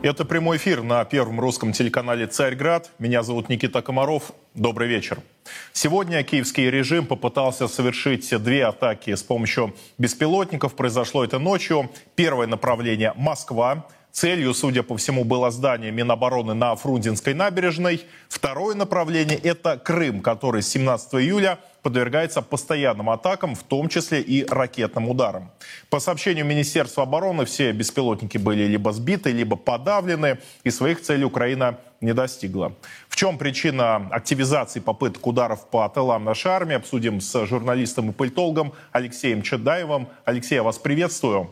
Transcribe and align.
Это 0.00 0.24
прямой 0.24 0.58
эфир 0.58 0.84
на 0.84 1.04
первом 1.04 1.40
русском 1.40 1.72
телеканале 1.72 2.28
«Царьград». 2.28 2.92
Меня 3.00 3.24
зовут 3.24 3.48
Никита 3.48 3.82
Комаров. 3.82 4.30
Добрый 4.54 4.86
вечер. 4.86 5.18
Сегодня 5.72 6.22
киевский 6.22 6.70
режим 6.70 7.04
попытался 7.04 7.66
совершить 7.66 8.30
две 8.40 8.64
атаки 8.66 9.12
с 9.12 9.24
помощью 9.24 9.74
беспилотников. 9.98 10.76
Произошло 10.76 11.24
это 11.24 11.40
ночью. 11.40 11.90
Первое 12.14 12.46
направление– 12.46 13.12
Москва. 13.16 13.86
Целью, 14.12 14.54
судя 14.54 14.84
по 14.84 14.96
всему, 14.96 15.24
было 15.24 15.50
здание 15.50 15.90
Минобороны 15.90 16.54
на 16.54 16.76
Фрунзенской 16.76 17.34
набережной. 17.34 18.04
Второе 18.28 18.76
направление– 18.76 19.38
это 19.42 19.78
Крым, 19.78 20.20
который 20.20 20.62
с 20.62 20.68
17 20.68 21.14
июля 21.14 21.58
подвергается 21.82 22.42
постоянным 22.42 23.10
атакам, 23.10 23.54
в 23.54 23.62
том 23.62 23.88
числе 23.88 24.20
и 24.20 24.44
ракетным 24.44 25.08
ударам. 25.08 25.50
По 25.90 26.00
сообщению 26.00 26.44
Министерства 26.44 27.04
обороны, 27.04 27.44
все 27.44 27.72
беспилотники 27.72 28.38
были 28.38 28.64
либо 28.64 28.92
сбиты, 28.92 29.32
либо 29.32 29.56
подавлены, 29.56 30.38
и 30.64 30.70
своих 30.70 31.00
целей 31.00 31.24
Украина 31.24 31.78
не 32.00 32.14
достигла. 32.14 32.74
В 33.08 33.16
чем 33.16 33.38
причина 33.38 34.08
активизации 34.10 34.80
попыток 34.80 35.26
ударов 35.26 35.68
по 35.68 35.88
тылам 35.88 36.24
нашей 36.24 36.50
армии, 36.50 36.76
обсудим 36.76 37.20
с 37.20 37.46
журналистом 37.46 38.10
и 38.10 38.12
политологом 38.12 38.72
Алексеем 38.92 39.42
Чедаевым. 39.42 40.08
Алексей, 40.24 40.56
я 40.56 40.62
вас 40.62 40.78
приветствую. 40.78 41.50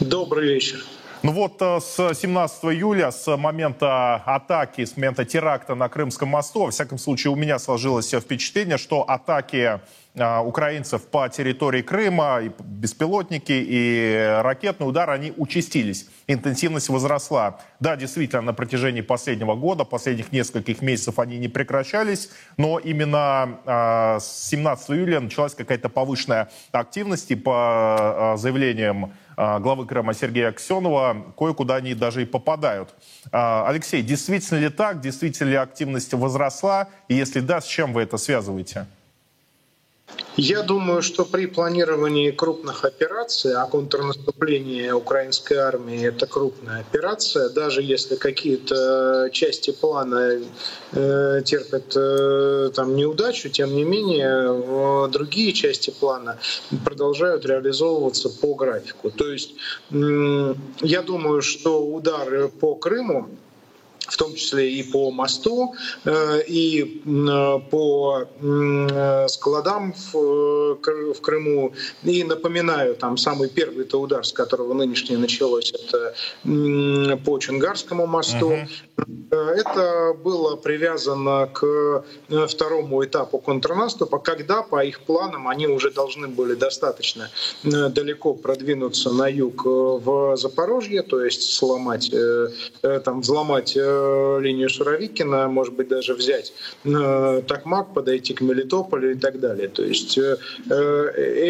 Добрый 0.00 0.54
вечер. 0.54 0.84
Ну 1.26 1.32
вот 1.32 1.60
э, 1.60 1.80
с 1.80 2.14
17 2.14 2.66
июля, 2.66 3.10
с 3.10 3.36
момента 3.36 4.14
атаки, 4.14 4.84
с 4.84 4.96
момента 4.96 5.24
теракта 5.24 5.74
на 5.74 5.88
Крымском 5.88 6.28
мосту, 6.28 6.66
во 6.66 6.70
всяком 6.70 6.98
случае 6.98 7.32
у 7.32 7.34
меня 7.34 7.58
сложилось 7.58 8.12
впечатление, 8.12 8.78
что 8.78 9.02
атаки 9.02 9.56
э, 9.56 9.78
украинцев 10.16 11.02
по 11.08 11.28
территории 11.28 11.82
Крыма, 11.82 12.40
и 12.42 12.50
беспилотники, 12.64 13.52
и 13.52 14.40
ракетный 14.42 14.88
удар, 14.88 15.10
они 15.10 15.32
участились. 15.36 16.08
Интенсивность 16.26 16.88
возросла. 16.88 17.60
Да, 17.80 17.96
действительно, 17.96 18.42
на 18.42 18.54
протяжении 18.54 19.02
последнего 19.02 19.54
года, 19.54 19.84
последних 19.84 20.32
нескольких 20.32 20.80
месяцев 20.80 21.18
они 21.18 21.38
не 21.38 21.48
прекращались, 21.48 22.30
но 22.56 22.78
именно 22.78 23.58
э, 23.66 24.20
с 24.20 24.48
17 24.48 24.90
июля 24.90 25.20
началась 25.20 25.54
какая-то 25.54 25.88
повышенная 25.88 26.48
активность, 26.72 27.30
и 27.30 27.34
по 27.34 28.34
заявлениям 28.38 29.12
а, 29.36 29.58
главы 29.58 29.86
Крыма 29.86 30.14
Сергея 30.14 30.48
Аксенова, 30.48 31.26
кое-куда 31.36 31.76
они 31.76 31.94
даже 31.94 32.22
и 32.22 32.24
попадают. 32.24 32.94
Алексей, 33.30 34.02
действительно 34.02 34.58
ли 34.58 34.68
так? 34.70 35.00
Действительно 35.00 35.50
ли 35.50 35.56
активность 35.56 36.12
возросла? 36.14 36.88
И 37.08 37.14
если 37.14 37.40
да, 37.40 37.60
с 37.60 37.66
чем 37.66 37.92
вы 37.92 38.02
это 38.02 38.16
связываете? 38.16 38.86
Я 40.36 40.62
думаю, 40.62 41.00
что 41.00 41.24
при 41.24 41.46
планировании 41.46 42.30
крупных 42.30 42.84
операций, 42.84 43.54
а 43.54 43.64
контрнаступление 43.66 44.92
украинской 44.92 45.54
армии— 45.54 46.06
это 46.08 46.26
крупная 46.26 46.80
операция, 46.80 47.48
даже 47.48 47.82
если 47.82 48.16
какие-то 48.16 49.30
части 49.32 49.72
плана 49.72 50.42
э, 50.92 51.42
терпят 51.42 51.96
э, 51.96 52.70
там 52.74 52.96
неудачу, 52.96 53.48
тем 53.48 53.74
не 53.74 53.84
менее 53.84 55.06
э, 55.06 55.08
другие 55.10 55.54
части 55.54 55.90
плана 55.90 56.38
продолжают 56.84 57.46
реализовываться 57.46 58.28
по 58.28 58.54
графику. 58.54 59.10
То 59.10 59.32
есть 59.32 59.54
э, 59.90 60.54
я 60.82 61.00
думаю, 61.00 61.40
что 61.40 61.82
удары 61.82 62.48
по 62.48 62.74
Крыму 62.74 63.30
в 64.06 64.16
том 64.16 64.34
числе 64.34 64.70
и 64.70 64.82
по 64.82 65.10
мосту, 65.10 65.74
э, 66.04 66.42
и 66.46 67.02
по 67.70 68.24
э, 68.40 69.28
складам 69.28 69.94
в 70.12 71.20
Крыму. 71.20 71.72
И 72.04 72.24
напоминаю, 72.24 72.94
там 72.94 73.16
самый 73.16 73.48
первый 73.48 73.84
это 73.84 73.98
удар, 73.98 74.24
с 74.24 74.32
которого 74.32 74.74
нынешнее 74.74 75.18
началось, 75.18 75.72
это 75.72 76.14
по 77.24 77.38
Чунгарскому 77.38 78.06
мосту. 78.06 78.52
Uh-huh. 78.52 79.30
Это 79.30 80.14
было 80.24 80.56
привязано 80.56 81.48
к 81.52 82.04
второму 82.48 83.04
этапу 83.04 83.38
контрнаступа, 83.38 84.18
когда 84.18 84.62
по 84.62 84.84
их 84.84 85.00
планам 85.00 85.48
они 85.48 85.66
уже 85.66 85.90
должны 85.90 86.28
были 86.28 86.54
достаточно 86.54 87.30
далеко 87.62 88.34
продвинуться 88.34 89.10
на 89.10 89.28
юг 89.28 89.64
в 89.64 90.36
Запорожье, 90.36 91.02
то 91.02 91.24
есть 91.24 91.52
сломать, 91.52 92.12
там, 93.04 93.20
взломать 93.20 93.76
Э, 93.76 93.95
линию 94.40 94.68
Суровикина, 94.68 95.48
может 95.48 95.74
быть, 95.74 95.88
даже 95.88 96.14
взять 96.14 96.52
э, 96.84 97.42
Токмак, 97.46 97.94
подойти 97.94 98.34
к 98.34 98.40
Мелитополю 98.40 99.12
и 99.12 99.14
так 99.14 99.40
далее. 99.40 99.68
То 99.68 99.82
есть 99.82 100.18
э, 100.18 100.36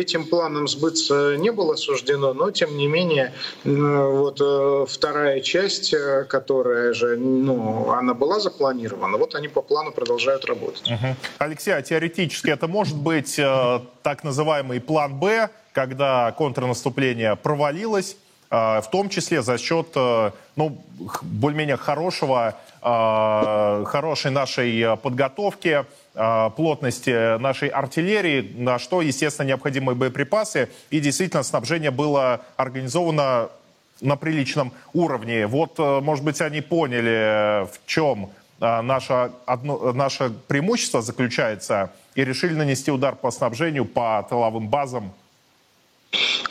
этим 0.01 0.25
планом 0.25 0.69
сбыться 0.69 1.37
не 1.37 1.51
было 1.51 1.77
суждено, 1.77 2.35
но, 2.35 2.51
тем 2.51 2.77
не 2.77 2.87
менее, 2.87 3.33
вот 3.65 4.41
вторая 4.89 5.41
часть, 5.41 5.95
которая 6.29 6.93
же, 6.93 7.17
ну, 7.17 7.91
она 7.91 8.15
была 8.15 8.41
запланирована, 8.41 9.17
вот 9.19 9.35
они 9.35 9.49
по 9.49 9.63
плану 9.63 9.93
продолжают 9.93 10.45
работать. 10.45 10.91
Угу. 10.91 11.17
Алексей, 11.39 11.75
а 11.75 11.83
теоретически 11.83 12.51
это 12.51 12.69
может 12.69 12.97
быть 12.97 13.37
так 13.37 14.25
называемый 14.25 14.81
план 14.81 15.19
«Б», 15.19 15.51
когда 15.73 16.33
контрнаступление 16.33 17.37
провалилось, 17.37 18.17
в 18.51 18.85
том 18.93 19.09
числе 19.09 19.43
за 19.43 19.59
счет 19.59 19.89
ну, 19.95 20.79
более-менее 21.23 21.77
хорошего, 21.77 22.55
хорошей 22.81 24.31
нашей 24.31 24.97
подготовки, 24.97 25.85
плотности 26.57 27.39
нашей 27.39 27.69
артиллерии, 27.69 28.55
на 28.57 28.79
что, 28.79 29.03
естественно, 29.03 29.49
необходимы 29.49 29.95
боеприпасы. 29.95 30.69
И 30.91 31.01
действительно 31.01 31.43
снабжение 31.43 31.91
было 31.91 32.41
организовано 32.57 33.49
на 34.01 34.17
приличном 34.17 34.73
уровне. 34.95 35.47
Вот, 35.47 35.79
может 35.79 36.25
быть, 36.25 36.41
они 36.41 36.61
поняли, 36.61 37.67
в 37.67 37.87
чем 37.87 38.31
наше, 38.61 39.33
одно, 39.45 39.93
наше 39.93 40.31
преимущество 40.49 41.03
заключается, 41.03 41.91
и 42.15 42.25
решили 42.25 42.55
нанести 42.55 42.91
удар 42.91 43.15
по 43.15 43.31
снабжению, 43.31 43.85
по 43.85 44.27
тыловым 44.29 44.69
базам 44.69 45.13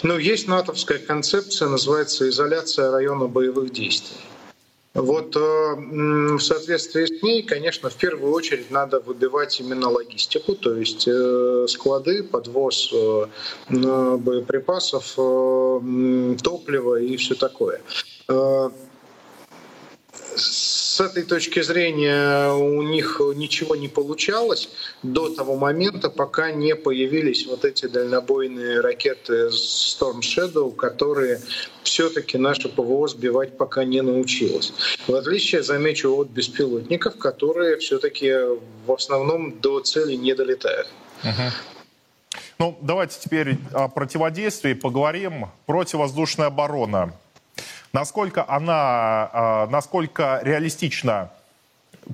ну, 0.03 0.17
есть 0.17 0.47
натовская 0.47 0.99
концепция, 0.99 1.69
называется 1.69 2.27
изоляция 2.29 2.91
района 2.91 3.27
боевых 3.27 3.71
действий. 3.71 4.17
Вот 4.93 5.35
э, 5.35 5.39
в 5.39 6.39
соответствии 6.39 7.05
с 7.05 7.21
ней, 7.21 7.43
конечно, 7.43 7.89
в 7.89 7.95
первую 7.95 8.31
очередь 8.31 8.71
надо 8.71 9.01
выбивать 9.01 9.59
именно 9.59 9.89
логистику, 9.89 10.55
то 10.55 10.73
есть 10.73 11.05
э, 11.05 11.65
склады, 11.67 12.23
подвоз 12.23 12.93
э, 12.93 13.25
боеприпасов, 13.67 15.15
топлива 16.41 17.01
и 17.01 17.17
все 17.17 17.35
такое 17.35 17.81
с 20.35 21.01
этой 21.01 21.23
точки 21.23 21.61
зрения 21.61 22.51
у 22.51 22.81
них 22.81 23.21
ничего 23.35 23.75
не 23.75 23.87
получалось 23.87 24.69
до 25.03 25.33
того 25.33 25.55
момента, 25.55 26.09
пока 26.09 26.51
не 26.51 26.75
появились 26.75 27.45
вот 27.47 27.65
эти 27.65 27.87
дальнобойные 27.87 28.79
ракеты 28.81 29.47
Storm 29.47 30.19
Shadow, 30.19 30.75
которые 30.75 31.41
все-таки 31.83 32.37
наше 32.37 32.69
ПВО 32.69 33.07
сбивать 33.07 33.57
пока 33.57 33.83
не 33.83 34.01
научилось. 34.01 34.73
В 35.07 35.15
отличие, 35.15 35.63
замечу, 35.63 36.15
от 36.15 36.29
беспилотников, 36.29 37.17
которые 37.17 37.77
все-таки 37.77 38.31
в 38.85 38.91
основном 38.91 39.59
до 39.59 39.79
цели 39.79 40.15
не 40.15 40.33
долетают. 40.33 40.87
Ну, 42.57 42.77
давайте 42.81 43.17
теперь 43.19 43.57
о 43.73 43.89
противодействии 43.89 44.73
поговорим. 44.73 45.47
Противовоздушная 45.65 46.47
оборона 46.47 47.13
насколько 47.95 48.43
она, 48.47 49.29
а, 49.31 49.67
насколько 49.71 50.41
реалистично 50.43 51.31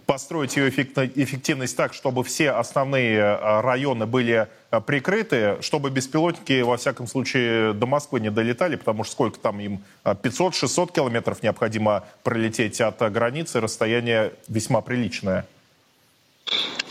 построить 0.06 0.56
ее 0.56 0.70
эффективность 0.70 1.76
так, 1.76 1.96
чтобы 1.96 2.24
все 2.24 2.52
основные 2.52 3.20
а, 3.20 3.62
районы 3.64 4.06
были 4.06 4.48
а, 4.70 4.80
прикрыты, 4.80 5.58
чтобы 5.62 5.90
беспилотники, 5.90 6.62
во 6.62 6.78
всяком 6.78 7.08
случае, 7.08 7.74
до 7.74 7.88
Москвы 7.88 8.20
не 8.20 8.30
долетали, 8.30 8.76
потому 8.76 9.04
что 9.04 9.14
сколько 9.14 9.40
там 9.40 9.60
им, 9.60 9.84
500-600 10.06 10.94
километров 10.94 11.42
необходимо 11.42 12.04
пролететь 12.24 12.80
от 12.80 13.00
границы, 13.12 13.60
расстояние 13.60 14.34
весьма 14.48 14.82
приличное. 14.82 15.48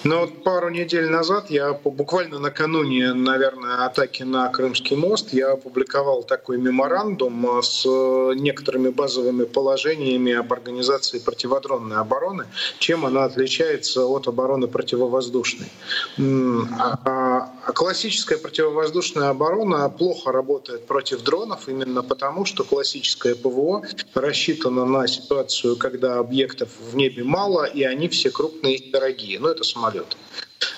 Ну 0.03 0.21
вот 0.21 0.45
пару 0.45 0.71
недель 0.71 1.11
назад 1.11 1.51
я 1.51 1.75
буквально 1.75 2.39
накануне, 2.39 3.13
наверное, 3.13 3.85
атаки 3.85 4.23
на 4.23 4.49
Крымский 4.49 4.97
мост, 4.97 5.35
я 5.35 5.53
опубликовал 5.53 6.23
такой 6.23 6.57
меморандум 6.57 7.59
э, 7.59 7.63
с 7.63 7.85
некоторыми 8.35 8.89
базовыми 8.89 9.45
положениями 9.45 10.33
об 10.33 10.55
организации 10.55 11.19
противодронной 11.19 11.99
обороны, 11.99 12.47
чем 12.79 13.05
она 13.05 13.25
отличается 13.25 14.07
от 14.07 14.27
обороны 14.27 14.69
противовоздушной. 14.69 15.69
А, 16.19 16.99
а, 17.05 17.53
а 17.67 17.73
классическая 17.73 18.39
противовоздушная 18.39 19.29
оборона 19.29 19.91
плохо 19.91 20.33
работает 20.33 20.87
против 20.87 21.23
дронов 21.23 21.69
именно 21.69 22.03
потому, 22.03 22.47
что 22.47 22.65
классическое 22.65 23.35
ПВО 23.35 23.83
рассчитано 24.15 24.87
на 24.87 25.07
ситуацию, 25.07 25.77
когда 25.77 26.19
объектов 26.19 26.71
в 26.91 26.97
небе 26.97 27.23
мало, 27.23 27.65
и 27.65 27.83
они 27.83 28.09
все 28.09 28.31
крупные 28.31 28.77
и 28.77 28.91
дорогие. 28.91 29.39
Ну, 29.39 29.49
это 29.49 29.63
самолеты 29.63 29.90
самолета. 29.91 30.17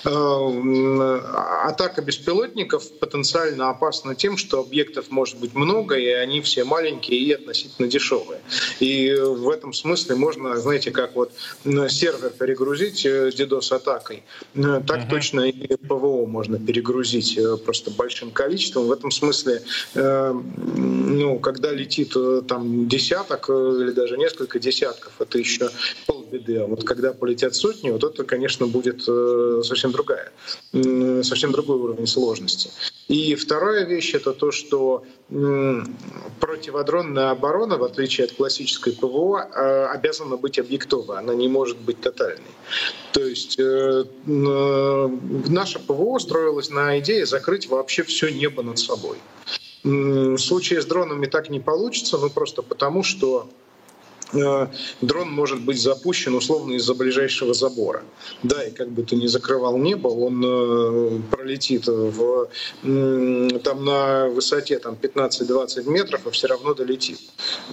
Атака 0.03 2.01
беспилотников 2.01 2.89
потенциально 2.99 3.69
опасна 3.69 4.15
тем, 4.15 4.37
что 4.37 4.59
объектов 4.59 5.09
может 5.09 5.37
быть 5.39 5.53
много, 5.55 5.95
и 5.95 6.07
они 6.07 6.41
все 6.41 6.63
маленькие 6.63 7.19
и 7.19 7.31
относительно 7.31 7.87
дешевые. 7.87 8.41
И 8.79 9.13
в 9.13 9.49
этом 9.49 9.73
смысле 9.73 10.15
можно, 10.15 10.57
знаете, 10.57 10.91
как 10.91 11.15
вот 11.15 11.31
сервер 11.63 12.31
перегрузить 12.31 13.05
DDoS-атакой, 13.05 14.23
так 14.53 14.63
uh-huh. 14.63 15.09
точно 15.09 15.41
и 15.41 15.75
ПВО 15.75 16.25
можно 16.25 16.59
перегрузить 16.59 17.37
просто 17.65 17.91
большим 17.91 18.31
количеством. 18.31 18.87
В 18.87 18.91
этом 18.91 19.11
смысле, 19.11 19.61
ну, 19.95 21.39
когда 21.39 21.71
летит 21.71 22.15
там 22.47 22.87
десяток 22.87 23.49
или 23.49 23.91
даже 23.91 24.17
несколько 24.17 24.59
десятков, 24.59 25.13
это 25.19 25.37
еще 25.37 25.69
полбеды. 26.05 26.57
А 26.57 26.67
вот 26.67 26.83
когда 26.83 27.13
полетят 27.13 27.55
сотни, 27.55 27.89
вот 27.89 28.03
это, 28.03 28.23
конечно, 28.23 28.67
будет 28.67 29.03
э, 29.07 29.61
совсем 29.73 29.91
другая, 29.91 30.31
совсем 31.23 31.51
другой 31.51 31.77
уровень 31.77 32.07
сложности. 32.07 32.69
И 33.07 33.35
вторая 33.35 33.85
вещь— 33.85 34.13
это 34.15 34.33
то, 34.33 34.51
что 34.51 35.03
противодронная 36.39 37.31
оборона, 37.31 37.77
в 37.77 37.83
отличие 37.83 38.25
от 38.25 38.33
классической 38.33 38.93
ПВО, 38.93 39.39
э, 39.39 39.85
обязана 39.87 40.37
быть 40.37 40.59
объектовой, 40.59 41.17
она 41.17 41.33
не 41.33 41.47
может 41.47 41.77
быть 41.77 42.01
тотальной. 42.01 42.53
То 43.13 43.21
есть 43.21 43.59
э, 43.59 44.05
наша 44.25 45.79
ПВО 45.79 46.19
строилась 46.19 46.69
на 46.69 46.99
идее 46.99 47.25
закрыть 47.25 47.67
вообще 47.67 48.03
все 48.03 48.29
небо 48.29 48.61
над 48.63 48.79
собой. 48.79 49.17
В 49.83 50.37
случае 50.37 50.81
с 50.81 50.85
дронами 50.85 51.25
так 51.25 51.49
не 51.49 51.59
получится, 51.59 52.17
ну 52.17 52.29
просто 52.29 52.61
потому, 52.61 53.03
что 53.03 53.49
Э, 53.49 53.62
дрон 54.33 55.31
может 55.31 55.61
быть 55.61 55.81
запущен 55.81 56.35
условно 56.35 56.73
из-за 56.73 56.93
ближайшего 56.93 57.53
забора. 57.53 58.03
Да, 58.41 58.63
и 58.63 58.71
как 58.71 58.89
бы 58.89 59.03
ты 59.03 59.15
ни 59.15 59.27
закрывал 59.27 59.77
небо, 59.77 60.07
он 60.07 60.43
э, 60.43 61.19
пролетит 61.31 61.87
в, 61.87 62.49
там 63.63 63.85
на 63.85 64.27
высоте 64.29 64.79
там, 64.79 64.97
15-20 65.01 65.89
метров, 65.89 66.21
а 66.25 66.31
все 66.31 66.47
равно 66.47 66.73
долетит 66.73 67.19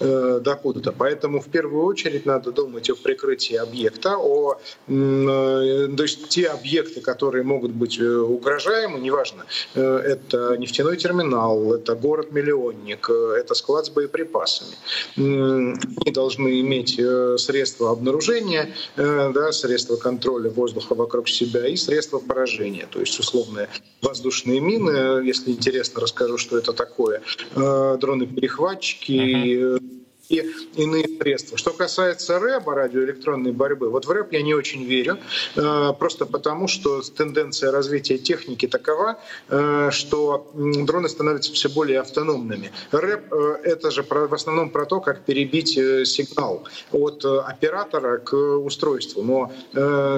э, 0.00 0.40
до 0.42 0.56
куда-то. 0.56 0.92
Поэтому 0.92 1.40
в 1.40 1.48
первую 1.48 1.84
очередь 1.84 2.26
надо 2.26 2.52
думать 2.52 2.90
о 2.90 2.94
прикрытии 2.94 3.56
объекта, 3.56 4.16
о, 4.18 4.60
то 4.86 6.02
есть 6.02 6.28
те 6.28 6.48
объекты, 6.48 7.00
которые 7.00 7.44
могут 7.44 7.72
быть 7.72 8.00
угрожаемы, 8.00 8.98
неважно, 8.98 9.44
это 9.74 10.56
нефтяной 10.58 10.96
терминал, 10.96 11.74
это 11.74 11.94
город-миллионник, 11.94 13.08
это 13.10 13.54
склад 13.54 13.86
с 13.86 13.90
боеприпасами. 13.90 14.74
Они 15.16 16.12
должны 16.12 16.49
иметь 16.58 16.98
э, 16.98 17.36
средства 17.38 17.92
обнаружения, 17.92 18.74
э, 18.96 19.30
да, 19.32 19.52
средства 19.52 19.96
контроля 19.96 20.50
воздуха 20.50 20.94
вокруг 20.94 21.28
себя 21.28 21.66
и 21.68 21.76
средства 21.76 22.18
поражения, 22.18 22.86
то 22.90 23.00
есть 23.00 23.18
условные 23.18 23.68
воздушные 24.02 24.60
мины, 24.60 25.24
если 25.24 25.50
интересно, 25.50 26.00
расскажу, 26.00 26.38
что 26.38 26.58
это 26.58 26.72
такое, 26.72 27.22
э, 27.54 27.98
дроны-перехватчики, 28.00 29.10
uh-huh 29.12 30.00
и 30.30 30.46
иные 30.76 31.06
средства. 31.20 31.58
Что 31.58 31.72
касается 31.72 32.38
рэба, 32.38 32.74
радиоэлектронной 32.74 33.52
борьбы, 33.52 33.90
вот 33.90 34.06
в 34.06 34.10
рэп 34.10 34.32
я 34.32 34.42
не 34.42 34.54
очень 34.54 34.84
верю, 34.84 35.18
э, 35.56 35.92
просто 35.98 36.24
потому, 36.24 36.68
что 36.68 37.02
тенденция 37.02 37.72
развития 37.72 38.16
техники 38.16 38.68
такова, 38.68 39.18
э, 39.48 39.90
что 39.90 40.50
дроны 40.54 41.08
становятся 41.08 41.52
все 41.52 41.68
более 41.68 42.00
автономными. 42.00 42.70
Рэп 42.92 43.32
э,— 43.32 43.56
это 43.64 43.90
же 43.90 44.04
в 44.08 44.34
основном 44.34 44.70
про 44.70 44.86
то, 44.86 45.00
как 45.00 45.24
перебить 45.24 45.70
сигнал 45.70 46.64
от 46.92 47.24
оператора 47.24 48.18
к 48.18 48.34
устройству. 48.36 49.22
Но 49.22 49.52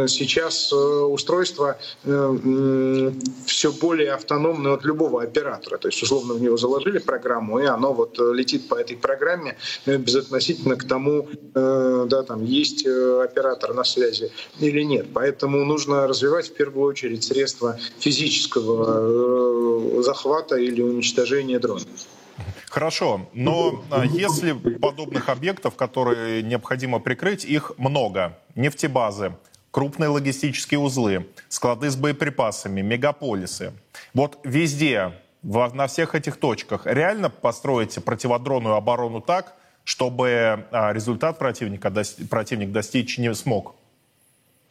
сейчас 0.09 0.73
устройство 0.73 1.79
все 3.47 3.73
более 3.73 4.13
автономное 4.13 4.73
от 4.75 4.85
любого 4.85 5.23
оператора. 5.23 5.79
То 5.79 5.89
есть, 5.89 6.03
условно, 6.03 6.35
в 6.35 6.43
него 6.43 6.57
заложили 6.57 6.99
программу, 6.99 7.61
и 7.61 7.65
оно 7.65 7.93
вот 7.95 8.19
летит 8.19 8.69
по 8.69 8.75
этой 8.75 8.97
программе 8.97 9.57
безотносительно 10.03 10.77
к 10.77 10.87
тому, 10.87 11.29
э, 11.55 12.07
да, 12.09 12.23
там 12.23 12.45
есть 12.45 12.87
э, 12.87 13.23
оператор 13.25 13.75
на 13.75 13.85
связи 13.85 14.31
или 14.61 14.83
нет. 14.83 15.07
Поэтому 15.15 15.65
нужно 15.65 16.07
развивать 16.07 16.49
в 16.49 16.55
первую 16.55 16.87
очередь 16.87 17.25
средства 17.25 17.79
физического 17.99 19.99
э, 19.99 20.03
захвата 20.03 20.57
или 20.57 20.83
уничтожения 20.83 21.59
дронов. 21.59 21.87
Хорошо, 22.69 23.29
но 23.35 23.85
а, 23.91 24.07
если 24.07 24.53
подобных 24.53 25.29
объектов, 25.29 25.75
которые 25.75 26.43
необходимо 26.43 27.01
прикрыть, 27.01 27.45
их 27.45 27.73
много, 27.77 28.39
нефтебазы, 28.55 29.35
крупные 29.71 30.09
логистические 30.09 30.81
узлы, 30.81 31.27
склады 31.49 31.91
с 31.91 31.97
боеприпасами, 31.97 32.81
мегаполисы. 32.81 33.73
Вот 34.15 34.39
везде, 34.45 35.13
на 35.43 35.87
всех 35.87 36.15
этих 36.15 36.39
точках 36.39 36.87
реально 36.87 37.31
построить 37.31 38.03
противодронную 38.05 38.77
оборону 38.77 39.21
так, 39.21 39.55
чтобы 39.85 40.67
а, 40.71 40.93
результат 40.93 41.39
противника, 41.39 41.93
противник 42.31 42.73
достичь 42.73 43.19
не 43.19 43.35
смог. 43.35 43.75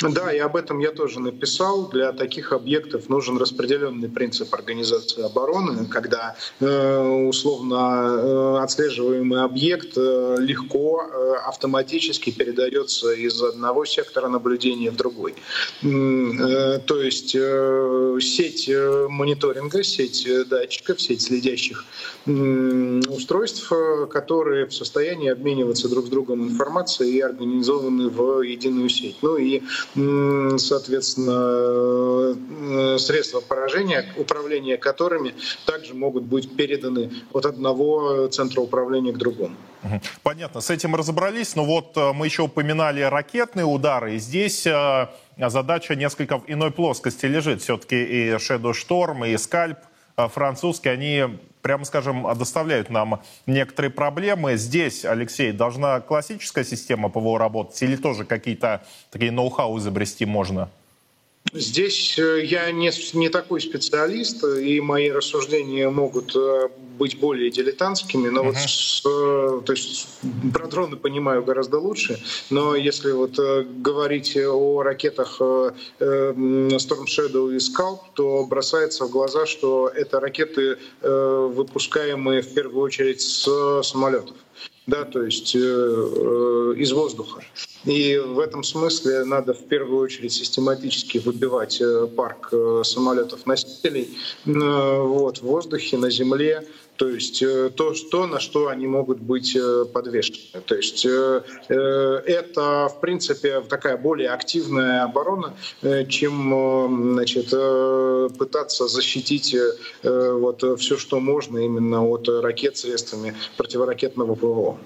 Да, 0.09 0.33
и 0.33 0.39
об 0.39 0.55
этом 0.55 0.79
я 0.79 0.91
тоже 0.91 1.19
написал. 1.19 1.89
Для 1.89 2.11
таких 2.11 2.51
объектов 2.53 3.09
нужен 3.09 3.37
распределенный 3.37 4.09
принцип 4.09 4.53
организации 4.53 5.23
обороны, 5.23 5.85
когда 5.85 6.35
э, 6.59 7.25
условно 7.27 7.75
э, 7.75 8.57
отслеживаемый 8.63 9.43
объект 9.43 9.97
э, 9.97 10.37
легко 10.39 11.03
автоматически 11.45 12.31
передается 12.31 13.11
из 13.13 13.41
одного 13.41 13.85
сектора 13.85 14.27
наблюдения 14.27 14.91
в 14.91 14.95
другой. 14.95 15.35
То 15.81 17.01
есть 17.01 17.31
сеть 17.31 18.69
мониторинга, 18.69 19.83
сеть 19.83 20.27
датчиков, 20.47 21.01
сеть 21.01 21.21
следящих 21.21 21.85
устройств, 22.25 23.71
которые 24.11 24.67
в 24.67 24.73
состоянии 24.73 25.29
обмениваться 25.29 25.89
друг 25.89 26.05
с 26.05 26.09
другом 26.09 26.47
информацией 26.47 27.17
и 27.17 27.21
организованы 27.21 28.09
в 28.09 28.41
единую 28.41 28.89
сеть. 28.89 29.17
Ну 29.21 29.37
и 29.37 29.61
соответственно, 29.93 32.35
э, 32.95 32.97
средства 32.97 33.41
поражения, 33.41 34.05
управления 34.17 34.77
которыми 34.77 35.33
также 35.65 35.93
могут 35.93 36.23
быть 36.23 36.55
переданы 36.55 37.11
от 37.33 37.45
одного 37.45 38.27
центра 38.27 38.61
управления 38.61 39.11
к 39.11 39.17
другому. 39.17 39.55
Понятно, 40.23 40.61
с 40.61 40.69
этим 40.69 40.95
разобрались, 40.95 41.55
но 41.55 41.65
вот 41.65 41.97
э, 41.97 42.13
мы 42.13 42.27
еще 42.27 42.43
упоминали 42.43 43.01
ракетные 43.01 43.65
удары, 43.65 44.15
и 44.15 44.19
здесь 44.19 44.65
э, 44.65 45.07
задача 45.37 45.95
несколько 45.95 46.39
в 46.39 46.43
иной 46.47 46.71
плоскости 46.71 47.25
лежит. 47.25 47.61
Все-таки 47.61 47.95
и 47.95 48.29
Shadow 48.35 48.73
Storm, 48.73 49.27
и 49.27 49.35
Scalp 49.35 49.77
французские, 50.29 50.93
они 50.93 51.39
прямо 51.61 51.85
скажем, 51.85 52.27
доставляют 52.37 52.89
нам 52.89 53.21
некоторые 53.45 53.91
проблемы. 53.91 54.57
Здесь, 54.57 55.05
Алексей, 55.05 55.51
должна 55.51 55.99
классическая 56.01 56.63
система 56.63 57.09
ПВО 57.09 57.39
работать 57.39 57.81
или 57.81 57.95
тоже 57.95 58.25
какие-то 58.25 58.83
такие 59.09 59.31
ноу-хау 59.31 59.77
изобрести 59.77 60.25
можно? 60.25 60.69
Здесь 61.53 62.17
э, 62.17 62.45
я 62.45 62.71
не, 62.71 62.91
не 63.13 63.29
такой 63.29 63.59
специалист, 63.59 64.43
и 64.43 64.79
мои 64.79 65.09
рассуждения 65.11 65.89
могут 65.89 66.33
э, 66.35 66.69
быть 66.97 67.19
более 67.19 67.51
дилетантскими, 67.51 68.29
но 68.29 68.41
uh-huh. 68.41 68.45
вот 68.45 68.55
с, 68.55 69.01
э, 69.05 69.61
то 69.65 69.73
есть 69.73 70.07
про 70.53 70.67
дроны 70.67 70.95
понимаю 70.95 71.43
гораздо 71.43 71.79
лучше, 71.79 72.23
но 72.49 72.75
если 72.75 73.11
вот 73.11 73.37
говорить 73.37 74.37
о 74.37 74.81
ракетах 74.81 75.41
Storm 75.41 75.73
Shadow 75.99 77.53
и 77.53 77.57
Scalp, 77.57 77.99
то 78.13 78.45
бросается 78.45 79.05
в 79.05 79.11
глаза, 79.11 79.45
что 79.45 79.91
это 79.93 80.19
ракеты, 80.19 80.77
выпускаемые 81.01 82.43
в 82.43 82.53
первую 82.53 82.81
очередь 82.81 83.21
с 83.21 83.81
самолетов 83.83 84.37
да, 84.87 85.05
то 85.05 85.23
есть 85.23 85.55
э, 85.55 85.59
э, 85.59 86.73
из 86.77 86.91
воздуха. 86.91 87.43
И 87.85 88.17
в 88.17 88.39
этом 88.39 88.63
смысле 88.63 89.23
надо 89.23 89.53
в 89.53 89.65
первую 89.65 90.01
очередь 90.03 90.33
систематически 90.33 91.17
выбивать 91.17 91.81
э, 91.81 92.07
парк 92.15 92.49
э, 92.51 92.83
самолетов-носителей 92.85 94.17
э, 94.45 94.49
вот, 95.01 95.39
в 95.39 95.43
воздухе, 95.43 95.97
на 95.97 96.11
земле, 96.11 96.67
то 96.97 97.09
есть 97.09 97.41
э, 97.41 97.71
то, 97.75 97.95
что, 97.95 98.27
на 98.27 98.39
что 98.39 98.67
они 98.67 98.85
могут 98.85 99.19
быть 99.19 99.57
подвешены. 99.93 100.61
То 100.65 100.75
есть 100.75 101.05
это, 101.05 102.89
в 102.89 102.99
принципе, 103.01 103.61
такая 103.61 103.97
более 103.97 104.29
активная 104.29 105.03
оборона, 105.03 105.55
чем 106.07 107.13
значит, 107.13 107.49
пытаться 108.37 108.87
защитить 108.87 109.55
вот 110.03 110.63
все, 110.79 110.97
что 110.97 111.19
можно 111.19 111.57
именно 111.57 112.07
от 112.07 112.27
ракет 112.27 112.77
средствами 112.77 113.35
противоракетного 113.57 114.35
ПВО. 114.35 114.77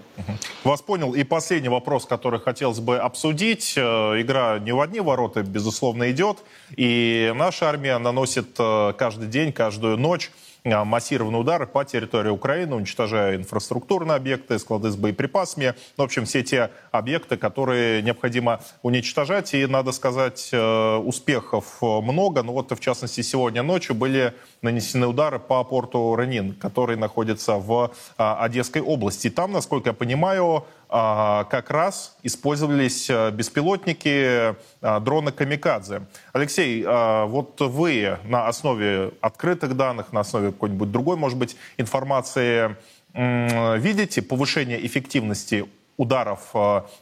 Вас 0.64 0.82
понял. 0.82 1.14
И 1.14 1.24
последний 1.24 1.70
вопрос, 1.70 2.06
который 2.06 2.40
хотелось 2.40 2.80
бы 2.80 2.85
обсудить. 2.90 3.78
Игра 3.78 4.60
не 4.60 4.72
в 4.72 4.82
одни 4.82 5.00
ворота, 5.00 5.44
безусловно, 5.44 6.12
идет. 6.12 6.40
И 6.76 7.34
наша 7.36 7.70
армия 7.70 7.98
наносит 7.98 8.58
каждый 8.58 9.28
день, 9.28 9.52
каждую 9.52 9.98
ночь 9.98 10.32
массированные 10.66 11.42
удары 11.42 11.68
по 11.68 11.86
территории 11.86 12.30
Украины, 12.30 12.76
уничтожая 12.76 13.36
инфраструктурные 13.36 14.16
объекты, 14.16 14.58
склады 14.58 14.90
с 14.90 14.96
боеприпасами. 14.96 15.76
В 15.96 16.02
общем, 16.02 16.26
все 16.26 16.42
те 16.42 16.72
объекты, 16.92 17.38
которые 17.38 18.02
необходимо 18.02 18.62
уничтожать. 18.82 19.54
И, 19.54 19.64
надо 19.68 19.92
сказать, 19.92 20.50
успехов 20.52 21.78
много. 21.82 22.42
Ну 22.42 22.54
вот, 22.54 22.72
в 22.72 22.80
частности, 22.80 23.22
сегодня 23.22 23.62
ночью 23.62 23.94
были 23.94 24.34
нанесены 24.66 25.08
удары 25.08 25.40
по 25.40 25.64
порту 25.64 26.16
Ранин, 26.16 26.54
который 26.54 26.98
находится 26.98 27.54
в 27.56 27.92
Одесской 28.18 28.82
области. 28.82 29.30
Там, 29.30 29.52
насколько 29.52 29.90
я 29.90 29.94
понимаю, 29.94 30.66
а, 30.90 31.46
как 31.46 31.72
раз 31.72 32.16
использовались 32.24 33.10
а, 33.10 33.32
беспилотники 33.32 34.56
а, 34.82 35.00
дрона 35.00 35.32
«Камикадзе». 35.32 36.04
Алексей, 36.34 36.84
вот 36.84 37.60
вы 37.60 38.18
на 38.24 38.48
основе 38.48 39.12
открытых 39.22 39.76
данных, 39.76 40.14
на 40.14 40.22
основе 40.22 40.52
какой-нибудь 40.52 40.92
другой, 40.92 41.18
может 41.18 41.38
быть, 41.38 41.58
информации 41.78 42.76
видите 43.14 44.22
повышение 44.22 44.86
эффективности 44.86 45.66
ударов 45.98 46.54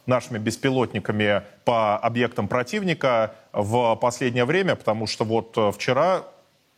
нашими 0.06 0.38
беспилотниками 0.38 1.42
по 1.64 1.96
объектам 1.98 2.46
противника 2.46 3.34
в 3.52 3.96
последнее 3.96 4.44
время, 4.44 4.76
потому 4.76 5.08
что 5.08 5.24
вот 5.24 5.58
вчера 5.74 6.22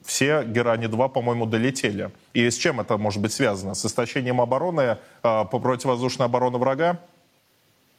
все 0.06 0.44
Герани-2, 0.44 1.08
по-моему, 1.10 1.46
долетели. 1.46 2.10
И 2.32 2.48
с 2.48 2.56
чем 2.56 2.80
это 2.80 2.96
может 2.96 3.20
быть 3.20 3.32
связано? 3.32 3.74
С 3.74 3.84
истощением 3.84 4.40
обороны 4.40 4.80
э, 4.80 4.96
по 5.22 5.58
противовоздушной 5.58 6.26
обороны 6.26 6.58
врага? 6.58 7.00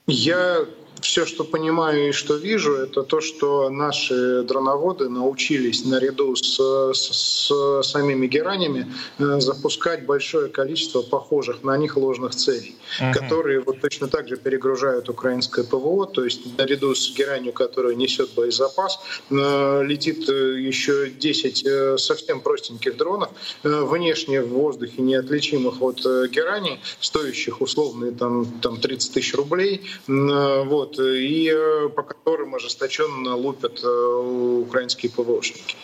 Я 0.07 0.65
все, 1.01 1.25
что 1.25 1.43
понимаю 1.43 2.09
и 2.09 2.11
что 2.11 2.35
вижу, 2.35 2.73
это 2.73 3.03
то, 3.03 3.21
что 3.21 3.69
наши 3.69 4.43
дроноводы 4.43 5.09
научились 5.09 5.85
наряду 5.85 6.35
с, 6.35 6.59
с, 6.93 7.49
с 7.49 7.83
самими 7.83 8.27
геранями 8.27 8.91
э, 9.19 9.39
запускать 9.39 10.05
большое 10.05 10.49
количество 10.49 11.01
похожих 11.01 11.63
на 11.63 11.77
них 11.77 11.97
ложных 11.97 12.35
целей, 12.35 12.75
uh-huh. 12.99 13.13
которые 13.13 13.59
вот 13.59 13.81
точно 13.81 14.07
так 14.07 14.27
же 14.27 14.37
перегружают 14.37 15.09
украинское 15.09 15.65
ПВО, 15.65 16.05
то 16.05 16.23
есть 16.23 16.57
наряду 16.57 16.93
с 16.95 17.13
геранью, 17.15 17.53
которая 17.53 17.95
несет 17.95 18.29
боезапас, 18.35 18.99
э, 19.29 19.83
летит 19.83 20.27
э, 20.29 20.59
еще 20.59 21.09
10 21.09 21.99
совсем 21.99 22.41
простеньких 22.41 22.97
дронов, 22.97 23.29
внешне 23.63 24.41
в 24.41 24.49
воздухе 24.49 25.01
неотличимых 25.01 25.81
от 25.81 25.99
гераний, 26.29 26.79
стоящих 26.99 27.61
условные 27.61 28.11
там, 28.11 28.45
там 28.61 28.79
30 28.79 29.13
тысяч 29.13 29.33
рублей. 29.35 29.81
Вот, 30.07 30.86
вот, 30.87 30.99
и 30.99 31.51
э, 31.53 31.89
по 31.89 32.03
которым 32.03 32.55
ожесточенно 32.55 33.35
лупят 33.35 33.83
э, 33.83 34.61
украинские 34.67 35.11
ПВОшники. 35.11 35.75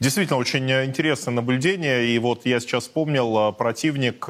Действительно, 0.00 0.38
очень 0.38 0.70
интересное 0.70 1.32
наблюдение. 1.32 2.06
И 2.06 2.18
вот 2.18 2.46
я 2.46 2.60
сейчас 2.60 2.84
вспомнил, 2.84 3.50
э, 3.50 3.52
противник 3.52 4.26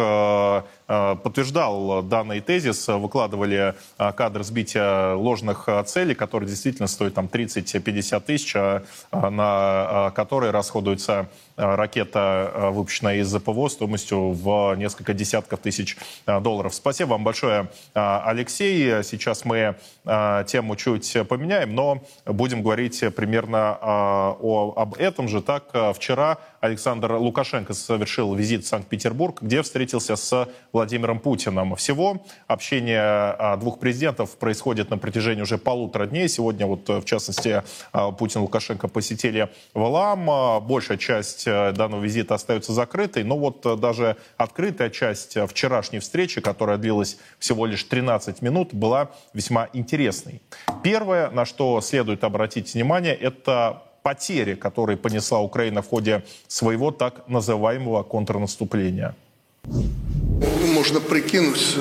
подтверждал 0.87 2.03
данный 2.03 2.41
тезис, 2.41 2.89
выкладывали 2.89 3.75
кадр 3.97 4.43
сбития 4.43 5.15
ложных 5.15 5.69
целей, 5.87 6.15
которые 6.15 6.49
действительно 6.49 6.89
стоят 6.89 7.15
там 7.15 7.27
30-50 7.27 8.21
тысяч, 8.21 8.55
на 9.13 10.13
которые 10.15 10.51
расходуются 10.51 11.29
Э, 11.57 11.77
ракета, 11.77 12.51
э, 12.53 12.71
выпущенная 12.71 13.19
из 13.19 13.33
ПВО 13.33 13.69
стоимостью 13.69 14.33
в 14.33 14.75
несколько 14.75 15.15
десятков 15.15 15.61
тысяч 15.61 15.97
э, 16.27 16.41
долларов. 16.41 16.75
Спасибо 16.75 17.11
вам 17.11 17.23
большое, 17.23 17.69
Алексей. 17.95 19.05
Сейчас 19.05 19.45
мы 19.45 19.77
тему 20.05 20.77
чуть 20.77 21.17
поменяем, 21.29 21.75
но 21.75 22.03
будем 22.27 22.63
говорить 22.63 23.03
примерно 23.15 23.79
о, 23.81 24.75
об 24.77 24.95
этом 24.95 25.29
же. 25.29 25.41
Так, 25.41 25.65
вчера 25.95 26.39
Александр 26.61 27.13
Лукашенко 27.13 27.73
совершил 27.73 28.35
визит 28.35 28.65
в 28.65 28.69
Санкт-Петербург, 28.69 29.41
где 29.41 29.63
встретился 29.63 30.17
с 30.17 30.49
Владимиром 30.75 31.21
Путиным. 31.21 31.77
Всего 31.77 32.23
общение 32.47 33.57
двух 33.59 33.79
президентов 33.79 34.37
происходит 34.37 34.91
на 34.91 34.99
протяжении 34.99 35.43
уже 35.43 35.57
полутора 35.57 36.07
дней. 36.07 36.29
Сегодня, 36.29 36.67
вот, 36.67 36.89
в 36.89 37.05
частности, 37.05 37.63
Путин 38.19 38.41
и 38.41 38.43
Лукашенко 38.43 38.89
посетили 38.89 39.49
Валам. 39.73 40.27
Большая 40.67 40.99
часть 40.99 41.47
э, 41.47 41.73
данного 41.73 42.03
визита 42.03 42.35
остается 42.35 42.73
закрытой, 42.73 43.25
но 43.25 43.39
вот 43.39 43.65
э, 43.65 43.77
даже 43.77 44.17
открытая 44.37 44.91
часть 44.91 45.37
э, 45.37 45.47
вчерашней 45.47 46.01
встречи, 46.01 46.41
которая 46.41 46.77
длилась 46.77 47.19
всего 47.39 47.67
лишь 47.67 47.85
13 47.85 48.43
минут, 48.43 48.75
была 48.75 49.11
весьма 49.33 49.69
интересной. 49.73 50.43
Первое, 50.83 51.31
на 51.31 51.45
что 51.45 51.81
следует 51.81 52.25
обратить 52.25 52.75
внимание, 52.75 53.15
это 53.15 53.83
потери, 54.03 54.55
которые 54.55 54.97
понесла 54.97 55.41
Украина 55.41 55.83
в 55.83 55.89
ходе 55.89 56.25
своего 56.49 56.91
так 56.91 57.29
называемого 57.29 58.03
контрнаступления. 58.03 59.15
Можно 60.67 61.01
прикинуть, 61.01 61.77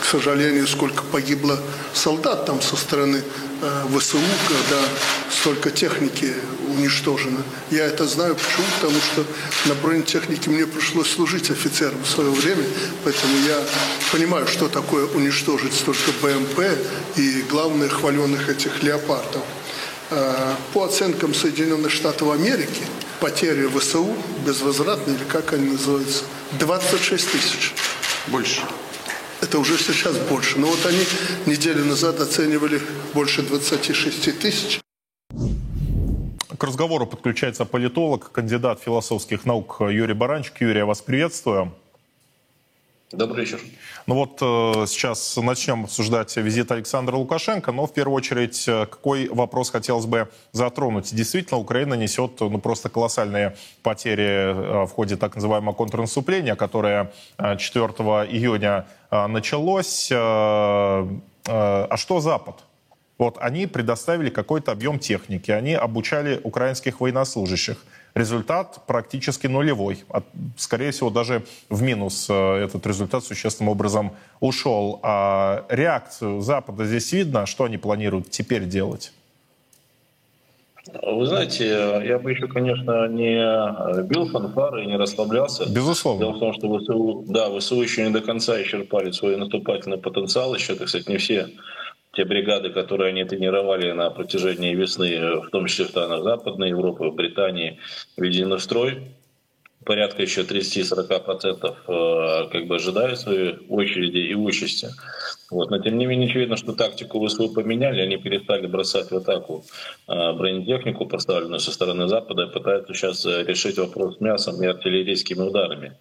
к 0.00 0.04
сожалению, 0.04 0.66
сколько 0.66 1.02
погибло 1.04 1.58
солдат 1.94 2.46
там 2.46 2.60
со 2.60 2.76
стороны 2.76 3.22
ВСУ, 3.96 4.18
когда 4.48 4.82
столько 5.30 5.70
техники 5.70 6.34
уничтожено. 6.76 7.42
Я 7.70 7.84
это 7.84 8.06
знаю 8.06 8.34
почему? 8.34 8.66
Потому 8.80 9.00
что 9.00 9.24
на 9.68 9.74
бронетехнике 9.74 10.50
мне 10.50 10.66
пришлось 10.66 11.10
служить 11.10 11.50
офицером 11.50 12.02
в 12.02 12.08
свое 12.08 12.30
время, 12.30 12.64
поэтому 13.04 13.36
я 13.46 13.62
понимаю, 14.10 14.46
что 14.46 14.68
такое 14.68 15.06
уничтожить 15.06 15.74
столько 15.74 16.10
БМП 16.20 16.60
и, 17.16 17.44
главное, 17.48 17.88
хваленных 17.88 18.48
этих 18.48 18.82
леопардов. 18.82 19.42
А, 20.10 20.56
по 20.72 20.84
оценкам 20.84 21.34
Соединенных 21.34 21.90
Штатов 21.90 22.30
Америки, 22.32 22.82
потери 23.20 23.68
ВСУ 23.78 24.14
безвозвратные, 24.44 25.16
или 25.16 25.24
как 25.24 25.52
они 25.52 25.70
называются, 25.70 26.24
26 26.58 27.30
тысяч. 27.30 27.74
Больше. 28.28 28.62
Это 29.40 29.58
уже 29.58 29.76
сейчас 29.76 30.16
больше. 30.16 30.58
Но 30.58 30.68
вот 30.68 30.86
они 30.86 31.04
неделю 31.46 31.84
назад 31.84 32.20
оценивали 32.20 32.80
больше 33.12 33.42
26 33.42 34.38
тысяч. 34.38 34.80
К 36.56 36.64
разговору 36.64 37.06
подключается 37.06 37.64
политолог, 37.64 38.30
кандидат 38.30 38.80
философских 38.80 39.44
наук 39.44 39.78
Юрий 39.80 40.14
Баранчик. 40.14 40.60
Юрий, 40.60 40.78
я 40.78 40.86
вас 40.86 41.00
приветствую. 41.00 41.72
Добрый 43.12 43.44
вечер. 43.44 43.60
Ну 44.06 44.14
вот 44.14 44.38
э, 44.40 44.86
сейчас 44.86 45.36
начнем 45.36 45.84
обсуждать 45.84 46.34
визит 46.38 46.72
Александра 46.72 47.14
Лукашенко, 47.16 47.70
но 47.70 47.86
в 47.86 47.92
первую 47.92 48.16
очередь 48.16 48.66
э, 48.66 48.86
какой 48.86 49.28
вопрос 49.28 49.70
хотелось 49.70 50.06
бы 50.06 50.28
затронуть? 50.52 51.14
Действительно, 51.14 51.60
Украина 51.60 51.92
несет 51.92 52.40
ну, 52.40 52.58
просто 52.58 52.88
колоссальные 52.88 53.54
потери 53.82 54.24
э, 54.24 54.86
в 54.86 54.90
ходе 54.92 55.16
так 55.16 55.34
называемого 55.34 55.74
контрнаступления, 55.74 56.54
которое 56.56 57.12
4 57.38 57.84
июня 58.30 58.86
началось. 59.10 60.10
А 60.10 61.96
что 61.96 62.20
Запад? 62.20 62.56
Вот 63.18 63.36
они 63.40 63.66
предоставили 63.66 64.30
какой-то 64.30 64.72
объем 64.72 64.98
техники, 64.98 65.50
они 65.50 65.74
обучали 65.74 66.40
украинских 66.42 67.00
военнослужащих. 67.00 67.76
Результат 68.14 68.80
практически 68.86 69.46
нулевой. 69.46 70.04
Скорее 70.56 70.90
всего, 70.90 71.08
даже 71.08 71.44
в 71.70 71.82
минус 71.82 72.26
э, 72.28 72.64
этот 72.64 72.86
результат 72.86 73.24
существенным 73.24 73.70
образом 73.70 74.12
ушел. 74.40 75.00
А 75.02 75.64
реакцию 75.70 76.42
Запада 76.42 76.84
здесь 76.84 77.10
видно, 77.12 77.46
что 77.46 77.64
они 77.64 77.78
планируют 77.78 78.30
теперь 78.30 78.64
делать? 78.64 79.12
Вы 81.00 81.26
знаете, 81.26 82.02
я 82.04 82.18
бы 82.18 82.32
еще, 82.32 82.48
конечно, 82.48 83.08
не 83.08 84.02
бил 84.02 84.28
фанфары 84.28 84.84
и 84.84 84.86
не 84.86 84.96
расслаблялся. 84.96 85.64
Безусловно. 85.72 86.20
Дело 86.26 86.32
в 86.32 86.40
том, 86.40 86.52
что 86.52 86.78
ВСУ, 86.78 87.24
да, 87.28 87.48
ВСУ 87.58 87.80
еще 87.80 88.04
не 88.04 88.10
до 88.10 88.20
конца 88.20 88.60
исчерпали 88.60 89.10
свой 89.12 89.36
наступательный 89.36 89.98
потенциал. 89.98 90.54
Еще, 90.54 90.74
так 90.74 90.88
сказать, 90.88 91.08
не 91.08 91.16
все 91.16 91.48
те 92.12 92.24
бригады, 92.24 92.70
которые 92.70 93.10
они 93.10 93.24
тренировали 93.24 93.90
на 93.92 94.10
протяжении 94.10 94.74
весны, 94.74 95.40
в 95.40 95.50
том 95.50 95.66
числе 95.66 95.86
в 95.86 95.88
странах 95.88 96.22
Западной 96.22 96.68
Европы, 96.68 97.08
в 97.08 97.14
Британии, 97.14 97.78
введены 98.16 98.56
в 98.56 98.62
строй. 98.62 99.02
Порядка 99.84 100.22
еще 100.22 100.42
30-40% 100.42 101.74
э, 101.88 102.48
как 102.50 102.66
бы 102.66 102.76
ожидают 102.76 103.18
своей 103.18 103.56
очереди 103.68 104.18
и 104.18 104.34
участи. 104.34 104.88
Вот. 105.50 105.70
Но 105.70 105.80
тем 105.80 105.98
не 105.98 106.06
менее 106.06 106.28
очевидно, 106.28 106.56
что 106.56 106.72
тактику 106.72 107.26
ВСУ 107.26 107.52
поменяли, 107.52 108.00
они 108.00 108.16
перестали 108.16 108.68
бросать 108.68 109.10
в 109.10 109.16
атаку 109.16 109.64
э, 110.06 110.32
бронетехнику, 110.34 111.06
поставленную 111.06 111.58
со 111.58 111.72
стороны 111.72 112.06
Запада, 112.06 112.44
и 112.44 112.52
пытаются 112.52 112.94
сейчас 112.94 113.26
э, 113.26 113.42
решить 113.44 113.78
вопрос 113.78 114.18
с 114.18 114.20
мясом 114.20 114.62
и 114.62 114.66
артиллерийскими 114.66 115.40
ударами. 115.40 115.96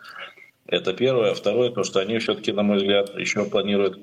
Это 0.68 0.94
первое. 0.94 1.34
Второе, 1.34 1.72
то, 1.72 1.84
что 1.84 2.02
они 2.02 2.20
все-таки, 2.20 2.52
на 2.52 2.62
мой 2.62 2.78
взгляд, 2.78 3.18
еще 3.18 3.46
планируют 3.46 3.98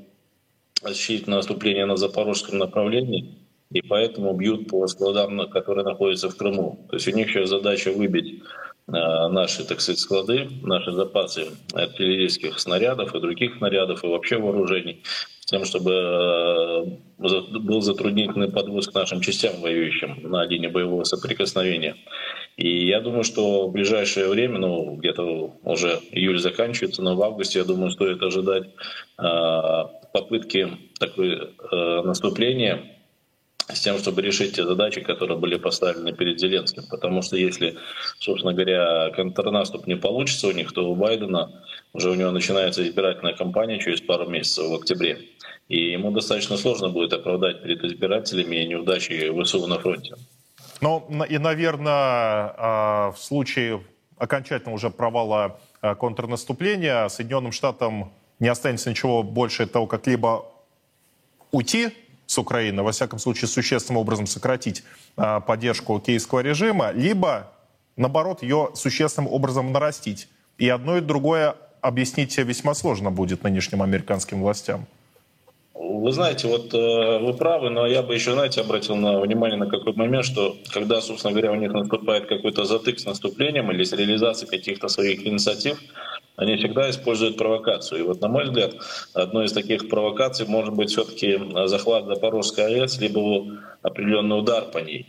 осуществить 0.82 1.26
наступление 1.26 1.86
на 1.86 1.96
запорожском 1.96 2.58
направлении, 2.58 3.36
и 3.70 3.82
поэтому 3.82 4.32
бьют 4.34 4.68
по 4.68 4.86
складам, 4.86 5.48
которые 5.50 5.84
находятся 5.84 6.30
в 6.30 6.36
Крыму. 6.36 6.86
То 6.88 6.96
есть 6.96 7.08
у 7.08 7.12
них 7.12 7.30
сейчас 7.30 7.50
задача 7.50 7.92
выбить 7.92 8.42
э, 8.86 8.92
наши, 8.92 9.64
так 9.64 9.80
сказать, 9.80 10.00
склады, 10.00 10.48
наши 10.62 10.92
запасы 10.92 11.48
артиллерийских 11.74 12.58
снарядов 12.58 13.14
и 13.14 13.20
других 13.20 13.56
снарядов, 13.58 14.04
и 14.04 14.06
вообще 14.06 14.38
вооружений, 14.38 15.02
с 15.40 15.46
тем, 15.46 15.66
чтобы 15.66 15.92
э, 15.92 17.58
был 17.58 17.82
затруднительный 17.82 18.50
подвоз 18.50 18.88
к 18.88 18.94
нашим 18.94 19.20
частям 19.20 19.60
воюющим 19.60 20.30
на 20.30 20.46
линии 20.46 20.68
боевого 20.68 21.04
соприкосновения. 21.04 21.96
И 22.56 22.86
я 22.86 23.00
думаю, 23.00 23.24
что 23.24 23.68
в 23.68 23.72
ближайшее 23.72 24.28
время, 24.28 24.58
ну, 24.58 24.96
где-то 24.96 25.54
уже 25.62 26.00
июль 26.10 26.38
заканчивается, 26.38 27.02
но 27.02 27.14
в 27.14 27.22
августе, 27.22 27.58
я 27.58 27.64
думаю, 27.66 27.90
стоит 27.90 28.22
ожидать 28.22 28.64
э, 29.18 29.82
попытки 30.12 30.68
такой 30.98 31.34
э, 31.34 32.02
наступления 32.02 32.98
с 33.68 33.80
тем, 33.80 33.98
чтобы 33.98 34.22
решить 34.22 34.56
те 34.56 34.64
задачи, 34.64 35.00
которые 35.00 35.38
были 35.38 35.56
поставлены 35.56 36.12
перед 36.12 36.40
Зеленским. 36.40 36.84
Потому 36.90 37.22
что 37.22 37.36
если, 37.36 37.76
собственно 38.18 38.54
говоря, 38.54 39.10
контрнаступ 39.14 39.86
не 39.86 39.96
получится 39.96 40.48
у 40.48 40.52
них, 40.52 40.72
то 40.72 40.90
у 40.90 40.94
Байдена 40.94 41.62
уже 41.92 42.10
у 42.10 42.14
него 42.14 42.30
начинается 42.30 42.86
избирательная 42.86 43.34
кампания 43.34 43.78
через 43.78 44.00
пару 44.00 44.28
месяцев 44.28 44.68
в 44.68 44.74
октябре. 44.74 45.18
И 45.68 45.92
ему 45.92 46.10
достаточно 46.12 46.56
сложно 46.56 46.88
будет 46.88 47.12
оправдать 47.12 47.62
перед 47.62 47.84
избирателями 47.84 48.56
неудачи 48.64 49.30
ВСУ 49.42 49.66
на 49.66 49.78
фронте. 49.78 50.14
Ну, 50.80 51.06
и, 51.28 51.38
наверное, 51.38 51.92
а, 52.56 53.12
в 53.12 53.18
случае 53.18 53.82
окончательного 54.16 54.76
уже 54.76 54.90
провала 54.90 55.60
а, 55.82 55.94
контрнаступления 55.94 57.08
Соединенным 57.08 57.52
Штатам 57.52 58.12
не 58.40 58.48
останется 58.48 58.90
ничего 58.90 59.22
больше 59.22 59.66
того, 59.66 59.86
как 59.86 60.06
либо 60.06 60.44
уйти 61.50 61.90
с 62.26 62.38
Украины, 62.38 62.82
во 62.82 62.92
всяком 62.92 63.18
случае, 63.18 63.48
существенным 63.48 64.00
образом 64.00 64.26
сократить 64.26 64.84
а, 65.16 65.40
поддержку 65.40 65.98
киевского 65.98 66.40
режима, 66.40 66.90
либо, 66.90 67.52
наоборот, 67.96 68.42
ее 68.42 68.70
существенным 68.74 69.32
образом 69.32 69.72
нарастить. 69.72 70.28
И 70.58 70.68
одно 70.68 70.98
и 70.98 71.00
другое 71.00 71.56
объяснить 71.80 72.36
весьма 72.36 72.74
сложно 72.74 73.10
будет 73.10 73.44
нынешним 73.44 73.82
американским 73.82 74.42
властям. 74.42 74.86
Вы 75.74 76.12
знаете, 76.12 76.48
вот 76.48 76.74
э, 76.74 77.18
вы 77.18 77.32
правы, 77.34 77.70
но 77.70 77.86
я 77.86 78.02
бы 78.02 78.12
еще, 78.12 78.32
знаете, 78.32 78.60
обратил 78.60 78.96
на 78.96 79.20
внимание 79.20 79.56
на 79.56 79.66
какой 79.66 79.94
момент, 79.94 80.24
что 80.24 80.56
когда, 80.72 81.00
собственно 81.00 81.32
говоря, 81.32 81.52
у 81.52 81.54
них 81.54 81.72
наступает 81.72 82.26
какой-то 82.26 82.64
затык 82.64 82.98
с 82.98 83.06
наступлением 83.06 83.70
или 83.70 83.84
с 83.84 83.92
реализацией 83.92 84.50
каких-то 84.50 84.88
своих 84.88 85.26
инициатив, 85.26 85.78
они 86.38 86.56
всегда 86.56 86.88
используют 86.88 87.36
провокацию. 87.36 88.00
И 88.00 88.02
вот, 88.04 88.20
на 88.20 88.28
мой 88.28 88.44
взгляд, 88.44 88.74
одной 89.12 89.46
из 89.46 89.52
таких 89.52 89.88
провокаций 89.88 90.46
может 90.46 90.72
быть 90.72 90.90
все-таки 90.90 91.38
захват 91.66 92.06
Запорожской 92.06 92.64
АЭС, 92.64 93.00
либо 93.00 93.58
определенный 93.82 94.38
удар 94.38 94.64
по 94.70 94.78
ней. 94.78 95.06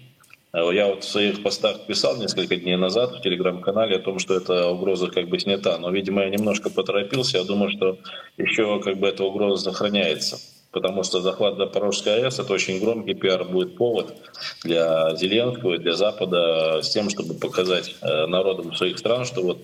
Э, 0.53 0.67
я 0.73 0.87
вот 0.87 1.03
в 1.03 1.07
своих 1.07 1.43
постах 1.43 1.85
писал 1.85 2.17
несколько 2.17 2.55
дней 2.55 2.77
назад 2.77 3.11
в 3.11 3.21
телеграм-канале 3.21 3.97
о 3.97 3.99
том, 3.99 4.17
что 4.17 4.33
эта 4.33 4.69
угроза 4.69 5.07
как 5.07 5.29
бы 5.29 5.39
снята. 5.39 5.77
Но, 5.77 5.91
видимо, 5.91 6.23
я 6.23 6.29
немножко 6.29 6.71
поторопился. 6.71 7.37
Я 7.37 7.43
думаю, 7.43 7.69
что 7.69 7.99
еще 8.37 8.79
как 8.81 8.97
бы 8.97 9.07
эта 9.07 9.23
угроза 9.23 9.71
сохраняется. 9.71 10.39
Потому 10.71 11.03
что 11.03 11.21
захват 11.21 11.57
Запорожской 11.57 12.23
АЭС– 12.23 12.39
это 12.39 12.53
очень 12.53 12.79
громкий 12.79 13.13
пиар 13.13 13.43
будет 13.43 13.75
повод 13.75 14.15
для 14.63 15.15
Зеленского 15.15 15.75
и 15.75 15.77
для 15.77 15.93
Запада 15.93 16.81
с 16.81 16.89
тем, 16.89 17.09
чтобы 17.09 17.35
показать 17.35 17.95
э, 18.01 18.25
народам 18.25 18.73
своих 18.73 18.97
стран, 18.97 19.25
что 19.25 19.41
вот 19.41 19.59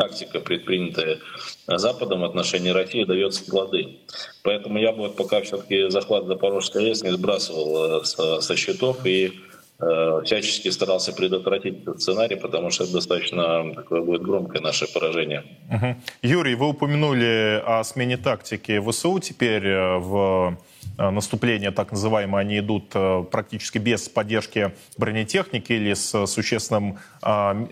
тактика, 0.00 0.40
предпринятая 0.40 1.18
Западом 1.66 2.20
в 2.20 2.24
отношении 2.24 2.70
России, 2.70 3.04
дается 3.04 3.44
плоды. 3.44 3.98
Поэтому 4.42 4.78
я 4.78 4.92
бы 4.92 5.10
пока 5.10 5.40
все-таки 5.42 5.90
захват 5.90 6.26
Запорожской 6.26 6.88
АЭС 6.88 7.02
не 7.02 7.10
сбрасывал 7.10 8.00
э, 8.00 8.04
со, 8.04 8.40
со 8.40 8.56
счетов 8.56 9.04
и 9.04 9.32
Э, 9.82 10.20
всячески 10.24 10.68
старался 10.68 11.12
предотвратить 11.12 11.82
этот 11.82 12.02
сценарий, 12.02 12.36
потому 12.36 12.70
что 12.70 12.84
это 12.84 12.92
достаточно 12.94 13.72
такое 13.74 14.02
будет 14.02 14.22
громкое 14.22 14.60
наше 14.60 14.92
поражение. 14.92 15.44
Угу. 15.70 15.96
Юрий, 16.22 16.54
вы 16.54 16.68
упомянули 16.68 17.62
о 17.64 17.82
смене 17.84 18.18
тактики 18.18 18.78
ВСУ. 18.78 19.18
Теперь 19.20 19.66
э, 19.66 19.96
в 19.96 20.52
э, 20.52 20.56
наступления, 21.00 21.70
так 21.70 21.92
называемые, 21.92 22.40
они 22.40 22.58
идут 22.58 22.90
практически 23.30 23.78
без 23.78 24.08
поддержки 24.08 24.72
бронетехники 24.98 25.72
или 25.72 25.94
с 25.94 26.26
существенным, 26.26 26.98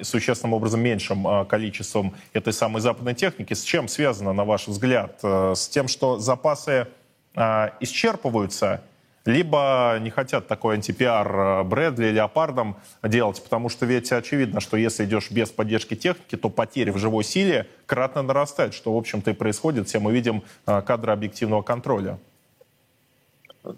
существенным 0.03 0.55
образом 0.55 0.81
меньшим 0.81 1.47
количеством 1.47 2.15
этой 2.33 2.53
самой 2.53 2.81
западной 2.81 3.15
техники. 3.15 3.55
С 3.55 3.63
чем 3.63 3.89
связано, 3.89 4.33
на 4.33 4.45
ваш 4.45 4.69
взгляд? 4.69 5.19
С 5.23 5.69
тем, 5.69 5.89
что 5.89 6.19
запасы 6.19 6.89
исчерпываются 7.35 8.83
либо 9.29 9.99
не 10.01 10.09
хотят 10.09 10.49
такой 10.49 10.77
антипиар 10.77 11.37
э, 11.37 11.63
Брэдли, 11.63 12.07
Леопардом 12.07 12.77
делать, 13.03 13.43
потому 13.43 13.69
что 13.69 13.85
ведь 13.85 14.11
очевидно, 14.11 14.61
что 14.61 14.79
если 14.79 15.05
идешь 15.05 15.31
без 15.31 15.51
поддержки 15.51 15.95
техники, 15.95 16.35
то 16.37 16.49
потери 16.49 16.91
в 16.91 16.97
живой 16.97 17.25
силе 17.25 17.67
кратно 17.85 18.23
нарастают, 18.23 18.73
что, 18.73 18.95
в 18.95 18.97
общем-то, 18.97 19.33
и 19.33 19.35
происходит. 19.35 19.87
Все 19.87 19.99
мы 19.99 20.13
видим 20.13 20.43
э, 20.67 20.81
кадры 20.81 21.13
объективного 21.13 21.61
контроля. 21.61 22.19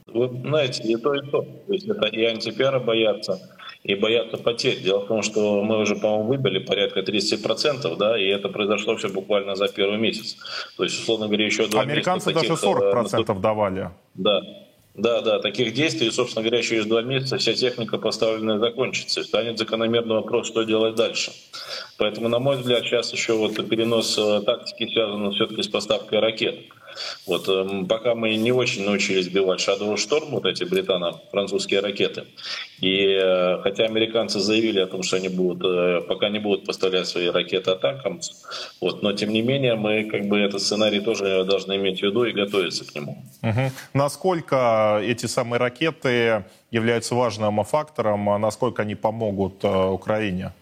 Вы 0.07 0.29
знаете, 0.29 0.83
и 0.83 0.97
то, 0.97 1.15
и 1.15 1.21
то. 1.31 1.43
То 1.43 1.73
есть 1.73 1.89
это 1.89 2.07
и 2.07 2.25
антипиара 2.25 2.81
боятся, 2.81 3.39
и 3.83 3.95
боятся 3.95 4.37
потерь. 4.37 4.81
Дело 4.81 5.01
в 5.01 5.09
том, 5.09 5.23
что 5.23 5.63
мы 5.63 5.79
уже, 5.79 5.97
по-моему, 5.97 6.29
выбили 6.29 6.59
порядка 6.59 7.01
30%, 7.01 7.97
да, 7.97 8.19
и 8.19 8.27
это 8.27 8.49
произошло 8.49 8.97
все 8.97 9.09
буквально 9.09 9.55
за 9.55 9.69
первый 9.69 9.99
месяц. 9.99 10.37
То 10.77 10.85
есть, 10.85 11.01
условно 11.01 11.27
говоря, 11.27 11.47
еще 11.47 11.67
два 11.67 11.83
Американцы 11.83 12.33
даже 12.33 12.53
40% 12.53 13.11
таких, 13.11 13.41
давали. 13.41 13.91
Да, 14.15 14.43
да, 14.95 15.21
да, 15.23 15.39
таких 15.39 15.73
действий, 15.73 16.11
собственно 16.11 16.45
говоря, 16.45 16.63
через 16.63 16.85
два 16.85 17.03
месяца 17.03 17.39
вся 17.39 17.55
техника 17.55 17.97
поставленная 17.97 18.59
закончится. 18.59 19.21
И 19.21 19.25
станет 19.25 19.59
закономерный 19.59 20.17
вопрос, 20.17 20.47
что 20.47 20.65
делать 20.65 20.97
дальше. 20.97 21.33
Поэтому, 21.97 22.29
на 22.29 22.39
мой 22.39 22.57
взгляд, 22.57 22.85
сейчас 22.85 23.13
еще 23.13 23.35
вот 23.35 23.55
перенос 23.69 24.19
э, 24.19 24.41
тактики 24.45 24.93
связан 24.93 25.33
все-таки 25.33 25.63
с 25.63 25.69
поставкой 25.69 26.19
ракет. 26.19 26.67
Вот, 27.27 27.49
эм, 27.49 27.87
пока 27.87 28.15
мы 28.15 28.37
не 28.37 28.53
очень 28.53 28.85
научились 28.85 29.27
сбивать 29.27 29.61
Shadow 29.61 29.95
Storm, 29.95 30.31
вот 30.31 30.47
эти 30.47 30.65
британо-французские 30.65 31.81
ракеты. 31.81 32.25
И 32.81 33.19
э, 33.21 33.61
хотя 33.63 33.85
американцы 33.85 34.41
заявили 34.41 34.81
о 34.81 34.87
том, 34.87 35.03
что 35.03 35.17
они 35.17 35.29
будут, 35.29 35.65
э, 35.65 36.01
пока 36.09 36.29
не 36.29 36.39
будут 36.39 36.67
поставлять 36.67 37.07
свои 37.07 37.29
ракеты 37.29 37.73
атакам, 37.73 38.21
вот, 38.81 39.03
но 39.03 39.13
тем 39.13 39.31
не 39.31 39.43
менее 39.43 39.75
мы 39.75 40.05
как 40.05 40.27
бы 40.27 40.39
этот 40.39 40.63
сценарий 40.63 41.01
тоже 41.01 41.45
должны 41.45 41.77
иметь 41.77 42.01
в 42.01 42.03
виду 42.03 42.25
и 42.25 42.33
готовиться 42.33 42.85
к 42.85 42.95
нему. 42.95 43.23
Угу. 43.43 43.73
Насколько 43.95 45.01
эти 45.03 45.27
самые 45.27 45.61
ракеты 45.61 46.45
являются 46.71 47.15
важным 47.15 47.63
фактором, 47.65 48.31
а 48.31 48.39
насколько 48.39 48.83
они 48.83 48.95
помогут 48.95 49.65
э, 49.65 49.69
Украине? 49.69 50.53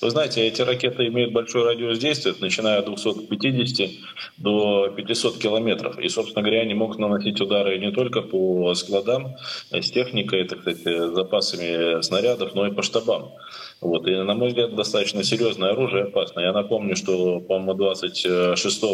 Вы 0.00 0.10
знаете, 0.10 0.46
эти 0.46 0.62
ракеты 0.62 1.06
имеют 1.06 1.32
большой 1.32 1.64
радиус 1.64 1.98
действия, 1.98 2.34
начиная 2.40 2.80
от 2.80 2.86
250 2.86 3.90
до 4.38 4.88
500 4.88 5.38
километров. 5.38 5.98
И, 5.98 6.08
собственно 6.08 6.42
говоря, 6.42 6.62
они 6.62 6.74
могут 6.74 6.98
наносить 6.98 7.40
удары 7.40 7.78
не 7.78 7.92
только 7.92 8.22
по 8.22 8.74
складам 8.74 9.36
с 9.70 9.90
техникой, 9.90 10.44
так 10.44 10.60
сказать, 10.60 10.82
запасами 11.14 12.02
снарядов, 12.02 12.54
но 12.54 12.66
и 12.66 12.72
по 12.72 12.82
штабам. 12.82 13.32
Вот. 13.80 14.06
И, 14.06 14.14
на 14.14 14.34
мой 14.34 14.48
взгляд, 14.48 14.74
достаточно 14.74 15.22
серьезное 15.22 15.70
оружие, 15.70 16.04
опасное. 16.04 16.44
Я 16.44 16.52
напомню, 16.52 16.96
что, 16.96 17.40
по-моему, 17.40 17.74
26 17.74 18.84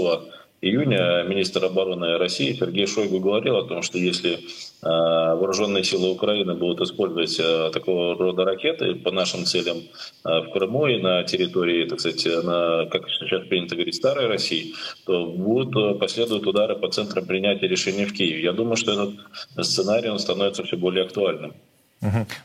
июня 0.61 1.23
министр 1.25 1.67
обороны 1.67 2.19
России 2.19 2.53
Сергей 2.53 2.87
Шойгу 2.87 3.21
говорил 3.21 3.57
о 3.57 3.65
том, 3.65 3.83
что 3.83 3.99
если 3.99 4.35
э, 4.35 4.39
вооруженные 4.83 5.85
силы 5.85 6.11
Украины 6.11 6.55
будут 6.55 6.81
использовать 6.81 7.39
э, 7.41 7.71
такого 7.73 8.17
рода 8.17 8.45
ракеты 8.45 8.95
по 8.95 9.11
нашим 9.11 9.45
целям 9.45 9.79
э, 9.79 9.83
в 10.23 10.51
Крыму 10.53 10.87
и 10.87 11.01
на 11.01 11.25
территории, 11.25 11.89
так 11.89 12.01
сказать, 12.01 12.27
на, 12.45 12.87
как 12.87 13.09
сейчас 13.09 13.47
принято 13.47 13.75
говорить, 13.75 13.95
старой 13.95 14.27
России, 14.27 14.75
то 15.07 15.27
будут 15.27 15.99
последуют 15.99 16.47
удары 16.47 16.77
по 16.77 16.89
центрам 16.89 17.27
принятия 17.27 17.69
решений 17.69 18.05
в 18.05 18.12
Киеве. 18.12 18.43
Я 18.43 18.53
думаю, 18.53 18.77
что 18.77 18.93
этот 18.93 19.67
сценарий 19.67 20.09
он 20.09 20.19
становится 20.19 20.62
все 20.62 20.77
более 20.77 21.05
актуальным. 21.05 21.55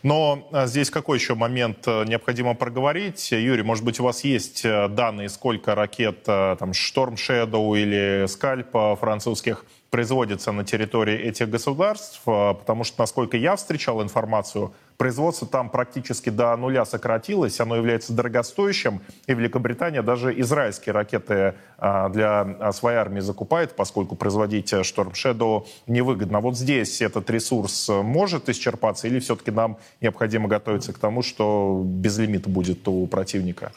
Но 0.02 0.50
здесь 0.65 0.89
какой 0.89 1.17
еще 1.17 1.36
момент 1.36 1.80
э, 1.86 2.06
необходимо 2.06 2.56
проговорить? 2.56 3.32
Юрий, 3.32 3.63
может 3.63 3.84
быть, 3.84 4.00
у 4.00 4.04
вас 4.04 4.24
есть 4.24 4.65
э, 4.65 4.88
данные, 4.88 5.30
сколько 5.30 5.76
ракет 5.76 6.24
э, 6.28 6.56
там, 6.58 6.72
Storm 6.72 7.15
Shadow 7.15 7.78
или 7.78 8.26
Скальп 8.28 8.72
французских 9.00 9.65
производится 9.91 10.51
на 10.51 10.65
территории 10.65 11.15
этих 11.15 11.49
государств? 11.49 12.21
Потому 12.25 12.84
что, 12.84 13.01
насколько 13.01 13.38
я 13.38 13.56
встречал 13.56 14.01
информацию, 14.01 14.73
Производство 15.01 15.47
там 15.47 15.71
практически 15.71 16.30
до 16.30 16.56
нуля 16.56 16.86
сократилось, 16.86 17.60
оно 17.60 17.75
является 17.75 18.13
дорогостоящим, 18.13 19.01
и 19.25 19.34
Великобритания 19.34 20.04
даже 20.04 20.39
израильские 20.41 20.93
ракеты 20.93 21.56
а, 21.80 22.08
для 22.10 22.41
а, 22.41 22.71
своей 22.71 22.99
армии 22.99 23.19
закупает, 23.19 23.75
поскольку 23.75 24.15
производить 24.15 24.71
Storm 24.71 25.13
Shadow 25.13 25.65
невыгодно. 25.88 26.39
Вот 26.39 26.56
здесь 26.56 27.01
этот 27.01 27.32
ресурс 27.32 27.89
может 27.89 28.47
исчерпаться, 28.47 29.08
или 29.08 29.17
все-таки 29.19 29.49
нам 29.49 29.80
необходимо 30.01 30.47
готовиться 30.47 30.93
к 30.93 30.99
тому, 30.99 31.23
что 31.23 31.82
без 31.84 32.19
лимита 32.19 32.47
будет 32.47 32.88
у 32.88 33.08
противника? 33.08 33.71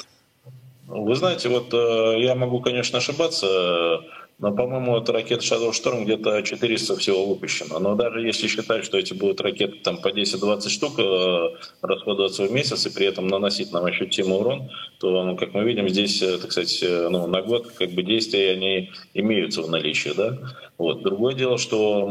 Вы 0.87 1.14
знаете, 1.14 1.48
вот 1.48 1.72
э, 1.72 2.20
я 2.20 2.35
могу, 2.35 2.61
конечно, 2.61 2.98
ошибаться, 2.98 4.03
но, 4.38 4.53
по-моему, 4.53 4.97
от 4.97 5.09
ракет 5.11 5.42
Shadow 5.42 5.70
Storm 5.70 6.05
где-то 6.05 6.42
400 6.42 6.97
всего 6.97 7.27
выпущено. 7.27 7.79
Но 7.79 7.94
даже 7.94 8.20
если 8.20 8.49
считать, 8.49 8.85
что 8.85 8.99
эти 8.99 9.14
будут 9.14 9.40
ракеты 9.40 9.79
там, 9.83 9.99
по 9.99 10.09
10-20 10.09 10.68
штук 10.68 10.99
э, 10.99 11.49
расходоваться 11.83 12.44
в 12.44 12.51
месяц 12.51 12.87
и 12.87 12.90
при 12.92 13.07
этом 13.07 13.29
наносить 13.29 13.73
нам 13.73 13.85
ощутимый 13.85 14.38
урон, 14.38 14.70
то, 14.99 15.25
ну, 15.25 15.37
как 15.37 15.55
мы 15.55 15.64
видим, 15.64 15.88
здесь, 15.88 16.20
э, 16.20 16.38
так 16.38 16.51
сказать, 16.51 16.83
э, 16.83 17.09
ну, 17.11 17.29
на 17.29 17.42
год 17.42 17.68
как 17.79 17.90
бы 17.90 18.03
действия 18.03 18.53
они 18.53 18.90
имеются 19.14 19.62
в 19.62 19.70
наличии. 19.70 20.12
Да? 20.16 20.37
Вот. 20.79 21.03
Другое 21.03 21.35
дело, 21.35 21.57
что 21.57 22.09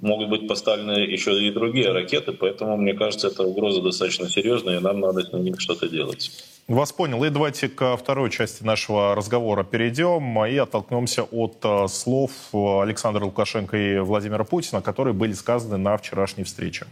могут 0.00 0.28
быть 0.28 0.46
поставлены 0.46 1.00
еще 1.00 1.44
и 1.44 1.50
другие 1.50 1.90
ракеты, 1.90 2.32
поэтому, 2.32 2.76
мне 2.76 2.94
кажется, 2.94 3.28
эта 3.28 3.42
угроза 3.42 3.82
достаточно 3.82 4.28
серьезная, 4.28 4.78
и 4.78 4.82
нам 4.82 5.00
надо 5.00 5.22
с 5.22 5.32
ними 5.32 5.56
что-то 5.58 5.88
делать. 5.88 6.30
Вас 6.68 6.92
понял. 6.92 7.24
И 7.24 7.30
давайте 7.30 7.70
ко 7.70 7.96
второй 7.96 8.30
части 8.30 8.62
нашего 8.62 9.14
разговора 9.14 9.64
перейдем 9.64 10.44
и 10.44 10.54
оттолкнемся 10.58 11.22
от 11.22 11.56
э, 11.62 11.88
слов 11.88 12.30
Александра 12.52 13.24
Лукашенко 13.24 13.74
и 13.74 13.98
Владимира 14.00 14.44
Путина, 14.44 14.82
которые 14.82 15.14
были 15.14 15.32
сказаны 15.32 15.78
на 15.78 15.96
вчерашней 15.96 16.44
встрече. 16.44 16.86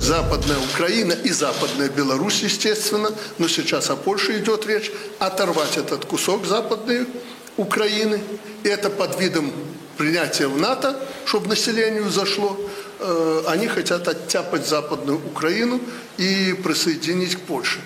Западная 0.00 0.58
Украина 0.58 1.12
и 1.12 1.30
Западная 1.30 1.88
Беларусь, 1.88 2.42
естественно, 2.42 3.10
но 3.38 3.46
сейчас 3.46 3.88
о 3.88 3.94
Польше 3.94 4.40
идет 4.40 4.66
речь, 4.66 4.90
оторвать 5.20 5.76
этот 5.76 6.04
кусок 6.04 6.44
Западной 6.44 7.06
Украины. 7.56 8.18
И 8.64 8.68
это 8.68 8.90
под 8.90 9.20
видом 9.20 9.52
принятия 9.96 10.48
в 10.48 10.60
НАТО, 10.60 10.98
чтобы 11.24 11.46
населению 11.46 12.10
зашло. 12.10 12.56
Э, 12.98 13.42
они 13.46 13.68
хотят 13.68 14.08
оттяпать 14.08 14.66
Западную 14.66 15.20
Украину 15.24 15.80
и 16.18 16.52
присоединить 16.64 17.36
к 17.36 17.40
Польше. 17.42 17.78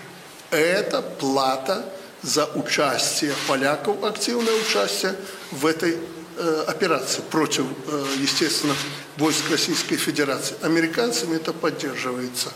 Это 0.51 1.01
плата 1.01 1.85
за 2.23 2.47
участие 2.55 3.33
поляков, 3.47 4.03
активное 4.05 4.55
участие 4.55 5.15
в 5.53 5.65
этой 5.65 5.97
э, 6.37 6.65
операции 6.67 7.23
против, 7.31 7.65
э, 7.87 8.05
естественно, 8.19 8.75
войск 9.17 9.49
Российской 9.51 9.97
Федерации. 9.97 10.57
Американцами 10.63 11.37
это 11.37 11.53
поддерживается. 11.53 12.51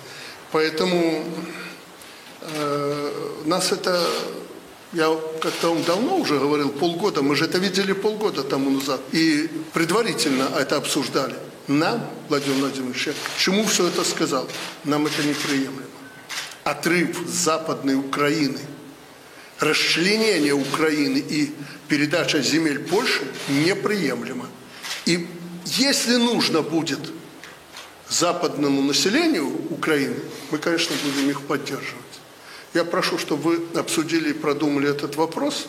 Поэтому 0.51 1.25
э, 2.41 3.13
нас 3.45 3.73
это, 3.73 4.05
я 4.93 5.17
как-то 5.41 5.75
давно 5.87 6.17
уже 6.17 6.39
говорил, 6.39 6.71
полгода, 6.71 7.23
мы 7.23 7.37
же 7.37 7.45
это 7.45 7.59
видели 7.59 7.93
полгода 7.93 8.43
тому 8.43 8.71
назад, 8.71 9.01
и 9.13 9.49
предварительно 9.73 10.49
это 10.59 10.77
обсуждали. 10.77 11.37
Нам, 11.69 12.11
Владимир 12.29 12.59
Владимирович, 12.59 13.09
чему 13.39 13.65
все 13.65 13.87
это 13.87 14.05
сказал? 14.05 14.47
Нам 14.85 15.07
это 15.07 15.23
неприемлемо 15.23 15.94
отрыв 16.65 17.19
Западной 17.29 17.95
Украины, 17.95 18.59
расчленение 19.61 20.55
Украины 20.55 21.19
и 21.19 21.55
передача 21.89 22.41
земель 22.41 22.81
Польши 22.81 23.23
неприемлемо. 23.49 24.47
И 25.07 25.29
если 25.67 26.17
нужно 26.17 26.63
будет 26.63 27.01
западному 28.09 28.83
населению 28.83 29.49
Украины, 29.71 30.17
мы, 30.51 30.59
конечно, 30.59 30.97
будем 31.05 31.31
их 31.31 31.43
поддерживать. 31.43 32.03
Я 32.73 32.85
прошу, 32.85 33.19
чтобы 33.19 33.57
вы 33.57 33.79
обсудили 33.79 34.31
и 34.31 34.33
продумали 34.33 34.91
этот 34.91 35.17
вопрос. 35.17 35.67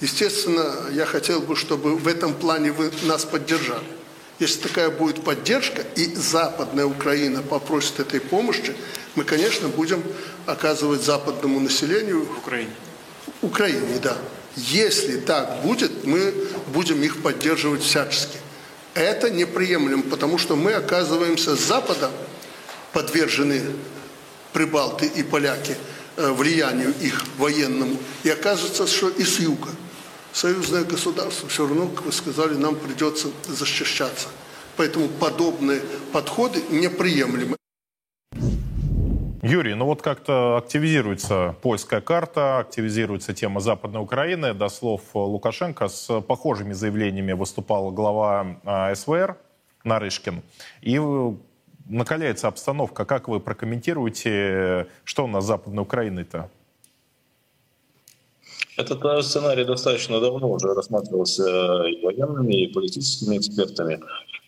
Естественно, 0.00 0.90
я 0.92 1.06
хотел 1.06 1.40
бы, 1.40 1.56
чтобы 1.56 1.96
в 1.96 2.06
этом 2.06 2.34
плане 2.34 2.70
вы 2.70 2.92
нас 3.02 3.24
поддержали. 3.24 3.95
Если 4.38 4.60
такая 4.60 4.90
будет 4.90 5.24
поддержка, 5.24 5.82
и 5.94 6.14
Западная 6.14 6.84
Украина 6.84 7.42
попросит 7.42 8.00
этой 8.00 8.20
помощи, 8.20 8.74
мы, 9.14 9.24
конечно, 9.24 9.68
будем 9.68 10.02
оказывать 10.44 11.02
западному 11.02 11.58
населению... 11.58 12.26
В 12.26 12.38
Украине. 12.38 12.72
Украине, 13.40 13.98
да. 14.02 14.16
Если 14.56 15.18
так 15.18 15.62
будет, 15.62 16.04
мы 16.04 16.34
будем 16.74 17.02
их 17.02 17.22
поддерживать 17.22 17.82
всячески. 17.82 18.38
Это 18.92 19.30
неприемлемо, 19.30 20.02
потому 20.02 20.36
что 20.36 20.54
мы 20.54 20.72
оказываемся 20.72 21.56
с 21.56 21.60
Запада 21.60 22.10
подвержены 22.92 23.62
прибалты 24.52 25.06
и 25.06 25.22
поляки 25.22 25.76
э, 26.16 26.30
влиянию 26.30 26.94
их 27.00 27.24
военному. 27.38 27.96
И 28.22 28.30
оказывается, 28.30 28.86
что 28.86 29.08
и 29.08 29.24
с 29.24 29.38
юга– 29.38 29.70
союзное 30.36 30.84
государство, 30.84 31.48
все 31.48 31.66
равно, 31.66 31.88
как 31.88 32.04
вы 32.04 32.12
сказали, 32.12 32.54
нам 32.54 32.76
придется 32.76 33.28
защищаться. 33.48 34.28
Поэтому 34.76 35.08
подобные 35.08 35.80
подходы 36.12 36.62
неприемлемы. 36.70 37.56
Юрий, 39.42 39.74
ну 39.74 39.86
вот 39.86 40.02
как-то 40.02 40.58
активизируется 40.58 41.54
польская 41.62 42.00
карта, 42.00 42.58
активизируется 42.58 43.32
тема 43.32 43.60
Западной 43.60 44.02
Украины. 44.02 44.52
До 44.52 44.68
слов 44.68 45.02
Лукашенко 45.14 45.88
с 45.88 46.20
похожими 46.20 46.74
заявлениями 46.74 47.32
выступал 47.32 47.90
глава 47.92 48.58
а, 48.64 48.94
СВР 48.94 49.38
Нарышкин. 49.84 50.42
И 50.82 51.00
накаляется 51.88 52.48
обстановка. 52.48 53.04
Как 53.04 53.28
вы 53.28 53.40
прокомментируете, 53.40 54.88
что 55.04 55.24
у 55.24 55.28
нас 55.28 55.44
с 55.44 55.46
Западной 55.46 55.82
Украиной-то? 55.82 56.50
Этот 58.76 59.24
сценарий 59.24 59.64
достаточно 59.64 60.20
давно 60.20 60.50
уже 60.50 60.74
рассматривался 60.74 61.84
и 61.84 62.04
военными, 62.04 62.64
и 62.64 62.72
политическими 62.72 63.38
экспертами. 63.38 64.00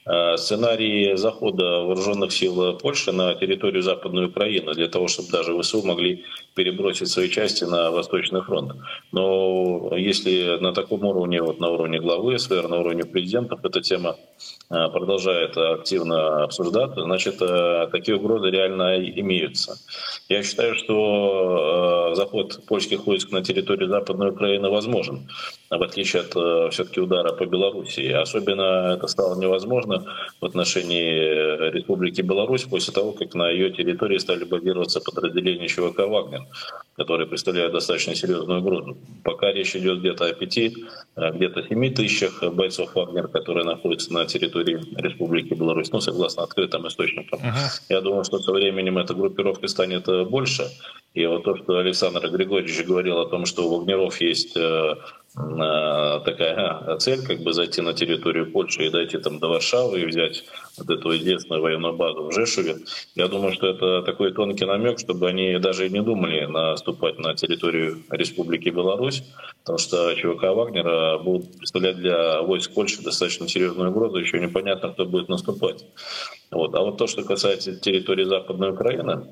Э, 0.04 0.36
сценарий 0.36 1.16
захода 1.16 1.64
вооруженных 1.82 2.32
сил 2.32 2.78
Польши 2.78 3.12
на 3.12 3.34
территорию 3.34 3.82
Западной 3.82 4.26
Украины 4.26 4.74
для 4.74 4.88
того, 4.88 5.08
чтобы 5.08 5.30
даже 5.30 5.58
ВСУ 5.58 5.82
могли 5.82 6.24
перебросить 6.54 7.08
свои 7.08 7.28
части 7.28 7.64
на 7.64 7.90
Восточный 7.90 8.42
фронт. 8.42 8.72
Но 9.12 9.94
если 9.96 10.58
на 10.60 10.72
таком 10.72 11.04
уровне, 11.04 11.42
вот 11.42 11.60
на 11.60 11.68
уровне 11.68 12.00
главы 12.00 12.38
СВР, 12.38 12.68
на 12.68 12.80
уровне 12.80 13.04
президентов 13.04 13.64
эта 13.64 13.80
тема 13.80 14.16
продолжает 14.68 15.56
активно 15.56 16.44
обсуждаться, 16.44 17.02
значит, 17.02 17.38
такие 17.90 18.16
угрозы 18.16 18.50
реально 18.50 18.98
имеются. 18.98 19.78
Я 20.28 20.42
считаю, 20.42 20.74
что 20.74 22.12
заход 22.14 22.66
польских 22.66 23.06
войск 23.06 23.30
на 23.30 23.42
территорию 23.42 23.88
Западной 23.88 24.30
Украины 24.30 24.68
возможен, 24.68 25.28
в 25.70 25.82
отличие 25.82 26.22
от 26.22 26.34
э, 26.36 26.70
все-таки 26.70 27.00
удара 27.00 27.32
по 27.32 27.44
Белоруссии. 27.44 28.10
Особенно 28.10 28.94
это 28.96 29.06
стало 29.06 29.38
невозможно 29.38 30.04
в 30.40 30.44
отношении 30.44 31.70
Республики 31.70 32.22
Беларусь 32.22 32.64
после 32.64 32.92
того, 32.92 33.12
как 33.12 33.34
на 33.34 33.50
ее 33.50 33.70
территории 33.70 34.18
стали 34.18 34.44
базироваться 34.44 35.00
подразделения 35.00 35.68
ЧВК 35.68 36.00
«Вагнер», 36.08 36.46
которые 36.96 37.26
представляют 37.26 37.72
достаточно 37.72 38.14
серьезную 38.14 38.60
угрозу. 38.60 38.96
Пока 39.24 39.52
речь 39.52 39.76
идет 39.76 40.00
где-то 40.00 40.26
о 40.26 40.32
пяти, 40.32 40.74
э, 41.16 41.32
где-то 41.32 41.62
семи 41.68 41.90
тысячах 41.90 42.42
бойцов 42.54 42.94
«Вагнер», 42.94 43.28
которые 43.28 43.64
находятся 43.64 44.12
на 44.12 44.24
территории 44.26 44.80
Республики 44.96 45.54
Беларусь, 45.54 45.92
ну, 45.92 46.00
согласно 46.00 46.44
открытым 46.44 46.86
источникам. 46.88 47.40
Uh-huh. 47.40 47.82
Я 47.88 48.00
думаю, 48.00 48.24
что 48.24 48.38
со 48.38 48.52
временем 48.52 48.98
эта 48.98 49.14
группировка 49.14 49.68
станет 49.68 50.08
э, 50.08 50.24
больше. 50.24 50.68
И 51.14 51.26
вот 51.26 51.44
то, 51.44 51.56
что 51.56 51.78
Александр 51.78 52.28
Григорьевич 52.30 52.86
говорил 52.86 53.18
о 53.18 53.26
том, 53.26 53.46
что 53.46 53.66
у 53.68 53.78
Вагнеров 53.78 54.20
есть 54.20 54.56
э, 54.56 54.60
э, 54.60 54.94
такая 56.24 56.96
цель, 56.98 57.24
как 57.24 57.40
бы 57.40 57.52
зайти 57.52 57.80
на 57.80 57.92
территорию 57.92 58.50
Польши 58.50 58.86
и 58.86 58.90
дойти 58.90 59.18
там 59.18 59.38
до 59.38 59.48
Варшавы 59.48 60.00
и 60.00 60.06
взять 60.06 60.44
вот 60.76 60.90
эту 60.90 61.10
единственную 61.10 61.62
военную 61.62 61.94
базу 61.94 62.24
в 62.24 62.32
Жешуве. 62.32 62.76
Я 63.14 63.28
думаю, 63.28 63.52
что 63.52 63.68
это 63.68 64.02
такой 64.02 64.32
тонкий 64.32 64.64
намек, 64.64 64.98
чтобы 64.98 65.28
они 65.28 65.58
даже 65.58 65.86
и 65.86 65.90
не 65.90 66.02
думали 66.02 66.46
наступать 66.46 67.18
на 67.18 67.34
территорию 67.34 68.02
Республики 68.10 68.68
Беларусь, 68.68 69.22
потому 69.60 69.78
что 69.78 70.14
ЧВК 70.14 70.42
Вагнера 70.54 71.18
будут 71.18 71.56
представлять 71.56 71.96
для 71.96 72.42
войск 72.42 72.72
Польши 72.74 73.02
достаточно 73.02 73.48
серьезную 73.48 73.90
угрозу, 73.90 74.18
еще 74.18 74.40
непонятно, 74.40 74.92
кто 74.92 75.06
будет 75.06 75.28
наступать. 75.28 75.84
Вот. 76.50 76.74
А 76.74 76.80
вот 76.80 76.96
то, 76.98 77.06
что 77.06 77.22
касается 77.22 77.78
территории 77.78 78.24
Западной 78.24 78.70
Украины, 78.70 79.26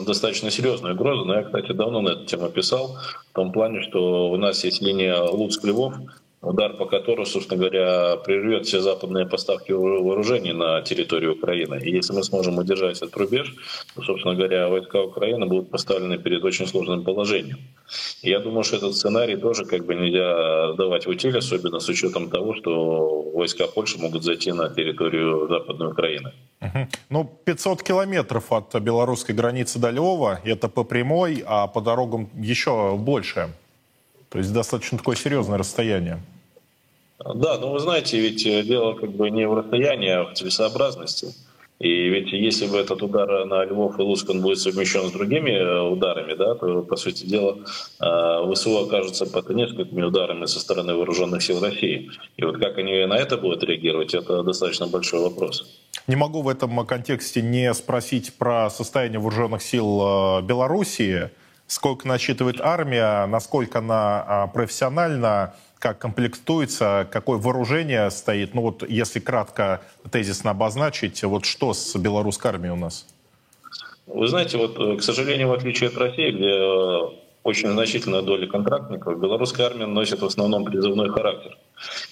достаточно 0.00 0.50
серьезная 0.50 0.94
угроза, 0.94 1.24
но 1.24 1.34
я, 1.34 1.42
кстати, 1.42 1.72
давно 1.72 2.00
на 2.00 2.10
эту 2.10 2.24
тему 2.24 2.48
писал, 2.48 2.96
в 3.30 3.34
том 3.34 3.52
плане, 3.52 3.82
что 3.82 4.30
у 4.30 4.36
нас 4.36 4.64
есть 4.64 4.80
линия 4.80 5.16
Луцк-Львов, 5.16 5.94
удар 6.42 6.76
по 6.76 6.86
которому, 6.86 7.24
собственно 7.24 7.60
говоря, 7.60 8.16
прервет 8.16 8.66
все 8.66 8.80
западные 8.80 9.26
поставки 9.26 9.72
вооружений 9.72 10.52
на 10.52 10.82
территорию 10.82 11.34
Украины. 11.34 11.80
И 11.82 11.90
если 11.90 12.12
мы 12.12 12.24
сможем 12.24 12.58
удержать 12.58 12.96
этот 12.96 13.16
рубеж, 13.16 13.54
то, 13.94 14.02
собственно 14.02 14.34
говоря, 14.34 14.68
войска 14.68 15.00
Украины 15.00 15.46
будут 15.46 15.70
поставлены 15.70 16.18
перед 16.18 16.44
очень 16.44 16.66
сложным 16.66 17.04
положением. 17.04 17.58
И 18.22 18.30
я 18.30 18.40
думаю, 18.40 18.64
что 18.64 18.76
этот 18.76 18.94
сценарий 18.94 19.36
тоже 19.36 19.64
как 19.64 19.84
бы 19.86 19.94
нельзя 19.94 20.72
сдавать 20.72 21.06
в 21.06 21.10
утиль, 21.10 21.38
особенно 21.38 21.78
с 21.78 21.88
учетом 21.88 22.28
того, 22.28 22.54
что 22.54 23.22
войска 23.34 23.66
Польши 23.66 23.98
могут 23.98 24.24
зайти 24.24 24.52
на 24.52 24.68
территорию 24.68 25.48
Западной 25.48 25.88
Украины. 25.88 26.32
Ну, 27.10 27.24
500 27.44 27.82
километров 27.82 28.52
от 28.52 28.74
белорусской 28.80 29.34
границы 29.34 29.78
до 29.78 29.90
Львова, 29.90 30.40
это 30.44 30.68
по 30.68 30.84
прямой, 30.84 31.42
а 31.46 31.66
по 31.66 31.80
дорогам 31.80 32.28
еще 32.34 32.96
больше. 32.96 33.48
То 34.32 34.38
есть 34.38 34.52
достаточно 34.52 34.96
такое 34.96 35.14
серьезное 35.14 35.58
расстояние. 35.58 36.18
Да, 37.18 37.58
но 37.58 37.70
вы 37.70 37.78
знаете, 37.78 38.18
ведь 38.18 38.46
э, 38.46 38.62
дело 38.62 38.94
как 38.94 39.10
бы 39.12 39.30
не 39.30 39.46
в 39.46 39.54
расстоянии, 39.54 40.08
а 40.08 40.24
в 40.24 40.32
целесообразности. 40.32 41.34
И 41.78 42.08
ведь 42.08 42.32
если 42.32 42.66
бы 42.66 42.78
этот 42.78 43.02
удар 43.02 43.44
на 43.44 43.64
Львов 43.64 43.98
и 43.98 44.02
Луцк 44.02 44.30
он 44.30 44.40
будет 44.40 44.58
совмещен 44.58 45.08
с 45.08 45.12
другими 45.12 45.50
э, 45.50 45.80
ударами, 45.82 46.34
да, 46.34 46.54
то, 46.54 46.82
по 46.82 46.96
сути 46.96 47.26
дела, 47.26 47.58
э, 48.00 48.54
ВСУ 48.54 48.78
окажется 48.78 49.26
под 49.26 49.50
несколькими 49.50 50.02
ударами 50.02 50.46
со 50.46 50.60
стороны 50.60 50.94
вооруженных 50.94 51.42
сил 51.42 51.60
России. 51.60 52.10
И 52.38 52.44
вот 52.44 52.58
как 52.58 52.78
они 52.78 53.04
на 53.04 53.18
это 53.18 53.36
будут 53.36 53.62
реагировать, 53.64 54.14
это 54.14 54.42
достаточно 54.42 54.86
большой 54.86 55.20
вопрос. 55.20 55.78
Не 56.06 56.16
могу 56.16 56.40
в 56.40 56.48
этом 56.48 56.86
контексте 56.86 57.42
не 57.42 57.72
спросить 57.74 58.32
про 58.38 58.70
состояние 58.70 59.20
вооруженных 59.20 59.62
сил 59.62 60.40
Белоруссии. 60.42 61.30
Сколько 61.72 62.06
насчитывает 62.06 62.60
армия, 62.60 63.24
насколько 63.24 63.78
она 63.78 64.22
а, 64.26 64.46
профессиональна, 64.46 65.54
как 65.78 65.98
комплектуется, 65.98 67.08
какое 67.10 67.38
вооружение 67.38 68.10
стоит. 68.10 68.52
Ну 68.52 68.60
вот 68.60 68.86
если 68.86 69.20
кратко 69.20 69.80
тезисно 70.10 70.50
обозначить, 70.50 71.24
вот 71.24 71.46
что 71.46 71.72
с 71.72 71.96
белорусской 71.96 72.50
армией 72.50 72.72
у 72.72 72.76
нас? 72.76 73.06
Вы 74.06 74.26
знаете, 74.26 74.58
вот, 74.58 74.78
э, 74.78 74.98
к 74.98 75.02
сожалению, 75.02 75.48
в 75.48 75.54
отличие 75.54 75.88
от 75.88 75.96
России, 75.96 76.32
где 76.32 76.50
э, 76.50 77.18
очень 77.42 77.70
значительная 77.70 78.20
доля 78.20 78.46
контрактников, 78.46 79.18
белорусская 79.18 79.64
армия 79.64 79.86
носит 79.86 80.20
в 80.20 80.26
основном 80.26 80.66
призывной 80.66 81.08
характер. 81.08 81.56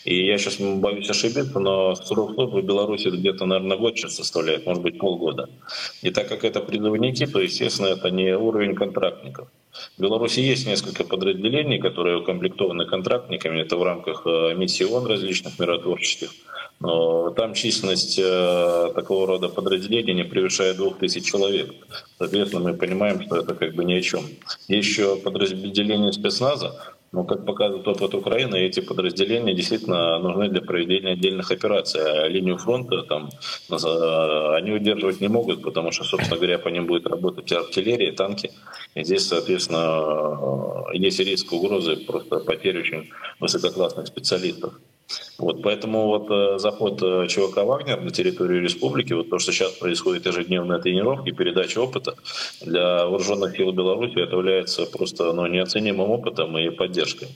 И 0.04 0.26
я 0.26 0.38
сейчас 0.38 0.56
боюсь 0.58 1.10
ошибиться, 1.10 1.58
но 1.58 1.94
срок 1.94 2.34
службы 2.34 2.60
в 2.60 2.64
Беларуси 2.64 3.08
где-то, 3.08 3.46
наверное, 3.46 3.76
год 3.76 3.96
сейчас 3.96 4.16
составляет, 4.16 4.66
может 4.66 4.82
быть, 4.82 4.98
полгода. 4.98 5.48
И 6.02 6.10
так 6.10 6.28
как 6.28 6.44
это 6.44 6.60
призывники, 6.60 7.26
то, 7.26 7.40
естественно, 7.40 7.88
это 7.88 8.10
не 8.10 8.36
уровень 8.36 8.74
контрактников. 8.74 9.48
В 9.96 10.02
Беларуси 10.02 10.40
есть 10.40 10.66
несколько 10.66 11.04
подразделений, 11.04 11.78
которые 11.78 12.18
укомплектованы 12.18 12.86
контрактниками. 12.86 13.60
Это 13.60 13.76
в 13.76 13.82
рамках 13.82 14.22
э, 14.26 14.54
миссий 14.56 14.84
ООН 14.84 15.06
различных 15.06 15.58
миротворческих. 15.58 16.30
Но 16.80 17.30
там 17.30 17.54
численность 17.54 18.18
э, 18.18 18.92
такого 18.94 19.26
рода 19.26 19.48
подразделений 19.48 20.14
не 20.14 20.24
превышает 20.24 20.76
2000 20.76 21.20
человек. 21.20 21.74
Соответственно, 22.18 22.70
мы 22.70 22.76
понимаем, 22.76 23.22
что 23.22 23.36
это 23.36 23.54
как 23.54 23.74
бы 23.74 23.84
ни 23.84 23.92
о 23.94 24.00
чем. 24.00 24.24
Еще 24.66 25.16
подразделения 25.16 26.12
спецназа, 26.12 26.94
но, 27.12 27.24
как 27.24 27.44
показывает 27.44 27.88
опыт 27.88 28.14
Украины, 28.14 28.56
эти 28.56 28.80
подразделения 28.80 29.52
действительно 29.52 30.18
нужны 30.20 30.48
для 30.48 30.60
проведения 30.60 31.12
отдельных 31.12 31.50
операций. 31.50 32.00
А 32.00 32.28
линию 32.28 32.56
фронта 32.56 33.02
там 33.02 33.30
э, 33.68 34.54
они 34.56 34.70
удерживать 34.72 35.20
не 35.20 35.26
могут, 35.26 35.62
потому 35.62 35.90
что, 35.90 36.04
собственно 36.04 36.36
говоря, 36.36 36.58
по 36.58 36.68
ним 36.68 36.86
будет 36.86 37.08
работать 37.08 37.50
артиллерия, 37.50 38.12
танки. 38.12 38.52
И 38.94 39.02
здесь, 39.02 39.26
соответственно, 39.26 40.86
э, 40.92 40.98
есть 40.98 41.18
риск 41.18 41.52
угрозы 41.52 41.96
просто 41.96 42.38
потери 42.38 42.78
очень 42.78 43.10
высококлассных 43.40 44.06
специалистов. 44.06 44.74
Вот, 45.40 45.62
поэтому 45.62 46.06
вот 46.06 46.30
э, 46.30 46.58
заход 46.58 47.02
э, 47.02 47.26
ЧВК 47.26 47.64
«Вагнер» 47.64 48.00
на 48.00 48.10
территорию 48.10 48.62
республики, 48.62 49.14
вот 49.14 49.30
то, 49.30 49.38
что 49.38 49.52
сейчас 49.52 49.72
происходит 49.72 50.26
ежедневная 50.26 50.78
тренировки, 50.78 51.30
передача 51.30 51.78
опыта 51.78 52.14
для 52.60 53.06
вооруженных 53.06 53.56
сил 53.56 53.72
Беларуси, 53.72 54.22
это 54.22 54.36
является 54.36 54.84
просто 54.84 55.32
ну, 55.32 55.46
неоценимым 55.46 56.10
опытом 56.10 56.58
и 56.58 56.68
поддержкой. 56.68 57.28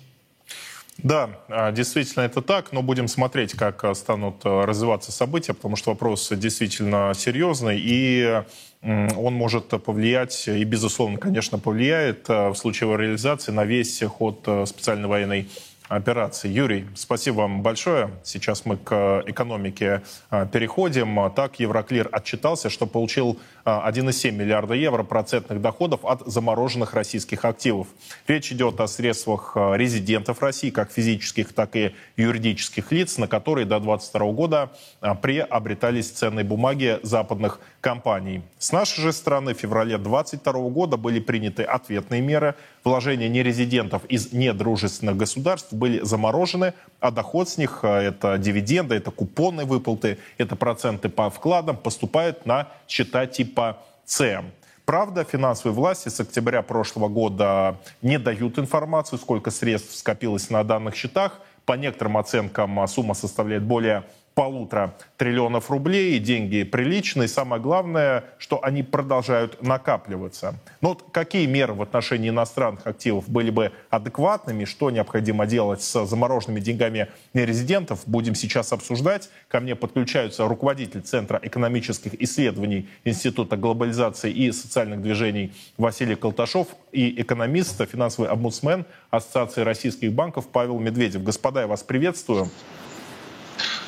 Да, 0.99 1.31
а, 1.49 1.73
действительно 1.73 2.25
это 2.25 2.43
так, 2.43 2.73
но 2.73 2.83
будем 2.83 3.09
смотреть, 3.09 3.55
как 3.55 3.83
э, 3.85 3.95
станут 3.95 4.45
развиваться 4.45 5.11
события, 5.11 5.55
потому 5.55 5.77
что 5.77 5.91
вопрос 5.91 6.31
действительно 6.31 7.13
серьезный, 7.17 7.81
и 7.83 8.43
он 8.83 9.33
может 9.33 9.69
повлиять, 9.83 10.47
и, 10.47 10.63
безусловно, 10.63 11.17
конечно, 11.17 11.59
повлияет 11.59 12.29
в 12.29 12.55
случае 12.55 12.89
его 12.89 12.97
реализации 12.99 13.51
на 13.51 13.65
весь 13.65 14.03
ход 14.03 14.47
специальной 14.67 15.09
военной 15.09 15.49
операции. 15.89 16.49
Юрий, 16.49 16.87
спасибо 16.95 17.37
вам 17.37 17.63
большое. 17.63 18.11
Сейчас 18.23 18.65
мы 18.65 18.79
к 18.79 19.23
экономике 19.27 20.03
а, 20.31 20.47
переходим. 20.47 21.31
Так, 21.35 21.61
Евроклир 21.61 22.09
отчитался, 22.11 22.71
что 22.71 22.87
получил 22.87 23.39
1,7 23.65 24.29
а, 24.29 24.33
миллиарда 24.33 24.75
евро 24.75 25.03
процентных 25.03 25.61
доходов 25.61 26.01
от 26.05 26.23
замороженных 26.27 26.95
российских 26.95 27.45
активов. 27.45 27.89
Речь 28.27 28.51
идет 28.51 28.81
о 28.81 28.87
средствах 28.87 29.53
а, 29.57 29.75
резидентов 29.75 30.41
России, 30.41 30.71
как 30.71 30.91
физических, 30.91 31.53
так 31.53 31.77
и 31.77 31.95
юридических 32.17 32.91
лиц, 32.91 33.19
на 33.19 33.29
которые 33.29 33.67
до 33.67 33.79
2022 33.79 34.33
года 34.33 34.73
приобретались 35.21 36.11
ценные 36.11 36.45
бумаги 36.45 36.99
западных 37.03 37.61
компаний. 37.81 38.43
С 38.59 38.73
нашей 38.73 39.03
же 39.03 39.13
стороны 39.13 39.55
в 39.55 39.59
феврале 39.59 39.99
2022 39.99 40.53
года 40.71 40.97
были 40.97 41.21
приняты 41.21 41.63
ответные 41.63 42.23
меры. 42.23 42.55
Вложения 42.85 43.31
нерезидентов 43.31 44.05
из 44.11 44.33
недружественных 44.33 45.17
государств 45.17 45.73
были 45.73 46.01
заморожены, 46.05 46.75
а 47.01 47.11
доход 47.11 47.49
с 47.49 47.57
них, 47.57 47.81
а, 47.83 47.99
это 47.99 48.37
дивиденды, 48.37 48.95
это 48.95 49.11
купонные 49.11 49.67
выплаты, 49.67 50.19
это 50.37 50.55
проценты 50.55 51.09
по 51.09 51.31
вкладам, 51.31 51.79
поступают 51.79 52.45
на 52.45 52.69
счета 52.87 53.27
типа 53.27 53.79
С. 54.05 54.43
Правда, 54.85 55.25
финансовые 55.25 55.75
власти 55.75 56.11
с 56.11 56.21
октября 56.21 56.61
прошлого 56.61 57.09
года 57.09 57.79
не 58.03 58.19
дают 58.19 58.59
информацию, 58.59 59.19
сколько 59.19 59.51
средств 59.51 59.97
скопилось 59.97 60.51
на 60.51 60.63
данных 60.63 60.95
счетах. 60.95 61.41
По 61.65 61.73
некоторым 61.73 62.19
оценкам 62.19 62.79
а, 62.81 62.87
сумма 62.87 63.15
составляет 63.15 63.63
более 63.63 64.05
полутора 64.35 64.95
триллионов 65.17 65.71
рублей, 65.71 66.19
деньги 66.19 66.65
приличные, 66.65 67.29
самое 67.29 67.63
главное, 67.63 68.25
что 68.39 68.63
они 68.63 68.83
продолжают 68.83 69.63
накапливаться. 69.63 70.55
Но 70.81 70.91
вот 70.91 71.05
какие 71.13 71.47
меры 71.47 71.75
в 71.75 71.83
отношении 71.83 72.31
иностранных 72.31 72.87
активов 72.87 73.29
были 73.29 73.51
бы 73.51 73.73
адекватными, 73.91 74.65
что 74.65 74.91
необходимо 74.91 75.47
делать 75.47 75.83
с 75.83 76.07
замороженными 76.07 76.61
деньгами 76.61 77.09
нерезидентов, 77.33 78.03
будем 78.07 78.35
сейчас 78.35 78.73
обсуждать. 78.73 79.31
Ко 79.49 79.61
мне 79.61 79.77
подключаются 79.77 80.47
руководитель 80.47 81.03
Центра 81.03 81.39
экономических 81.43 82.21
исследований 82.21 82.89
Института 83.05 83.57
глобализации 83.57 84.31
и 84.31 84.53
социальных 84.53 85.03
движений 85.03 85.53
Василий 85.79 86.17
Колташов 86.17 86.69
и 86.93 87.21
экономист, 87.21 87.89
финансовый 87.89 88.29
омбудсмен 88.29 88.85
Ассоциации 89.11 89.63
российских 89.63 90.13
банков 90.13 90.49
Павел 90.49 90.79
Медведев. 90.79 91.23
Господа, 91.23 91.61
я 91.63 91.67
вас 91.67 91.83
приветствую. 91.83 92.51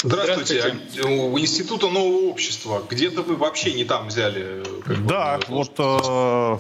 Здравствуйте. 0.03 0.61
Здравствуйте. 0.61 1.03
У 1.09 1.39
Института 1.39 1.89
нового 1.89 2.29
общества. 2.31 2.83
Где-то 2.89 3.23
вы 3.23 3.37
вообще 3.37 3.73
не 3.73 3.85
там 3.85 4.09
взяли. 4.09 4.63
Да, 5.07 5.39
бы, 5.39 5.45
вот 5.49 5.75
э, 5.79 6.59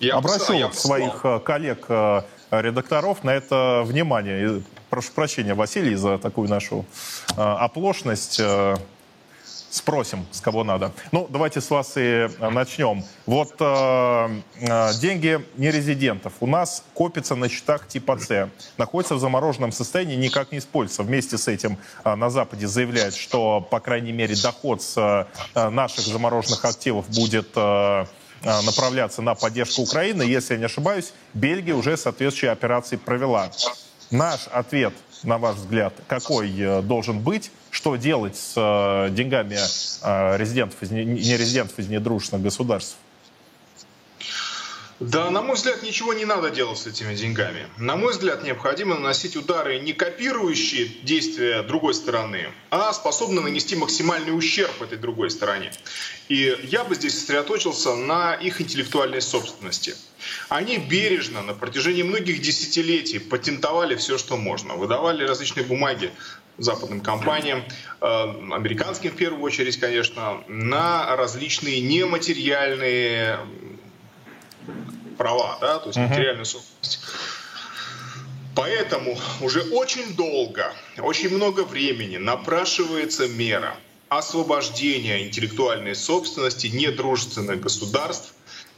я 0.00 0.14
обратил 0.16 0.54
я 0.54 0.72
своих 0.72 1.20
э, 1.24 1.40
коллег 1.40 1.86
э, 1.88 2.22
редакторов 2.50 3.24
на 3.24 3.30
это 3.30 3.82
внимание. 3.84 4.62
Прошу 4.90 5.12
прощения, 5.12 5.54
Василий, 5.54 5.94
за 5.94 6.18
такую 6.18 6.48
нашу 6.48 6.84
э, 7.36 7.40
оплошность. 7.40 8.40
Спросим, 9.74 10.24
с 10.30 10.40
кого 10.40 10.62
надо. 10.62 10.92
Ну, 11.10 11.26
давайте 11.28 11.60
с 11.60 11.68
вас 11.68 11.96
и 11.96 12.00
э, 12.00 12.28
начнем. 12.50 13.02
Вот 13.26 13.56
э, 13.58 14.40
э, 14.60 14.94
деньги 15.00 15.44
нерезидентов 15.56 16.34
у 16.38 16.46
нас 16.46 16.84
копятся 16.94 17.34
на 17.34 17.48
счетах 17.48 17.88
типа 17.88 18.16
С, 18.16 18.48
находятся 18.78 19.16
в 19.16 19.18
замороженном 19.18 19.72
состоянии, 19.72 20.14
никак 20.14 20.52
не 20.52 20.58
используются. 20.58 21.02
Вместе 21.02 21.38
с 21.38 21.48
этим 21.48 21.76
э, 22.04 22.14
на 22.14 22.30
Западе 22.30 22.68
заявляют, 22.68 23.16
что, 23.16 23.60
по 23.68 23.80
крайней 23.80 24.12
мере, 24.12 24.36
доход 24.36 24.80
с 24.80 25.26
э, 25.56 25.70
наших 25.70 26.04
замороженных 26.04 26.64
активов 26.64 27.10
будет... 27.10 27.48
Э, 27.56 28.06
э 28.44 28.60
направляться 28.62 29.22
на 29.22 29.34
поддержку 29.34 29.82
Украины. 29.82 30.22
Если 30.22 30.54
я 30.54 30.60
не 30.60 30.66
ошибаюсь, 30.66 31.12
Бельгия 31.32 31.74
уже 31.74 31.96
соответствующие 31.96 32.52
операции 32.52 32.94
провела. 32.94 33.50
Наш 34.12 34.46
ответ, 34.52 34.92
на 35.24 35.38
ваш 35.38 35.56
взгляд, 35.56 35.94
какой 36.06 36.82
должен 36.82 37.18
быть? 37.18 37.50
Что 37.74 37.96
делать 37.96 38.36
с 38.36 38.54
э, 38.56 39.10
деньгами 39.10 39.56
э, 39.56 40.36
резидентов, 40.36 40.80
из, 40.80 40.92
не 40.92 41.36
резидентов 41.36 41.76
из 41.80 41.88
недружественных 41.88 42.44
государств? 42.44 42.96
Да, 45.00 45.28
на 45.30 45.42
мой 45.42 45.56
взгляд, 45.56 45.82
ничего 45.82 46.14
не 46.14 46.24
надо 46.24 46.50
делать 46.50 46.78
с 46.78 46.86
этими 46.86 47.14
деньгами. 47.14 47.66
На 47.78 47.96
мой 47.96 48.12
взгляд, 48.12 48.44
необходимо 48.44 48.94
наносить 48.94 49.34
удары, 49.34 49.80
не 49.80 49.92
копирующие 49.92 50.86
действия 51.02 51.62
другой 51.62 51.94
стороны, 51.94 52.52
а 52.70 52.92
способны 52.92 53.40
нанести 53.40 53.74
максимальный 53.74 54.36
ущерб 54.36 54.80
этой 54.82 54.96
другой 54.96 55.30
стороне. 55.30 55.72
И 56.28 56.56
я 56.62 56.84
бы 56.84 56.94
здесь 56.94 57.18
сосредоточился 57.18 57.96
на 57.96 58.34
их 58.34 58.60
интеллектуальной 58.60 59.20
собственности. 59.20 59.96
Они 60.48 60.78
бережно 60.78 61.42
на 61.42 61.54
протяжении 61.54 62.04
многих 62.04 62.40
десятилетий 62.40 63.18
патентовали 63.18 63.96
все, 63.96 64.16
что 64.16 64.36
можно. 64.36 64.74
Выдавали 64.74 65.24
различные 65.24 65.66
бумаги 65.66 66.12
западным 66.56 67.00
компаниям, 67.00 67.64
э, 68.00 68.04
американским 68.52 69.10
в 69.10 69.16
первую 69.16 69.42
очередь, 69.42 69.78
конечно, 69.80 70.44
на 70.46 71.16
различные 71.16 71.80
нематериальные 71.80 73.40
права, 75.18 75.58
да, 75.60 75.78
то 75.78 75.88
есть 75.88 75.98
uh-huh. 75.98 76.08
материальную 76.08 76.46
собственность. 76.46 77.00
Поэтому 78.54 79.18
уже 79.40 79.62
очень 79.62 80.14
долго, 80.14 80.72
очень 80.98 81.34
много 81.34 81.64
времени 81.64 82.18
напрашивается 82.18 83.26
мера 83.26 83.76
освобождения 84.08 85.26
интеллектуальной 85.26 85.94
собственности 85.94 86.68
недружественных 86.68 87.60
государств 87.60 88.34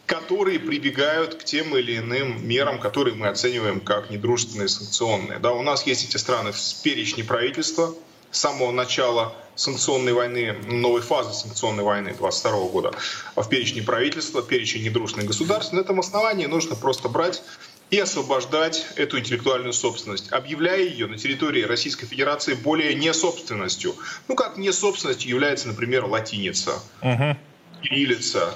которые 0.06 0.60
прибегают 0.60 1.34
к 1.34 1.44
тем 1.44 1.76
или 1.76 1.98
иным 1.98 2.46
мерам, 2.46 2.78
которые 2.78 3.16
мы 3.16 3.26
оцениваем 3.26 3.80
как 3.80 4.08
недружественные 4.08 4.68
санкционные. 4.68 5.40
Да, 5.40 5.52
у 5.52 5.62
нас 5.62 5.84
есть 5.86 6.08
эти 6.08 6.16
страны 6.16 6.52
в 6.52 6.82
перечне 6.82 7.24
правительства, 7.24 7.92
с 8.30 8.40
самого 8.40 8.70
начала 8.70 9.34
санкционной 9.56 10.12
войны, 10.12 10.54
новой 10.66 11.00
фазы 11.00 11.32
санкционной 11.32 11.82
войны 11.82 12.14
22 12.16 12.68
года 12.68 12.92
в 13.34 13.48
перечне 13.48 13.82
правительства, 13.82 14.42
перечень 14.42 14.84
недружных 14.84 15.26
государств. 15.26 15.72
На 15.72 15.80
этом 15.80 15.98
основании 15.98 16.46
нужно 16.46 16.76
просто 16.76 17.08
брать 17.08 17.42
и 17.90 17.98
освобождать 17.98 18.86
эту 18.96 19.18
интеллектуальную 19.18 19.72
собственность, 19.72 20.32
объявляя 20.32 20.80
ее 20.80 21.06
на 21.06 21.16
территории 21.16 21.62
Российской 21.62 22.06
Федерации 22.06 22.54
более 22.54 22.94
не 22.94 23.12
собственностью. 23.12 23.94
Ну, 24.28 24.34
как 24.34 24.56
не 24.56 24.72
собственностью 24.72 25.30
является, 25.30 25.68
например, 25.68 26.04
латиница, 26.04 26.80
угу. 27.00 27.36
кириллица, 27.82 28.54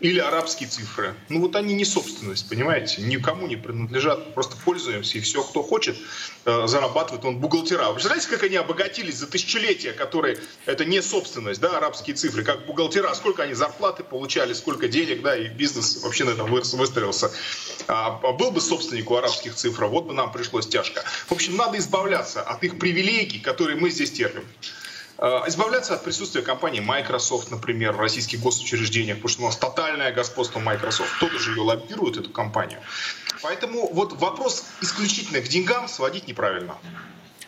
или 0.00 0.18
арабские 0.18 0.68
цифры. 0.68 1.14
Ну 1.28 1.40
вот 1.40 1.56
они 1.56 1.74
не 1.74 1.84
собственность, 1.84 2.48
понимаете, 2.48 3.02
никому 3.02 3.46
не 3.46 3.56
принадлежат, 3.56 4.34
просто 4.34 4.56
пользуемся, 4.64 5.18
и 5.18 5.20
все, 5.20 5.42
кто 5.42 5.62
хочет, 5.62 5.96
э, 6.44 6.66
зарабатывает 6.66 7.24
он 7.24 7.38
бухгалтера. 7.38 7.88
Вы 7.88 7.94
представляете, 7.94 8.28
как 8.28 8.42
они 8.44 8.56
обогатились 8.56 9.16
за 9.16 9.26
тысячелетия, 9.26 9.92
которые, 9.92 10.38
это 10.66 10.84
не 10.84 11.02
собственность, 11.02 11.60
да, 11.60 11.76
арабские 11.76 12.16
цифры, 12.16 12.44
как 12.44 12.66
бухгалтера, 12.66 13.12
сколько 13.14 13.42
они 13.42 13.54
зарплаты 13.54 14.04
получали, 14.04 14.52
сколько 14.52 14.88
денег, 14.88 15.22
да, 15.22 15.36
и 15.36 15.48
бизнес 15.48 16.02
вообще 16.02 16.24
на 16.24 16.30
этом 16.30 16.50
выстроился. 16.50 17.30
А, 17.88 18.20
а 18.22 18.32
был 18.32 18.50
бы 18.50 18.60
собственник 18.60 19.10
у 19.10 19.16
арабских 19.16 19.54
цифр, 19.54 19.86
вот 19.86 20.04
бы 20.04 20.14
нам 20.14 20.32
пришлось 20.32 20.66
тяжко. 20.66 21.02
В 21.26 21.32
общем, 21.32 21.56
надо 21.56 21.78
избавляться 21.78 22.42
от 22.42 22.62
их 22.64 22.78
привилегий, 22.78 23.40
которые 23.40 23.76
мы 23.76 23.90
здесь 23.90 24.12
терпим. 24.12 24.44
Э, 25.18 25.42
избавляться 25.48 25.94
от 25.94 26.04
присутствия 26.04 26.42
компании 26.42 26.80
Microsoft, 26.80 27.50
например, 27.50 27.92
в 27.92 28.00
российских 28.00 28.40
госучреждениях, 28.40 29.16
потому 29.16 29.28
что 29.28 29.42
у 29.42 29.46
нас 29.46 29.56
тотальное 29.56 30.12
господство 30.12 30.60
Microsoft. 30.60 31.10
Кто-то 31.16 31.38
же 31.38 31.52
ее 31.52 31.62
лоббирует, 31.62 32.16
эту 32.16 32.30
компанию. 32.30 32.80
Поэтому 33.42 33.92
вот 33.92 34.12
вопрос 34.20 34.64
исключительно 34.80 35.40
к 35.40 35.48
деньгам 35.48 35.88
сводить 35.88 36.28
неправильно. 36.28 36.76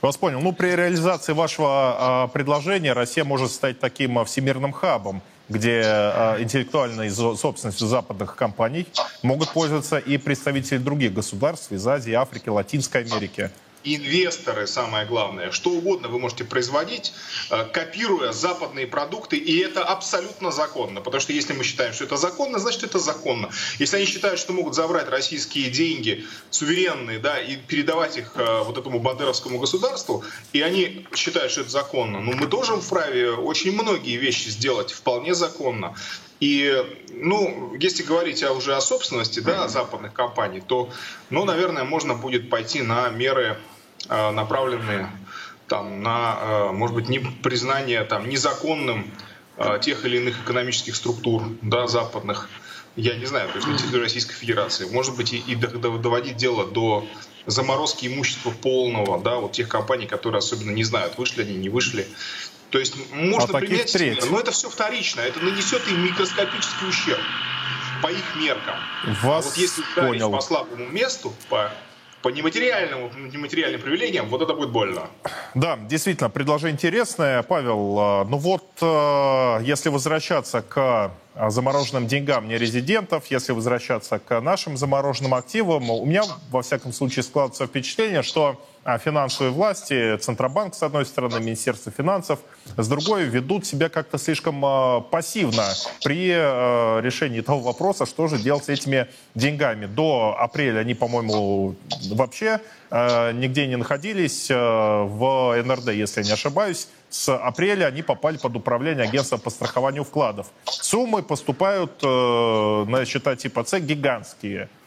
Вас 0.03 0.17
понял. 0.17 0.41
Ну, 0.41 0.53
при 0.53 0.75
реализации 0.75 1.33
вашего 1.33 2.27
э, 2.27 2.33
предложения 2.33 2.93
Россия 2.95 3.23
может 3.23 3.51
стать 3.51 3.79
таким 3.79 4.19
э, 4.19 4.25
всемирным 4.25 4.73
хабом, 4.73 5.23
где 5.49 5.83
э, 5.85 6.43
интеллектуальной 6.43 7.11
собственностью 7.11 7.87
западных 7.87 8.35
компаний 8.35 8.87
могут 9.23 9.53
пользоваться 9.53 9.99
и 9.99 10.17
представители 10.17 10.79
других 10.79 11.13
государств 11.13 11.71
из 11.71 11.87
Азии, 11.87 12.15
Африки, 12.15 12.49
Латинской 12.49 13.03
Америки 13.03 13.51
инвесторы, 13.85 14.67
самое 14.67 15.07
главное, 15.07 15.51
что 15.51 15.71
угодно 15.71 16.09
вы 16.09 16.19
можете 16.19 16.45
производить, 16.45 17.13
э, 17.51 17.65
копируя 17.65 18.33
западные 18.33 18.87
продукты, 18.87 19.37
и 19.37 19.59
это 19.59 19.85
абсолютно 19.85 20.51
законно, 20.51 21.01
потому 21.01 21.21
что 21.21 21.33
если 21.33 21.53
мы 21.53 21.65
считаем, 21.65 21.93
что 21.93 22.05
это 22.05 22.17
законно, 22.17 22.59
значит 22.59 22.85
это 22.85 22.99
законно. 22.99 23.51
Если 23.79 23.97
они 23.97 24.07
считают, 24.07 24.39
что 24.39 24.53
могут 24.53 24.75
забрать 24.75 25.09
российские 25.09 25.71
деньги 25.71 26.27
суверенные, 26.51 27.19
да, 27.19 27.41
и 27.41 27.57
передавать 27.57 28.17
их 28.17 28.33
э, 28.37 28.63
вот 28.65 28.77
этому 28.79 29.01
бандеровскому 29.01 29.59
государству, 29.59 30.25
и 30.53 30.61
они 30.61 31.07
считают, 31.15 31.53
что 31.53 31.63
это 31.63 31.71
законно, 31.71 32.21
ну 32.21 32.33
мы 32.33 32.47
тоже 32.47 32.77
вправе 32.77 33.33
очень 33.33 33.73
многие 33.73 34.17
вещи 34.17 34.49
сделать 34.49 34.93
вполне 34.93 35.35
законно. 35.35 35.97
И, 36.41 36.75
ну, 37.13 37.75
если 37.79 38.03
говорить 38.03 38.43
уже 38.43 38.75
о 38.75 38.81
собственности, 38.81 39.41
да, 39.41 39.69
западных 39.69 40.15
компаний, 40.15 40.63
то, 40.67 40.91
ну, 41.29 41.45
наверное, 41.45 41.85
можно 41.85 42.15
будет 42.15 42.49
пойти 42.49 42.81
на 42.81 43.11
меры, 43.11 43.59
направленные 44.09 45.11
там, 45.71 46.03
на, 46.03 46.39
э, 46.41 46.73
может 46.73 46.97
быть, 46.97 47.09
не 47.09 47.21
признание 47.21 48.03
там, 48.05 48.29
незаконным 48.29 49.09
э, 49.57 49.79
тех 49.81 50.05
или 50.05 50.19
иных 50.19 50.43
экономических 50.43 50.97
структур 50.97 51.45
да, 51.63 51.87
западных, 51.87 52.51
я 52.97 53.15
не 53.15 53.25
знаю, 53.25 53.49
то 53.49 53.57
есть 53.57 53.69
на 53.69 53.79
территории 53.79 54.03
Российской 54.03 54.35
Федерации. 54.35 54.87
Может 54.91 55.17
быть, 55.17 55.33
и, 55.33 55.39
и 55.39 55.55
доводить 55.55 56.37
дело 56.37 56.67
до 56.67 57.07
заморозки 57.47 58.07
имущества 58.07 58.51
полного, 58.51 59.21
да, 59.21 59.37
вот 59.37 59.53
тех 59.53 59.69
компаний, 59.69 60.07
которые 60.07 60.41
особенно 60.41 60.73
не 60.73 60.83
знают, 60.83 61.17
вышли 61.17 61.43
они, 61.43 61.55
не 61.55 61.69
вышли. 61.69 62.07
То 62.71 62.79
есть 62.79 62.97
можно 63.13 63.57
а 63.57 63.61
принять 63.61 63.91
себе, 63.91 64.19
но 64.29 64.41
это 64.41 64.51
все 64.51 64.69
вторично, 64.69 65.21
это 65.21 65.39
нанесет 65.41 65.87
им 65.89 66.05
микроскопический 66.05 66.89
ущерб 66.89 67.21
по 68.03 68.09
их 68.09 68.37
меркам. 68.37 68.75
Вас 69.23 69.47
а 69.47 69.49
вот 69.49 69.57
если 69.57 69.83
ударить 69.83 70.23
по 70.23 70.41
слабому 70.41 70.87
месту, 70.89 71.33
по 71.49 71.73
по 72.23 72.29
нематериальным, 72.29 73.11
нематериальным 73.33 73.81
привилегиям, 73.81 74.29
вот 74.29 74.43
это 74.43 74.55
будет 74.55 74.71
больно. 74.71 75.09
Да, 75.55 75.77
действительно, 75.77 76.31
предложение 76.31 76.75
интересное. 76.75 77.43
Павел, 77.43 77.97
а, 77.99 78.25
ну 78.25 78.37
вот, 78.37 78.65
а, 78.83 79.59
если 79.61 79.89
возвращаться 79.89 80.63
к 80.63 81.13
замороженным 81.49 82.07
деньгам 82.07 82.49
нерезидентов, 82.49 83.27
если 83.31 83.53
возвращаться 83.53 84.19
к 84.19 84.41
нашим 84.41 84.77
замороженным 84.77 85.35
активам, 85.35 85.91
у 85.91 86.05
меня, 86.05 86.23
во 86.51 86.63
всяком 86.63 86.93
случае, 86.93 87.23
складывается 87.23 87.67
впечатление, 87.67 88.23
что 88.23 88.61
а 88.83 88.97
финансовые 88.97 89.53
власти, 89.53 90.17
Центробанк, 90.17 90.75
с 90.75 90.83
одной 90.83 91.05
стороны, 91.05 91.39
Министерство 91.39 91.93
финансов, 91.93 92.39
с 92.79 92.89
другой, 92.89 93.25
ведут 93.25 93.67
себя 93.67 93.91
как-то 93.91 94.17
слишком 94.17 94.65
э, 94.65 95.03
пассивно 95.11 95.65
при 96.03 96.31
решении 96.31 97.43
того 97.43 97.61
вопроса, 97.61 98.07
что 98.07 98.27
же 98.27 98.39
делать 98.39 98.65
с 98.65 98.69
этими 98.71 99.07
деньгами. 99.35 99.85
До 99.85 100.35
апреля 100.39 100.81
они, 100.81 100.95
по-моему, 100.95 101.75
вообще 102.11 102.61
нигде 102.91 103.67
не 103.67 103.77
находились 103.77 104.49
в 104.49 105.63
НРД, 105.63 105.91
если 105.91 106.23
я 106.23 106.27
не 106.27 106.33
ошибаюсь. 106.33 106.89
С 107.11 107.35
апреля 107.35 107.87
они 107.87 108.03
попали 108.03 108.39
под 108.39 108.57
управление 108.57 109.05
агентства 109.05 109.37
по 109.37 109.51
страхованию 109.51 110.05
вкладов. 110.05 110.47
Суммы 110.65 111.23
поступают 111.23 112.01
на 112.03 113.05
счета 113.05 113.37
типа 113.37 113.65
С 113.65 113.79
гигантские– 113.81 114.69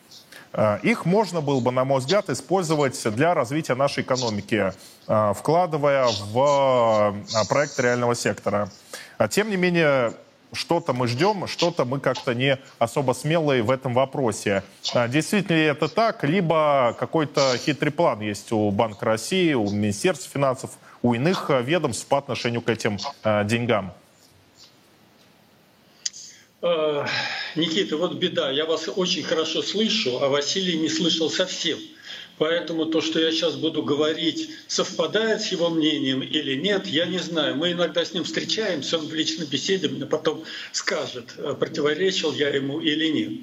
Э, 0.54 0.80
их 0.84 1.06
можно 1.06 1.42
было 1.42 1.60
бы, 1.60 1.72
на 1.72 1.84
мой 1.84 2.00
взгляд, 2.00 2.30
использовать 2.30 3.02
для 3.16 3.34
развития 3.34 3.76
нашей 3.76 4.04
экономики, 4.04 4.74
э, 5.08 5.34
вкладывая 5.36 6.08
в 6.32 7.16
э, 7.16 7.48
проект 7.50 7.80
реального 7.80 8.16
сектора. 8.16 8.70
А 9.18 9.28
Тем 9.28 9.50
не 9.50 9.58
менее, 9.58 10.14
что-то 10.54 10.94
мы 10.94 11.08
ждем, 11.08 11.48
что-то 11.48 11.86
мы 11.86 12.00
как-то 12.00 12.36
не 12.36 12.60
особо 12.78 13.14
смелые 13.14 13.64
в 13.64 13.72
этом 13.72 13.96
вопросе. 13.96 14.64
Действительно 15.08 15.56
ли 15.56 15.64
это 15.64 15.88
так, 15.88 16.24
либо 16.24 16.96
какой-то 17.00 17.58
хитрый 17.58 17.92
план 17.92 18.22
есть 18.22 18.52
у 18.52 18.70
Банка 18.70 19.06
России, 19.06 19.54
у 19.54 19.68
Министерства 19.72 20.30
финансов, 20.32 20.72
у 21.04 21.14
иных 21.14 21.52
ведомств 21.52 22.08
по 22.08 22.18
отношению 22.18 22.62
к 22.62 22.70
этим 22.70 22.98
деньгам? 23.46 23.94
Э, 26.64 27.06
Никита, 27.56 27.98
вот 27.98 28.14
беда. 28.14 28.50
Я 28.50 28.66
вас 28.66 28.90
очень 28.96 29.22
хорошо 29.22 29.62
слышу, 29.62 30.24
а 30.24 30.30
Василий 30.30 30.80
не 30.80 30.88
слышал 30.90 31.30
совсем. 31.30 31.78
Поэтому 32.40 32.88
то, 32.88 33.00
что 33.02 33.20
я 33.20 33.32
сейчас 33.32 33.56
буду 33.56 33.84
говорить, 33.84 34.50
совпадает 34.68 35.42
с 35.42 35.52
его 35.52 35.70
мнением 35.70 36.22
или 36.22 36.56
нет, 36.56 36.88
я 36.88 37.06
не 37.06 37.20
знаю. 37.20 37.56
Мы 37.56 37.74
иногда 37.74 38.04
с 38.04 38.14
ним 38.14 38.24
встречаемся, 38.24 38.98
он 38.98 39.08
в 39.08 39.14
личной 39.14 39.46
беседе 39.46 39.88
мне 39.88 40.06
потом 40.08 40.44
скажет, 40.72 41.36
э, 41.38 41.56
противоречил 41.60 42.34
я 42.34 42.50
ему 42.50 42.80
или 42.80 43.08
нет. 43.08 43.34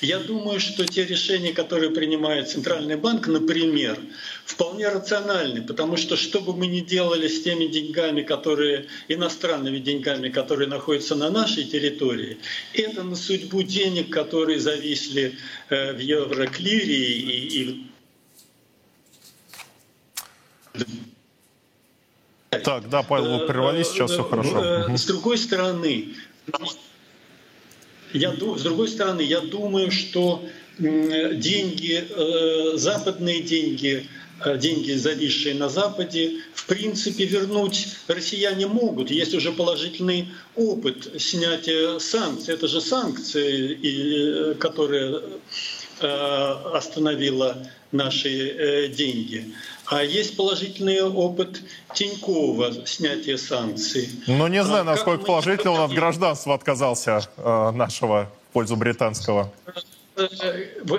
Я 0.00 0.18
думаю, 0.18 0.58
что 0.58 0.84
те 0.84 1.04
решения, 1.04 1.52
которые 1.52 1.90
принимает 1.90 2.48
Центральный 2.48 2.96
банк, 2.96 3.28
например, 3.28 3.98
вполне 4.44 4.88
рациональны, 4.88 5.62
потому 5.62 5.96
что 5.96 6.16
что 6.16 6.40
бы 6.40 6.52
мы 6.54 6.66
ни 6.66 6.80
делали 6.80 7.28
с 7.28 7.42
теми 7.42 7.66
деньгами, 7.66 8.22
которые 8.22 8.86
иностранными 9.06 9.78
деньгами, 9.78 10.28
которые 10.28 10.68
находятся 10.68 11.14
на 11.14 11.30
нашей 11.30 11.64
территории, 11.64 12.38
это 12.74 13.04
на 13.04 13.14
судьбу 13.14 13.62
денег, 13.62 14.10
которые 14.10 14.58
зависли 14.58 15.36
э, 15.68 15.92
в 15.92 16.00
Евроклире 16.00 16.96
и, 16.96 17.62
и 17.62 17.89
так, 22.50 22.88
да, 22.88 23.02
Павел, 23.02 23.38
вы 23.38 23.46
прервались, 23.46 23.88
сейчас 23.88 24.10
все 24.10 24.24
хорошо. 24.24 24.64
Э, 24.64 24.96
с 24.96 25.04
другой 25.04 25.38
стороны, 25.38 26.08
я, 28.12 28.32
с 28.32 28.62
другой 28.62 28.88
стороны, 28.88 29.22
я 29.22 29.40
думаю, 29.40 29.92
что 29.92 30.42
деньги, 30.78 32.04
э, 32.08 32.76
западные 32.76 33.42
деньги, 33.42 34.08
э, 34.44 34.58
деньги, 34.58 34.92
зависшие 34.92 35.54
на 35.54 35.68
Западе, 35.68 36.40
в 36.54 36.66
принципе, 36.66 37.24
вернуть 37.24 37.86
россияне 38.08 38.66
могут. 38.66 39.12
Есть 39.12 39.34
уже 39.34 39.52
положительный 39.52 40.28
опыт 40.56 41.08
снятия 41.18 42.00
санкций. 42.00 42.54
Это 42.54 42.66
же 42.66 42.80
санкции, 42.80 44.54
которые 44.54 45.20
остановила 46.00 47.64
наши 47.92 48.92
деньги. 48.96 49.52
А 49.86 50.04
есть 50.04 50.36
положительный 50.36 51.02
опыт 51.02 51.62
Тинькова 51.94 52.86
снятия 52.86 53.36
санкций. 53.36 54.08
Ну, 54.28 54.46
не 54.46 54.62
знаю, 54.62 54.82
а 54.82 54.84
насколько 54.84 55.24
положительно 55.24 55.72
он 55.72 55.80
от 55.80 55.92
гражданства 55.92 56.54
отказался 56.54 57.22
э, 57.36 57.70
нашего 57.72 58.30
в 58.50 58.52
пользу 58.52 58.76
британского. 58.76 59.52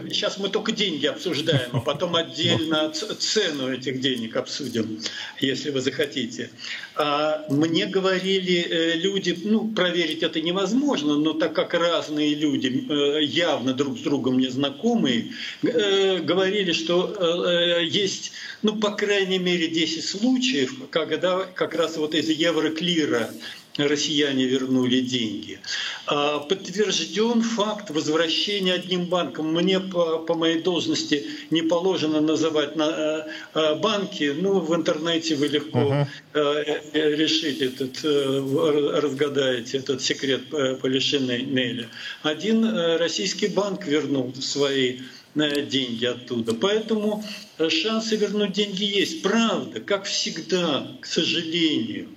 Сейчас 0.09 0.37
мы 0.37 0.49
только 0.49 0.71
деньги 0.71 1.05
обсуждаем, 1.05 1.69
а 1.73 1.79
потом 1.79 2.15
отдельно 2.15 2.91
цену 2.91 3.71
этих 3.71 3.99
денег 4.01 4.35
обсудим, 4.35 4.99
если 5.39 5.69
вы 5.71 5.81
захотите. 5.81 6.49
А 6.95 7.45
мне 7.49 7.85
говорили 7.85 8.95
люди, 8.95 9.37
ну, 9.43 9.67
проверить 9.69 10.23
это 10.23 10.41
невозможно, 10.41 11.17
но 11.17 11.33
так 11.33 11.53
как 11.53 11.73
разные 11.73 12.35
люди, 12.35 12.85
явно 13.23 13.73
друг 13.73 13.97
с 13.97 14.01
другом 14.01 14.37
незнакомые, 14.39 15.31
говорили, 15.61 16.71
что 16.71 17.79
есть, 17.81 18.31
ну, 18.61 18.75
по 18.75 18.91
крайней 18.91 19.39
мере, 19.39 19.67
10 19.67 20.05
случаев, 20.05 20.73
когда 20.89 21.45
как 21.53 21.75
раз 21.75 21.97
вот 21.97 22.15
из 22.15 22.29
Евроклира 22.29 23.29
россияне 23.77 24.45
вернули 24.45 25.01
деньги. 25.01 25.59
А, 26.05 26.39
подтвержден 26.39 27.41
факт 27.41 27.89
возвращения 27.89 28.73
одним 28.73 29.05
банком. 29.05 29.53
Мне 29.53 29.79
по, 29.79 30.19
по 30.19 30.33
моей 30.33 30.61
должности 30.61 31.25
не 31.49 31.61
положено 31.61 32.21
называть 32.21 32.75
на, 32.75 32.83
э, 32.83 33.23
э, 33.53 33.75
банки. 33.75 34.33
Ну, 34.37 34.59
в 34.59 34.75
интернете 34.75 35.35
вы 35.35 35.47
легко 35.47 36.07
uh-huh. 36.33 36.91
решите 36.93 37.65
этот, 37.65 38.03
разгадаете 38.03 39.77
этот 39.77 40.01
секрет 40.01 40.41
Полишинеля. 40.81 41.87
Один 42.23 42.65
российский 42.97 43.47
банк 43.47 43.85
вернул 43.85 44.33
свои 44.39 44.99
деньги 45.35 46.05
оттуда. 46.05 46.53
Поэтому 46.53 47.23
э, 47.57 47.69
шансы 47.69 48.15
вернуть 48.15 48.53
деньги 48.53 48.83
есть. 48.83 49.21
Правда, 49.21 49.79
как 49.79 50.05
всегда, 50.05 50.87
к 50.99 51.05
сожалению, 51.05 52.09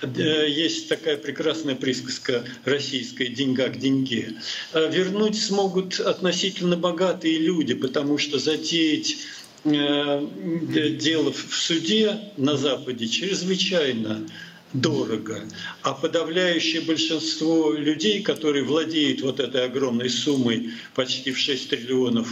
э, 0.00 0.48
есть 0.48 0.88
такая 0.88 1.16
прекрасная 1.16 1.74
присказка 1.74 2.44
российская 2.64 3.26
«деньга 3.26 3.68
к 3.68 3.78
деньге». 3.78 4.34
Э, 4.72 4.90
вернуть 4.90 5.40
смогут 5.40 5.98
относительно 6.00 6.76
богатые 6.76 7.38
люди, 7.38 7.74
потому 7.74 8.18
что 8.18 8.38
затеять 8.38 9.16
дело 9.64 11.32
в 11.32 11.54
суде 11.54 12.18
на 12.36 12.56
Западе 12.56 13.06
чрезвычайно 13.06 14.26
дорого. 14.72 15.40
А 15.82 15.92
подавляющее 15.92 16.82
большинство 16.82 17.72
людей, 17.72 18.22
которые 18.22 18.64
владеют 18.64 19.20
вот 19.20 19.40
этой 19.40 19.64
огромной 19.64 20.08
суммой, 20.08 20.70
почти 20.94 21.32
в 21.32 21.38
6 21.38 21.70
триллионов 21.70 22.28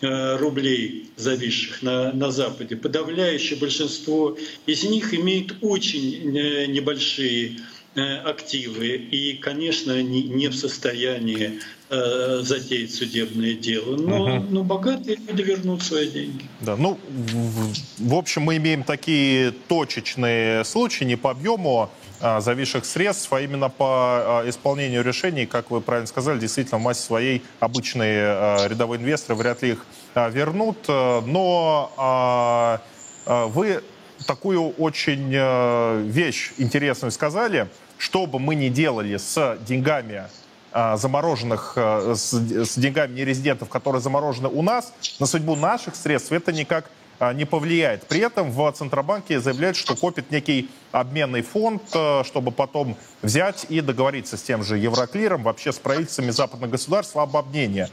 э, 0.00 0.36
рублей, 0.36 1.10
зависших 1.16 1.82
на, 1.82 2.12
на 2.12 2.30
Западе, 2.30 2.76
подавляющее 2.76 3.58
большинство 3.58 4.36
из 4.66 4.84
них 4.84 5.14
имеет 5.14 5.56
очень 5.60 6.36
э, 6.36 6.66
небольшие 6.66 7.58
э, 7.94 8.00
активы 8.00 8.88
и, 8.88 9.34
конечно, 9.34 10.02
не, 10.02 10.22
не 10.22 10.48
в 10.48 10.54
состоянии 10.54 11.60
э, 11.90 12.40
затеять 12.42 12.94
судебное 12.94 13.54
дело. 13.54 13.96
Но, 13.96 14.36
угу. 14.36 14.46
но 14.50 14.64
богатые 14.64 15.16
люди 15.16 15.42
вернут 15.42 15.82
свои 15.82 16.08
деньги. 16.08 16.44
Да, 16.60 16.76
ну, 16.76 16.98
в, 17.08 17.72
в 17.98 18.14
общем, 18.14 18.42
мы 18.42 18.56
имеем 18.56 18.82
такие 18.82 19.52
точечные 19.68 20.64
случаи, 20.64 21.04
не 21.04 21.16
по 21.16 21.30
объему 21.30 21.90
а, 22.20 22.40
зависших 22.40 22.84
средств, 22.84 23.32
а 23.32 23.40
именно 23.40 23.68
по 23.68 24.40
а, 24.40 24.48
исполнению 24.48 25.04
решений, 25.04 25.46
как 25.46 25.70
вы 25.70 25.80
правильно 25.80 26.08
сказали, 26.08 26.38
действительно 26.38 26.78
в 26.78 26.82
массе 26.82 27.02
своей 27.02 27.42
обычные 27.60 28.24
а, 28.24 28.66
рядовые 28.66 29.00
инвесторы 29.00 29.36
вряд 29.36 29.62
ли 29.62 29.70
их 29.70 29.86
а, 30.14 30.28
вернут. 30.28 30.88
Но 30.88 31.92
а, 31.96 32.82
а, 33.24 33.46
вы 33.46 33.82
такую 34.26 34.70
очень 34.70 35.32
а, 35.34 36.02
вещь 36.02 36.52
интересную 36.58 37.12
сказали, 37.12 37.68
что 37.98 38.26
бы 38.26 38.38
мы 38.38 38.54
ни 38.54 38.68
делали 38.68 39.16
с 39.16 39.58
деньгами 39.66 40.24
замороженных, 40.72 41.72
а, 41.76 42.14
с, 42.14 42.76
деньгами 42.76 43.14
нерезидентов, 43.14 43.68
которые 43.68 44.02
заморожены 44.02 44.48
у 44.48 44.62
нас, 44.62 44.92
на 45.18 45.26
судьбу 45.26 45.56
наших 45.56 45.96
средств, 45.96 46.32
это 46.32 46.52
никак 46.52 46.84
а, 46.84 46.90
не 47.34 47.44
повлияет. 47.44 48.06
При 48.06 48.20
этом 48.20 48.50
в 48.50 48.70
Центробанке 48.72 49.40
заявляют, 49.40 49.76
что 49.76 49.96
копит 49.96 50.30
некий 50.30 50.70
обменный 50.92 51.42
фонд, 51.42 51.82
э, 51.94 52.22
чтобы 52.24 52.50
потом 52.50 52.96
взять 53.22 53.66
и 53.68 53.80
договориться 53.80 54.36
с 54.36 54.42
тем 54.42 54.62
же 54.62 54.78
Евроклиром, 54.78 55.42
вообще 55.42 55.72
с 55.72 55.78
правительствами 55.78 56.30
западных 56.30 56.70
государств 56.70 57.16
об 57.16 57.36
обмене. 57.36 57.88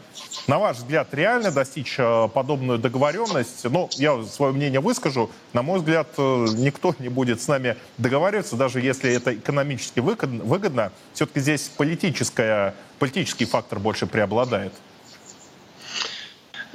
На 0.48 0.60
ваш 0.60 0.78
взгляд, 0.78 1.14
реально 1.14 1.52
достичь 1.52 1.96
э, 1.98 2.30
подобную 2.34 2.80
договоренность? 2.80 3.64
Ну, 3.66 3.90
я 3.94 4.24
свое 4.24 4.54
мнение 4.54 4.80
выскажу. 4.80 5.30
На 5.54 5.62
мой 5.62 5.80
взгляд, 5.80 6.08
э, 6.18 6.46
никто 6.58 6.96
не 7.00 7.10
будет 7.10 7.42
с 7.42 7.48
нами 7.48 7.76
договариваться, 7.98 8.56
даже 8.56 8.82
если 8.82 9.12
это 9.14 9.36
экономически 9.36 10.00
выгодно. 10.00 10.92
Все-таки 11.14 11.40
здесь 11.40 11.72
политическая, 11.76 12.76
политический 13.00 13.46
фактор 13.46 13.80
больше 13.80 14.06
преобладает. 14.06 14.74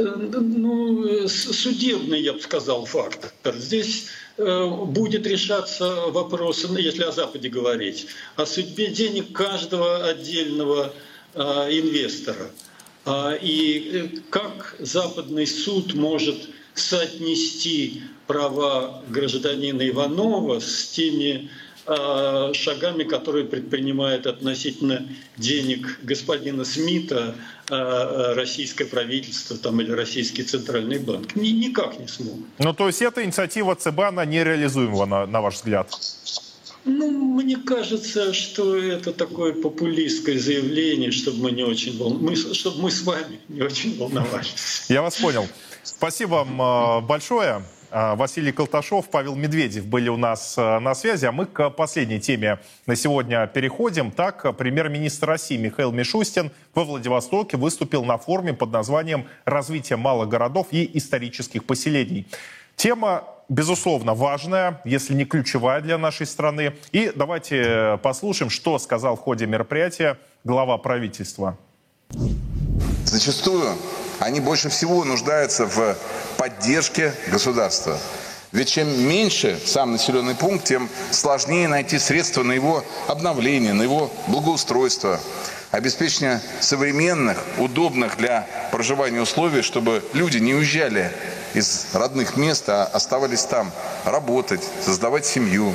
Э, 0.00 0.16
ну, 0.40 1.28
судебный, 1.28 2.22
я 2.22 2.32
бы 2.32 2.40
сказал, 2.40 2.86
фактор. 2.86 3.54
Здесь 3.56 4.06
э, 4.38 4.68
будет 4.86 5.26
решаться 5.26 6.06
вопрос, 6.08 6.64
ну, 6.68 6.78
если 6.78 7.02
о 7.02 7.12
Западе 7.12 7.50
говорить, 7.50 8.06
о 8.36 8.46
судьбе 8.46 8.86
денег 8.86 9.32
каждого 9.32 10.06
отдельного 10.06 10.94
э, 11.34 11.40
инвестора. 11.42 12.50
А, 13.04 13.34
и 13.34 14.22
как 14.30 14.76
западный 14.78 15.46
суд 15.46 15.94
может 15.94 16.48
соотнести 16.74 18.02
права 18.26 19.02
гражданина 19.08 19.86
Иванова 19.86 20.60
с 20.60 20.86
теми 20.88 21.50
Э, 21.50 21.69
шагами, 22.54 23.04
которые 23.04 23.44
предпринимает 23.44 24.26
относительно 24.26 25.08
денег 25.36 25.98
господина 26.02 26.64
Смита 26.64 27.34
э, 27.68 27.74
э, 27.74 28.34
российское 28.34 28.84
правительство 28.84 29.56
там, 29.56 29.80
или 29.80 29.90
российский 29.90 30.42
центральный 30.42 30.98
банк. 30.98 31.34
Ни, 31.36 31.48
никак 31.48 31.98
не 31.98 32.06
смогут. 32.06 32.46
Ну, 32.58 32.72
то 32.74 32.86
есть 32.86 33.02
эта 33.02 33.24
инициатива 33.24 33.74
ЦБ, 33.74 34.00
она 34.00 34.24
нереализуема, 34.24 35.06
на, 35.06 35.26
на 35.26 35.40
ваш 35.40 35.54
взгляд? 35.54 35.90
Ну, 36.84 37.10
мне 37.10 37.56
кажется, 37.56 38.32
что 38.32 38.76
это 38.76 39.12
такое 39.12 39.52
популистское 39.52 40.38
заявление, 40.38 41.10
чтобы 41.10 41.42
мы 41.42 41.50
не 41.50 41.62
очень 41.62 41.98
вол... 41.98 42.14
мы, 42.14 42.36
чтобы 42.36 42.82
мы 42.82 42.90
с 42.90 43.02
вами 43.02 43.40
не 43.48 43.62
очень 43.62 43.98
волновались. 43.98 44.86
Я 44.88 45.02
вас 45.02 45.16
понял. 45.16 45.46
Спасибо 45.82 46.44
вам 46.46 47.06
большое. 47.06 47.62
А, 47.90 48.14
Василий 48.14 48.52
Колташов, 48.52 49.08
Павел 49.10 49.34
Медведев 49.34 49.84
были 49.84 50.08
у 50.08 50.16
нас 50.16 50.54
а, 50.56 50.78
на 50.80 50.94
связи. 50.94 51.26
А 51.26 51.32
мы 51.32 51.46
к 51.46 51.70
последней 51.70 52.20
теме 52.20 52.60
на 52.86 52.94
сегодня 52.94 53.46
переходим. 53.46 54.10
Так, 54.10 54.56
премьер-министр 54.56 55.28
России 55.28 55.56
Михаил 55.56 55.90
Мишустин 55.90 56.50
во 56.74 56.84
Владивостоке 56.84 57.56
выступил 57.56 58.04
на 58.04 58.18
форуме 58.18 58.54
под 58.54 58.70
названием 58.70 59.26
«Развитие 59.44 59.96
малых 59.96 60.28
городов 60.28 60.68
и 60.70 60.88
исторических 60.98 61.64
поселений». 61.64 62.26
Тема, 62.76 63.24
безусловно, 63.48 64.14
важная, 64.14 64.80
если 64.84 65.12
не 65.14 65.24
ключевая 65.24 65.80
для 65.80 65.98
нашей 65.98 66.26
страны. 66.26 66.74
И 66.92 67.12
давайте 67.14 67.98
послушаем, 68.02 68.50
что 68.50 68.78
сказал 68.78 69.16
в 69.16 69.20
ходе 69.20 69.46
мероприятия 69.46 70.16
глава 70.44 70.78
правительства. 70.78 71.58
Зачастую 73.04 73.74
они 74.20 74.38
больше 74.38 74.68
всего 74.68 75.02
нуждаются 75.04 75.66
в 75.66 75.96
поддержке 76.36 77.12
государства. 77.28 77.98
Ведь 78.52 78.68
чем 78.68 78.88
меньше 79.08 79.60
сам 79.64 79.92
населенный 79.92 80.34
пункт, 80.34 80.64
тем 80.64 80.88
сложнее 81.10 81.68
найти 81.68 81.98
средства 81.98 82.42
на 82.42 82.52
его 82.52 82.84
обновление, 83.06 83.72
на 83.72 83.82
его 83.82 84.10
благоустройство, 84.26 85.20
обеспечение 85.70 86.40
современных, 86.60 87.38
удобных 87.58 88.16
для 88.16 88.46
проживания 88.72 89.20
условий, 89.20 89.62
чтобы 89.62 90.04
люди 90.12 90.38
не 90.38 90.54
уезжали 90.54 91.12
из 91.54 91.86
родных 91.94 92.36
мест, 92.36 92.68
а 92.68 92.84
оставались 92.84 93.44
там 93.44 93.70
работать, 94.04 94.62
создавать 94.84 95.26
семью. 95.26 95.74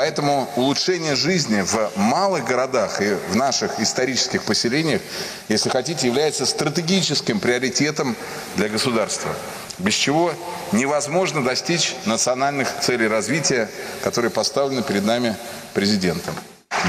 Поэтому 0.00 0.48
улучшение 0.56 1.14
жизни 1.14 1.60
в 1.60 1.90
малых 1.96 2.44
городах 2.44 3.02
и 3.02 3.14
в 3.28 3.36
наших 3.36 3.80
исторических 3.80 4.44
поселениях, 4.44 5.02
если 5.48 5.68
хотите, 5.68 6.06
является 6.06 6.46
стратегическим 6.46 7.38
приоритетом 7.38 8.16
для 8.56 8.68
государства, 8.68 9.30
без 9.78 9.94
чего 9.94 10.32
невозможно 10.72 11.44
достичь 11.44 11.94
национальных 12.06 12.80
целей 12.80 13.08
развития, 13.08 13.68
которые 14.02 14.30
поставлены 14.30 14.82
перед 14.82 15.04
нами 15.04 15.36
президентом. 15.74 16.34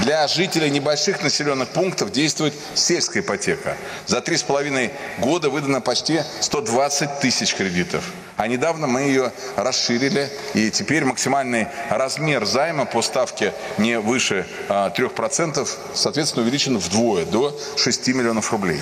Для 0.03 0.25
жителей 0.27 0.69
небольших 0.69 1.21
населенных 1.21 1.69
пунктов 1.69 2.11
действует 2.11 2.53
сельская 2.75 3.19
ипотека. 3.19 3.75
За 4.07 4.21
три 4.21 4.37
с 4.37 4.43
половиной 4.43 4.91
года 5.17 5.49
выдано 5.49 5.81
почти 5.81 6.21
120 6.39 7.19
тысяч 7.19 7.55
кредитов. 7.55 8.05
А 8.37 8.47
недавно 8.47 8.87
мы 8.87 9.01
ее 9.01 9.31
расширили, 9.55 10.29
и 10.53 10.71
теперь 10.71 11.05
максимальный 11.05 11.67
размер 11.89 12.45
займа 12.45 12.85
по 12.85 13.01
ставке 13.01 13.53
не 13.77 13.99
выше 13.99 14.47
3%, 14.69 15.61
а, 15.61 15.95
соответственно, 15.95 16.43
увеличен 16.43 16.77
вдвое, 16.77 17.25
до 17.25 17.57
6 17.77 18.07
миллионов 18.09 18.51
рублей. 18.51 18.81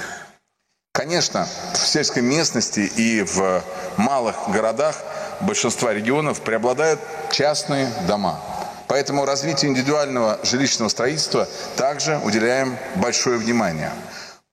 Конечно, 0.92 1.48
в 1.74 1.88
сельской 1.88 2.22
местности 2.22 2.82
и 2.82 3.22
в 3.22 3.64
малых 3.98 4.50
городах 4.50 4.98
большинства 5.42 5.94
регионов 5.94 6.42
преобладают 6.42 7.00
частные 7.32 7.88
дома. 8.08 8.42
Поэтому 8.88 9.24
развитию 9.24 9.72
индивидуального 9.72 10.40
жилищного 10.44 10.90
строительства 10.90 11.48
также 11.78 12.20
уделяем 12.24 12.76
большое 12.96 13.38
внимание. 13.38 13.92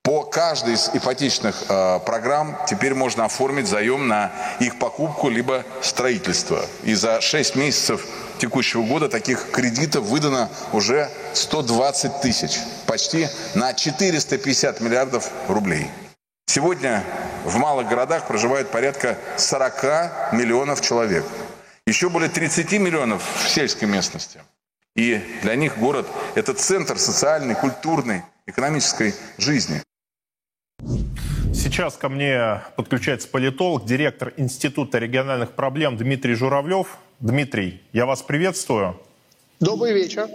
По 0.07 0.23
каждой 0.23 0.75
из 0.75 0.89
ипотечных 0.93 1.65
э, 1.67 1.99
программ 2.05 2.57
теперь 2.65 2.93
можно 2.93 3.25
оформить 3.25 3.67
заем 3.67 4.07
на 4.07 4.31
их 4.61 4.79
покупку 4.79 5.27
либо 5.27 5.65
строительство. 5.81 6.65
И 6.83 6.93
за 6.93 7.19
6 7.19 7.57
месяцев 7.57 8.07
текущего 8.37 8.83
года 8.83 9.09
таких 9.09 9.51
кредитов 9.51 10.05
выдано 10.05 10.49
уже 10.71 11.09
120 11.33 12.21
тысяч, 12.21 12.57
почти 12.85 13.27
на 13.53 13.73
450 13.73 14.79
миллиардов 14.79 15.29
рублей. 15.49 15.89
Сегодня 16.45 17.03
в 17.43 17.57
малых 17.57 17.89
городах 17.89 18.27
проживает 18.27 18.71
порядка 18.71 19.17
40 19.35 20.31
миллионов 20.31 20.79
человек. 20.79 21.25
Еще 21.85 22.07
более 22.07 22.29
30 22.29 22.71
миллионов 22.79 23.21
в 23.43 23.49
сельской 23.49 23.89
местности. 23.89 24.39
И 24.95 25.21
для 25.41 25.55
них 25.55 25.77
город– 25.77 26.07
это 26.35 26.53
центр 26.53 26.97
социальной, 26.97 27.55
культурной, 27.55 28.23
экономической 28.45 29.13
жизни. 29.37 29.83
Сейчас 31.53 31.97
ко 31.97 32.07
мне 32.07 32.61
подключается 32.75 33.27
политолог, 33.27 33.85
директор 33.85 34.31
Института 34.37 34.99
региональных 34.99 35.53
проблем 35.53 35.97
Дмитрий 35.97 36.35
Журавлев. 36.35 36.99
Дмитрий, 37.19 37.81
я 37.93 38.05
вас 38.05 38.21
приветствую. 38.21 38.95
Добрый 39.59 39.93
вечер. 39.93 40.29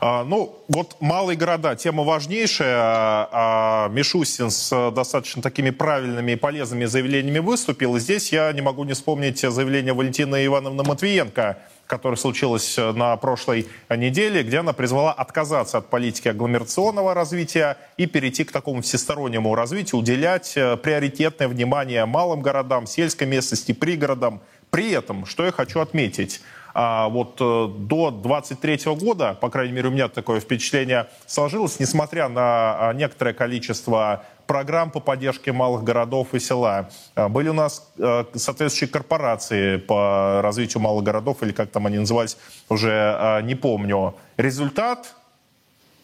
А, 0.00 0.24
ну, 0.24 0.58
вот 0.66 0.96
малые 1.00 1.36
города, 1.36 1.76
тема 1.76 2.02
важнейшая. 2.02 2.76
А, 2.76 3.88
Мишустин 3.90 4.50
с 4.50 4.90
достаточно 4.90 5.42
такими 5.42 5.70
правильными 5.70 6.32
и 6.32 6.36
полезными 6.36 6.86
заявлениями 6.86 7.38
выступил. 7.38 7.94
И 7.94 8.00
здесь 8.00 8.32
я 8.32 8.52
не 8.52 8.62
могу 8.62 8.82
не 8.82 8.94
вспомнить 8.94 9.38
заявление 9.38 9.92
Валентины 9.92 10.44
Ивановны 10.44 10.82
Матвиенко, 10.82 11.58
которое 11.86 12.16
случилось 12.16 12.76
на 12.76 13.16
прошлой 13.16 13.66
неделе, 13.90 14.42
где 14.42 14.58
она 14.58 14.72
призвала 14.72 15.12
отказаться 15.12 15.78
от 15.78 15.90
политики 15.90 16.28
агломерационного 16.28 17.14
развития 17.14 17.76
и 17.96 18.06
перейти 18.06 18.44
к 18.44 18.52
такому 18.52 18.82
всестороннему 18.82 19.54
развитию, 19.54 20.00
уделять 20.00 20.52
э, 20.56 20.76
приоритетное 20.76 21.48
внимание 21.48 22.04
малым 22.04 22.40
городам, 22.42 22.86
сельской 22.86 23.26
местности, 23.26 23.72
пригородам. 23.72 24.40
При 24.70 24.90
этом, 24.90 25.26
что 25.26 25.44
я 25.44 25.52
хочу 25.52 25.80
отметить, 25.80 26.40
а 26.74 27.08
вот 27.08 27.36
э, 27.40 27.68
до 27.78 28.10
23 28.10 28.80
года, 28.96 29.34
по 29.40 29.48
крайней 29.48 29.72
мере, 29.72 29.88
у 29.88 29.92
меня 29.92 30.08
такое 30.08 30.40
впечатление 30.40 31.06
сложилось, 31.24 31.78
несмотря 31.78 32.28
на 32.28 32.88
а, 32.88 32.92
некоторое 32.92 33.32
количество 33.32 34.24
программ 34.48 34.90
по 34.90 34.98
поддержке 34.98 35.52
малых 35.52 35.84
городов 35.84 36.34
и 36.34 36.40
села. 36.40 36.90
А, 37.14 37.28
были 37.28 37.48
у 37.48 37.52
нас 37.52 37.88
э, 37.96 38.24
соответствующие 38.34 38.88
корпорации 38.88 39.76
по 39.76 40.40
развитию 40.42 40.82
малых 40.82 41.04
городов, 41.04 41.44
или 41.44 41.52
как 41.52 41.70
там 41.70 41.86
они 41.86 41.98
назывались, 41.98 42.36
уже 42.68 42.90
а, 42.90 43.40
не 43.40 43.54
помню. 43.54 44.16
Результат 44.36 45.14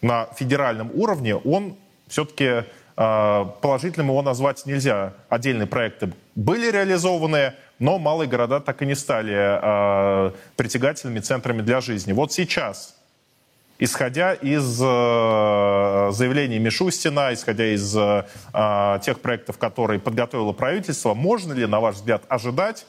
на 0.01 0.29
федеральном 0.37 0.89
уровне, 0.95 1.35
он 1.35 1.75
все-таки 2.07 2.63
положительным 2.95 4.09
его 4.09 4.21
назвать 4.21 4.65
нельзя. 4.65 5.13
Отдельные 5.29 5.65
проекты 5.65 6.13
были 6.35 6.69
реализованы, 6.69 7.53
но 7.81 7.97
малые 7.97 8.29
города 8.29 8.59
так 8.59 8.83
и 8.83 8.85
не 8.85 8.95
стали 8.95 9.33
э, 9.35 10.31
притягательными 10.55 11.19
центрами 11.19 11.63
для 11.63 11.81
жизни. 11.81 12.13
Вот 12.13 12.31
сейчас, 12.31 12.95
исходя 13.79 14.33
из 14.35 14.79
э, 14.79 16.09
заявлений 16.13 16.59
Мишустина, 16.59 17.33
исходя 17.33 17.73
из 17.73 17.97
э, 17.97 18.99
тех 19.03 19.19
проектов, 19.19 19.57
которые 19.57 19.99
подготовило 19.99 20.51
правительство, 20.53 21.15
можно 21.15 21.53
ли, 21.53 21.65
на 21.65 21.79
ваш 21.79 21.95
взгляд, 21.95 22.21
ожидать 22.29 22.85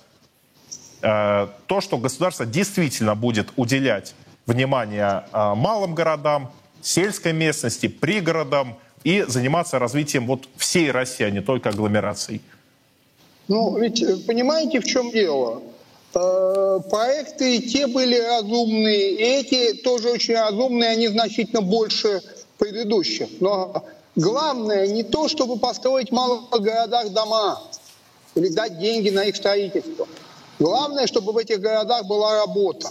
э, 1.00 1.48
то, 1.66 1.80
что 1.80 1.96
государство 1.96 2.44
действительно 2.44 3.14
будет 3.14 3.50
уделять 3.56 4.14
внимание 4.44 5.24
э, 5.32 5.54
малым 5.54 5.94
городам, 5.94 6.52
сельской 6.82 7.32
местности, 7.32 7.88
пригородам 7.88 8.76
и 9.04 9.24
заниматься 9.26 9.78
развитием 9.78 10.26
вот 10.26 10.50
всей 10.58 10.90
России, 10.90 11.24
а 11.24 11.30
не 11.30 11.40
только 11.40 11.70
агломерацией? 11.70 12.42
Ну, 13.48 13.76
ведь 13.78 14.02
э, 14.02 14.16
понимаете, 14.18 14.80
в 14.80 14.84
чем 14.84 15.10
дело? 15.10 15.62
Э, 16.14 16.80
проекты 16.90 17.60
те 17.60 17.86
были 17.86 18.18
разумные, 18.18 19.12
и 19.12 19.22
эти 19.22 19.74
тоже 19.82 20.10
очень 20.10 20.34
разумные, 20.34 20.90
они 20.90 21.08
значительно 21.08 21.60
больше 21.60 22.22
предыдущих. 22.58 23.28
Но 23.40 23.84
главное 24.14 24.86
не 24.86 25.02
то, 25.02 25.28
чтобы 25.28 25.58
построить 25.58 26.10
в 26.10 26.12
малых 26.12 26.50
городах 26.50 27.10
дома 27.10 27.62
или 28.34 28.48
дать 28.48 28.78
деньги 28.78 29.10
на 29.10 29.24
их 29.24 29.36
строительство. 29.36 30.06
Главное, 30.58 31.06
чтобы 31.06 31.32
в 31.32 31.38
этих 31.38 31.60
городах 31.60 32.06
была 32.06 32.36
работа. 32.40 32.88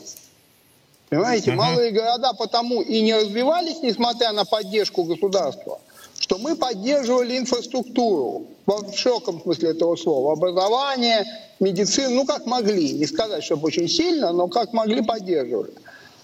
Понимаете, 1.09 1.53
малые 1.53 1.91
города 1.91 2.33
потому 2.33 2.81
и 2.81 3.01
не 3.01 3.13
развивались, 3.13 3.81
несмотря 3.81 4.31
на 4.31 4.45
поддержку 4.45 5.03
государства– 5.03 5.79
что 6.31 6.37
мы 6.37 6.55
поддерживали 6.55 7.37
инфраструктуру 7.37 8.47
в 8.65 8.95
широком 8.95 9.41
смысле 9.41 9.71
этого 9.71 9.97
слова, 9.97 10.31
образование, 10.31 11.25
медицину, 11.59 12.15
ну 12.15 12.25
как 12.25 12.45
могли, 12.45 12.93
не 12.93 13.05
сказать, 13.05 13.43
чтобы 13.43 13.67
очень 13.67 13.89
сильно, 13.89 14.31
но 14.31 14.47
как 14.47 14.71
могли 14.71 15.01
поддерживали. 15.01 15.73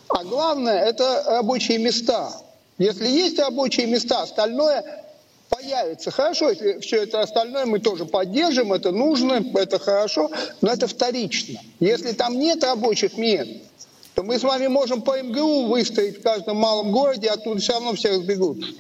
А 0.08 0.24
главное– 0.24 0.82
это 0.86 1.26
рабочие 1.28 1.80
места. 1.80 2.32
Если 2.78 3.05
есть 3.05 3.38
рабочие 3.38 3.86
места, 3.86 4.22
остальное 4.22 5.03
появится. 5.49 6.10
Хорошо, 6.10 6.51
если 6.51 6.80
все 6.80 7.03
это 7.03 7.20
остальное 7.20 7.66
мы 7.66 7.80
тоже 7.80 8.05
поддержим, 8.05 8.72
это 8.72 8.91
нужно, 8.91 9.43
это 9.55 9.78
хорошо, 9.78 10.32
но 10.62 10.72
это 10.72 10.88
вторично. 10.88 11.60
Если 11.82 12.14
там 12.14 12.39
нет 12.39 12.64
рабочих 12.64 13.18
мест, 13.18 13.51
то 14.16 14.24
мы 14.24 14.39
с 14.39 14.43
вами 14.43 14.68
можем 14.68 15.01
по 15.01 15.22
МГУ 15.22 15.66
выставить 15.66 16.20
в 16.20 16.22
каждом 16.22 16.55
малом 16.55 16.93
городе, 16.93 17.28
оттуда 17.28 17.60
все 17.60 17.74
равно 17.74 17.93
все 17.93 18.12
разбегутся. 18.12 18.72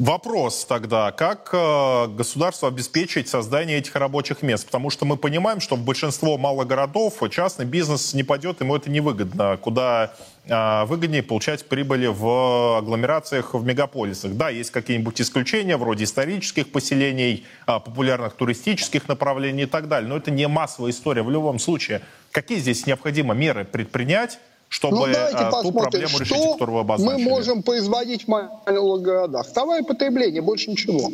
Вопрос 0.00 0.64
тогда, 0.64 1.12
как 1.12 1.50
э, 1.52 2.06
государство 2.06 2.68
обеспечить 2.68 3.28
создание 3.28 3.76
этих 3.76 3.94
рабочих 3.96 4.40
мест? 4.40 4.64
Потому 4.64 4.88
что 4.88 5.04
мы 5.04 5.18
понимаем, 5.18 5.60
что 5.60 5.76
в 5.76 5.84
большинство 5.84 6.38
малых 6.38 6.66
городов 6.66 7.18
частный 7.30 7.66
бизнес 7.66 8.14
не 8.14 8.22
пойдет, 8.22 8.62
ему 8.62 8.74
это 8.74 8.88
невыгодно. 8.88 9.58
Куда 9.58 10.14
э, 10.46 10.84
выгоднее 10.86 11.22
получать 11.22 11.68
прибыли 11.68 12.06
в 12.06 12.78
агломерациях, 12.78 13.52
в 13.52 13.62
мегаполисах. 13.62 14.32
Да, 14.38 14.48
есть 14.48 14.70
какие-нибудь 14.70 15.20
исключения, 15.20 15.76
вроде 15.76 16.04
исторических 16.04 16.72
поселений, 16.72 17.44
э, 17.66 17.72
популярных 17.72 18.32
туристических 18.32 19.06
направлений 19.06 19.64
и 19.64 19.66
так 19.66 19.86
далее. 19.86 20.08
Но 20.08 20.16
это 20.16 20.30
не 20.30 20.48
массовая 20.48 20.92
история 20.92 21.20
в 21.20 21.30
любом 21.30 21.58
случае. 21.58 22.00
Какие 22.30 22.58
здесь 22.60 22.86
необходимо 22.86 23.34
меры 23.34 23.66
предпринять, 23.66 24.38
чтобы 24.70 25.08
ну, 25.08 25.12
давайте 25.12 25.36
а, 25.36 25.62
ту 25.62 25.72
проблему 25.72 26.18
решить, 26.18 26.36
что 26.36 26.52
которую 26.52 26.76
вы 26.76 26.80
обозначили. 26.82 27.24
мы 27.24 27.30
можем 27.30 27.62
производить 27.64 28.24
в 28.24 28.28
малых 28.28 29.02
городах. 29.02 29.46
Второе 29.48 29.82
потребление, 29.82 30.42
больше 30.42 30.70
ничего. 30.70 31.10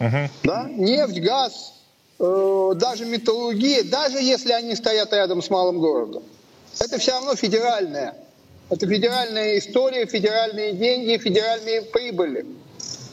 Угу. 0.00 0.30
Да? 0.42 0.68
Нефть, 0.68 1.20
газ, 1.20 1.74
э, 2.18 2.72
даже 2.74 3.06
металлургия, 3.06 3.84
даже 3.84 4.18
если 4.18 4.52
они 4.52 4.74
стоят 4.74 5.12
рядом 5.12 5.42
с 5.42 5.48
малым 5.48 5.78
городом. 5.78 6.24
Это 6.80 6.98
все 6.98 7.12
равно 7.12 7.36
федеральное. 7.36 8.16
Это 8.68 8.86
федеральная 8.86 9.58
история, 9.58 10.04
федеральные 10.04 10.72
деньги, 10.72 11.16
федеральные 11.18 11.82
прибыли. 11.82 12.46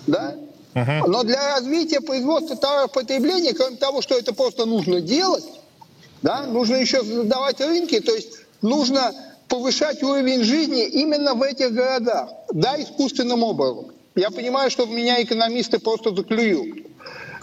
Да? 0.07 0.35
Угу. 0.73 1.11
Но 1.11 1.21
для 1.23 1.55
развития 1.55 2.01
производства 2.01 2.57
товаров 2.57 2.91
потребления, 2.91 3.53
кроме 3.53 3.77
того, 3.77 4.01
что 4.01 4.17
это 4.17 4.33
просто 4.33 4.65
нужно 4.65 4.99
делать, 4.99 5.45
да, 6.23 6.47
нужно 6.47 6.77
еще 6.77 7.03
создавать 7.03 7.61
рынки, 7.61 7.99
то 7.99 8.15
есть 8.15 8.29
нужно 8.63 9.13
повышать 9.47 10.01
уровень 10.03 10.43
жизни 10.43 10.85
именно 10.85 11.33
в 11.33 11.41
этих 11.41 11.73
городах, 11.73 12.29
да, 12.51 12.81
искусственным 12.81 13.43
образом. 13.43 13.91
Я 14.15 14.31
понимаю, 14.31 14.71
что 14.71 14.85
в 14.85 14.89
меня 14.89 15.21
экономисты 15.21 15.79
просто 15.79 16.15
заклюют. 16.15 16.87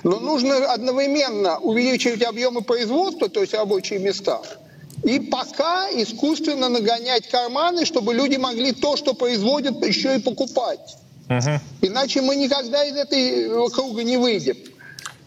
Но 0.02 0.18
нужно 0.18 0.72
одновременно 0.72 1.58
увеличивать 1.58 2.22
объемы 2.22 2.62
производства, 2.62 3.28
то 3.28 3.40
есть 3.40 3.54
рабочие 3.54 4.00
места, 4.00 4.40
и 5.04 5.20
пока 5.20 5.88
искусственно 5.90 6.68
нагонять 6.68 7.28
карманы, 7.28 7.84
чтобы 7.84 8.14
люди 8.14 8.36
могли 8.36 8.72
то, 8.72 8.96
что 8.96 9.14
производят, 9.14 9.84
еще 9.84 10.16
и 10.16 10.20
покупать. 10.20 10.96
Угу. 11.28 11.60
Иначе 11.82 12.20
мы 12.20 12.36
никогда 12.36 12.84
из 12.84 12.96
этой 12.96 13.70
круга 13.70 14.02
не 14.02 14.16
выйдем. 14.16 14.56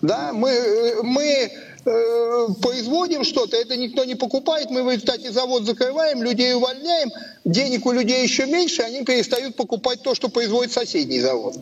Да, 0.01 0.32
мы, 0.34 0.49
э, 0.49 1.01
мы 1.01 1.51
Э, 1.88 2.47
производим 2.61 3.23
что-то, 3.23 3.55
это 3.57 3.77
никто 3.77 4.05
не 4.05 4.15
покупает, 4.15 4.71
мы 4.71 4.83
в 4.83 4.89
результате 4.89 5.31
завод 5.31 5.65
закрываем, 5.65 6.23
людей 6.23 6.55
увольняем, 6.55 7.11
денег 7.43 7.86
у 7.86 7.91
людей 7.91 8.23
еще 8.23 8.47
меньше, 8.47 8.81
они 8.81 9.03
перестают 9.03 9.55
покупать 9.55 10.01
то, 10.01 10.15
что 10.15 10.29
производит 10.29 10.71
соседний 10.71 11.19
завод. 11.19 11.55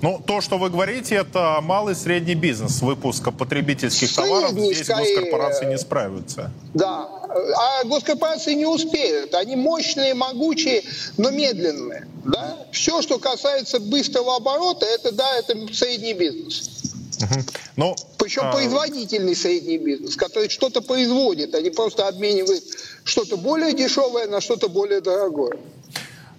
Ну, 0.00 0.20
то, 0.26 0.40
что 0.40 0.58
вы 0.58 0.68
говорите, 0.68 1.14
это 1.14 1.60
малый 1.62 1.92
и 1.92 1.94
средний 1.94 2.34
бизнес 2.34 2.82
выпуска 2.82 3.30
потребительских 3.30 4.10
Средний, 4.10 4.32
товаров. 4.32 4.50
Здесь 4.50 4.82
скорее, 4.82 5.14
госкорпорации 5.14 5.66
не 5.66 5.78
справятся. 5.78 6.50
Да, 6.74 7.08
а 7.56 7.84
госкорпорации 7.84 8.54
не 8.54 8.66
успеют. 8.66 9.32
Они 9.34 9.54
мощные, 9.54 10.14
могучие, 10.14 10.82
но 11.18 11.30
медленные. 11.30 12.08
Да? 12.24 12.66
Все, 12.72 13.00
что 13.00 13.20
касается 13.20 13.78
быстрого 13.78 14.36
оборота, 14.36 14.86
это 14.86 15.12
да, 15.12 15.36
это 15.36 15.72
средний 15.72 16.14
бизнес. 16.14 16.71
Угу. 17.22 17.40
Ну, 17.76 17.96
Причем 18.18 18.42
а... 18.44 18.52
производительный 18.52 19.36
средний 19.36 19.78
бизнес, 19.78 20.16
который 20.16 20.48
что-то 20.48 20.82
производит, 20.82 21.54
а 21.54 21.60
не 21.60 21.70
просто 21.70 22.08
обменивает 22.08 22.64
что-то 23.04 23.36
более 23.36 23.72
дешевое 23.72 24.26
на 24.26 24.40
что-то 24.40 24.68
более 24.68 25.00
дорогое. 25.00 25.58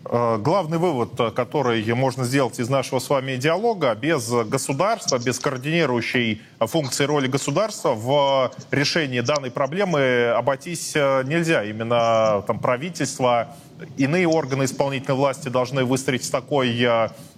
Э, 0.05 0.37
главный 0.37 0.77
вывод, 0.77 1.17
э, 1.19 1.31
который 1.31 1.83
можно 1.93 2.25
сделать 2.25 2.59
из 2.59 2.69
нашего 2.69 2.99
с 2.99 3.09
вами 3.09 3.37
диалога, 3.37 3.95
без 3.95 4.29
государства, 4.29 5.17
без 5.17 5.39
координирующей 5.39 6.41
функции 6.59 7.05
роли 7.05 7.27
государства 7.27 7.93
в 7.93 8.51
решении 8.71 9.21
данной 9.21 9.51
проблемы 9.51 10.33
обойтись 10.35 10.91
э, 10.95 11.23
нельзя. 11.25 11.63
Именно 11.63 12.43
там, 12.45 12.59
правительство, 12.59 13.55
иные 13.97 14.27
органы 14.27 14.65
исполнительной 14.65 15.17
власти 15.17 15.49
должны 15.49 15.85
выстроить 15.85 16.29
такой, 16.31 16.87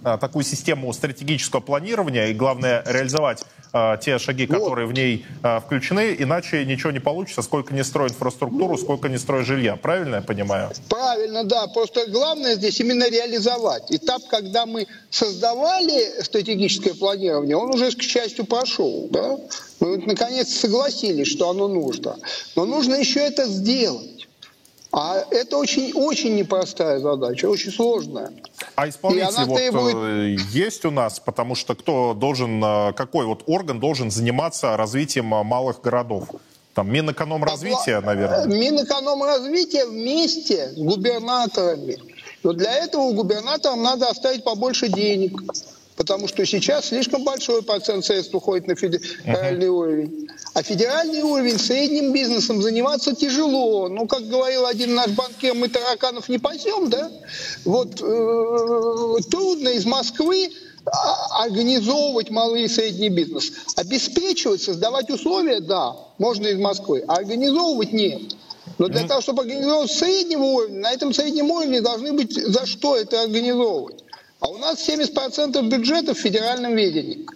такую 0.02 0.44
систему 0.44 0.92
стратегического 0.92 1.60
планирования 1.60 2.28
и, 2.28 2.34
главное, 2.34 2.82
реализовать 2.86 3.44
те 4.00 4.18
шаги, 4.18 4.46
которые 4.46 4.86
в 4.86 4.92
ней 4.92 5.26
включены, 5.66 6.16
иначе 6.18 6.64
ничего 6.64 6.92
не 6.92 7.00
получится, 7.00 7.42
сколько 7.42 7.74
не 7.74 7.84
строить 7.84 8.12
инфраструктуру, 8.12 8.78
сколько 8.78 9.08
не 9.08 9.18
строить 9.18 9.46
жилья. 9.46 9.76
Правильно 9.76 10.16
я 10.16 10.22
понимаю? 10.22 10.70
Правильно, 10.88 11.44
да. 11.44 11.66
Просто 11.66 12.06
главное 12.10 12.54
здесь 12.54 12.80
именно 12.80 13.08
реализовать. 13.10 13.82
Этап, 13.90 14.22
когда 14.30 14.64
мы 14.64 14.86
создавали 15.10 16.22
стратегическое 16.22 16.94
планирование, 16.94 17.56
он 17.56 17.74
уже, 17.74 17.90
к 17.90 18.02
счастью, 18.02 18.46
прошел. 18.46 19.08
Да? 19.10 19.36
Мы 19.80 19.96
вот, 19.96 20.06
наконец 20.06 20.48
согласились, 20.54 21.28
что 21.28 21.50
оно 21.50 21.68
нужно. 21.68 22.16
Но 22.54 22.64
нужно 22.64 22.94
еще 22.94 23.20
это 23.20 23.46
сделать. 23.46 24.15
А 24.98 25.22
это 25.30 25.58
очень, 25.58 25.92
очень 25.92 26.36
непростая 26.36 27.00
задача, 27.00 27.46
очень 27.46 27.70
сложная. 27.70 28.32
А 28.76 28.88
исполнитель 28.88 29.44
вот 29.44 29.56
требует... 29.56 29.96
Э, 29.96 30.36
есть 30.50 30.86
у 30.86 30.90
нас, 30.90 31.20
потому 31.20 31.54
что 31.54 31.74
кто 31.74 32.14
должен, 32.14 32.64
э, 32.64 32.92
какой 32.94 33.26
вот 33.26 33.42
орган 33.46 33.78
должен 33.78 34.10
заниматься 34.10 34.74
развитием 34.76 35.34
э, 35.34 35.42
малых 35.42 35.82
городов? 35.82 36.30
Там 36.72 36.90
Минэкономразвития, 36.90 38.00
наверное. 38.00 38.46
Минэкономразвития 38.46 39.86
вместе 39.86 40.70
с 40.70 40.78
губернаторами 40.78 41.98
но 42.46 42.52
для 42.52 42.72
этого 42.74 43.12
губернаторам 43.12 43.82
надо 43.82 44.08
оставить 44.08 44.44
побольше 44.44 44.88
денег, 44.88 45.32
потому 45.96 46.28
что 46.28 46.46
сейчас 46.46 46.86
слишком 46.86 47.24
большой 47.24 47.60
процент 47.64 48.04
средств 48.04 48.32
уходит 48.36 48.68
на 48.68 48.76
федеральный 48.76 49.66
uh-huh. 49.66 49.70
уровень. 49.70 50.28
А 50.56 50.62
федеральный 50.62 51.20
уровень 51.20 51.58
средним 51.58 52.14
бизнесом 52.14 52.62
заниматься 52.62 53.14
тяжело. 53.14 53.90
Ну, 53.90 54.06
как 54.06 54.26
говорил 54.26 54.64
один 54.64 54.94
наш 54.94 55.08
банкир, 55.08 55.52
мы 55.52 55.68
тараканов 55.68 56.30
не 56.30 56.38
пасем, 56.38 56.88
да? 56.88 57.10
Вот 57.66 58.00
э, 58.00 59.16
трудно 59.30 59.68
из 59.68 59.84
Москвы 59.84 60.50
а, 60.86 61.44
организовывать 61.44 62.30
малый 62.30 62.62
и 62.62 62.68
средний 62.68 63.10
бизнес. 63.10 63.52
Обеспечивать, 63.76 64.62
создавать 64.62 65.10
условия, 65.10 65.60
да, 65.60 65.94
можно 66.16 66.46
из 66.46 66.56
Москвы, 66.56 67.04
а 67.06 67.16
организовывать 67.16 67.92
нет. 67.92 68.22
Но 68.78 68.88
для 68.88 69.06
того, 69.06 69.20
чтобы 69.20 69.42
организовать 69.42 69.92
среднего 69.92 70.42
уровня, 70.42 70.80
на 70.80 70.90
этом 70.90 71.12
среднем 71.12 71.50
уровне 71.50 71.82
должны 71.82 72.14
быть 72.14 72.32
за 72.32 72.64
что 72.64 72.96
это 72.96 73.20
организовывать. 73.20 74.04
А 74.40 74.48
у 74.48 74.56
нас 74.56 74.88
70% 74.88 75.68
бюджета 75.68 76.14
в 76.14 76.18
федеральном 76.18 76.76
ведении. 76.76 77.26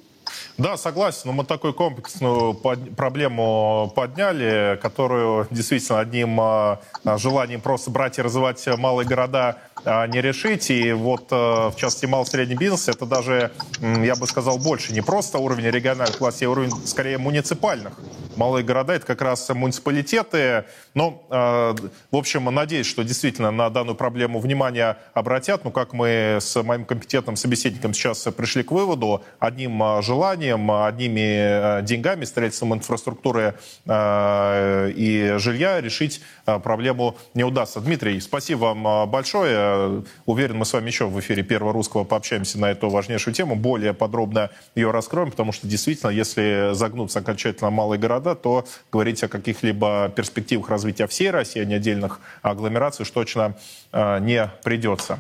Да, 0.60 0.76
согласен. 0.76 1.22
Но 1.24 1.32
мы 1.32 1.44
такую 1.44 1.72
комплексную 1.72 2.52
под... 2.52 2.94
проблему 2.94 3.90
подняли, 3.96 4.78
которую 4.82 5.46
действительно 5.50 6.00
одним 6.00 6.38
а, 6.38 6.80
желанием 7.16 7.62
просто 7.62 7.90
брать 7.90 8.18
и 8.18 8.22
развивать 8.22 8.66
малые 8.76 9.08
города 9.08 9.56
а, 9.86 10.06
не 10.06 10.20
решить. 10.20 10.70
И 10.70 10.92
вот, 10.92 11.28
а, 11.30 11.70
в 11.70 11.76
частности, 11.76 12.04
малый 12.04 12.26
средний 12.26 12.56
бизнес, 12.56 12.88
это 12.88 13.06
даже, 13.06 13.52
я 13.80 14.14
бы 14.16 14.26
сказал, 14.26 14.58
больше 14.58 14.92
не 14.92 15.00
просто 15.00 15.38
уровень 15.38 15.64
региональных 15.70 16.20
властей, 16.20 16.46
а 16.46 16.50
уровень, 16.50 16.72
скорее, 16.86 17.16
муниципальных 17.16 17.94
малые 18.40 18.64
города, 18.64 18.94
это 18.94 19.06
как 19.06 19.20
раз 19.20 19.46
муниципалитеты. 19.50 20.64
Но, 20.94 21.22
э, 21.30 21.74
в 22.10 22.16
общем, 22.16 22.46
надеюсь, 22.46 22.86
что 22.86 23.02
действительно 23.04 23.50
на 23.50 23.68
данную 23.68 23.96
проблему 23.96 24.40
внимание 24.40 24.96
обратят. 25.12 25.64
Ну, 25.64 25.70
как 25.70 25.92
мы 25.92 26.38
с 26.40 26.62
моим 26.62 26.86
компетентным 26.86 27.36
собеседником 27.36 27.92
сейчас 27.92 28.22
пришли 28.34 28.62
к 28.62 28.72
выводу, 28.72 29.22
одним 29.38 29.82
э, 29.82 30.02
желанием, 30.02 30.70
одними 30.70 31.20
э, 31.20 31.82
деньгами, 31.82 32.24
строительством 32.24 32.74
инфраструктуры 32.74 33.54
и 33.86 35.34
жилья 35.36 35.80
решить 35.80 36.22
проблему 36.44 37.16
не 37.34 37.44
удастся. 37.44 37.80
Дмитрий, 37.80 38.20
спасибо 38.20 38.72
вам 38.72 39.10
большое. 39.10 40.04
Уверен, 40.26 40.56
мы 40.56 40.64
с 40.64 40.72
вами 40.72 40.86
еще 40.86 41.06
в 41.06 41.18
эфире 41.20 41.42
Первого 41.42 41.72
Русского 41.72 42.04
пообщаемся 42.04 42.58
на 42.58 42.70
эту 42.70 42.88
важнейшую 42.88 43.34
тему, 43.34 43.56
более 43.56 43.92
подробно 43.92 44.50
ее 44.74 44.90
раскроем, 44.90 45.30
потому 45.30 45.52
что 45.52 45.66
действительно, 45.66 46.10
если 46.10 46.70
загнуться 46.72 47.18
окончательно 47.18 47.70
малые 47.70 47.98
города, 47.98 48.29
города, 48.30 48.40
то 48.40 48.64
говорить 48.92 49.22
о 49.22 49.28
каких-либо 49.28 50.12
перспективах 50.14 50.68
развития 50.68 51.06
всей 51.06 51.30
России, 51.30 51.60
а 51.60 51.64
не 51.64 51.74
отдельных 51.74 52.20
агломераций, 52.42 53.02
уж 53.02 53.10
точно 53.10 53.54
э, 53.92 54.18
не 54.20 54.50
придется. 54.64 55.18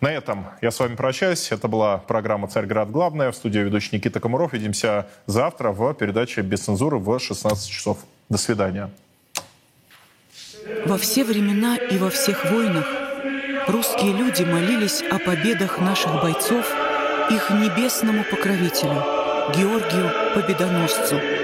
На 0.00 0.12
этом 0.12 0.46
я 0.60 0.70
с 0.70 0.80
вами 0.80 0.96
прощаюсь. 0.96 1.50
Это 1.52 1.68
была 1.68 1.98
программа 1.98 2.48
«Царьград. 2.48 2.90
Главная». 2.90 3.30
В 3.30 3.36
студии 3.36 3.60
ведущий 3.60 3.96
Никита 3.96 4.20
Комаров. 4.20 4.52
Видимся 4.52 5.06
завтра 5.26 5.70
в 5.70 5.94
передаче 5.94 6.42
«Без 6.42 6.60
цензуры» 6.60 6.98
в 6.98 7.18
16 7.18 7.70
часов. 7.70 7.98
До 8.28 8.36
свидания. 8.36 8.90
Во 10.86 10.98
все 10.98 11.24
времена 11.24 11.76
и 11.76 11.98
во 11.98 12.10
всех 12.10 12.50
войнах 12.50 12.86
русские 13.68 14.12
люди 14.12 14.42
молились 14.42 15.02
о 15.10 15.18
победах 15.18 15.78
наших 15.78 16.12
бойцов 16.22 16.66
их 17.30 17.50
небесному 17.50 18.24
покровителю, 18.24 19.02
Георгию 19.54 20.10
Победоносцу– 20.34 21.20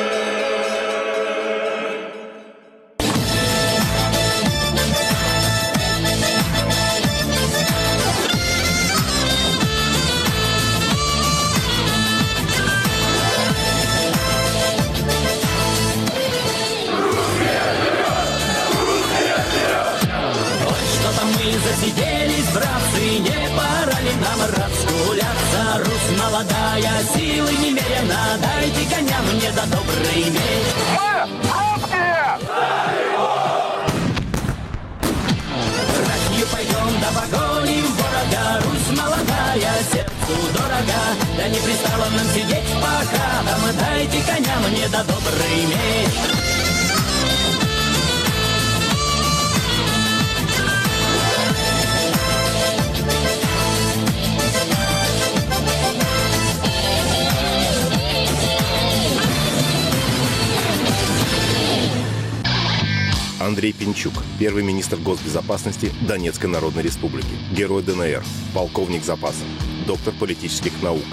Андрей 63.51 63.73
Пинчук, 63.73 64.13
первый 64.39 64.63
министр 64.63 64.97
госбезопасности 64.97 65.91
Донецкой 66.07 66.49
Народной 66.49 66.83
Республики, 66.83 67.27
герой 67.51 67.83
ДНР, 67.83 68.23
полковник 68.53 69.03
запаса, 69.03 69.43
доктор 69.85 70.13
политических 70.13 70.71
наук. 70.81 71.03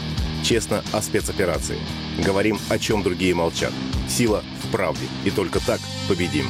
Честно 0.49 0.83
о 0.95 1.03
спецоперации. 1.03 1.77
Говорим, 2.25 2.59
о 2.71 2.79
чем 2.79 3.03
другие 3.03 3.35
молчат. 3.35 3.71
Сила 4.09 4.43
в 4.63 4.73
правде. 4.73 5.05
И 5.27 5.31
только 5.31 5.61
так 5.61 5.79
победим. 6.09 6.47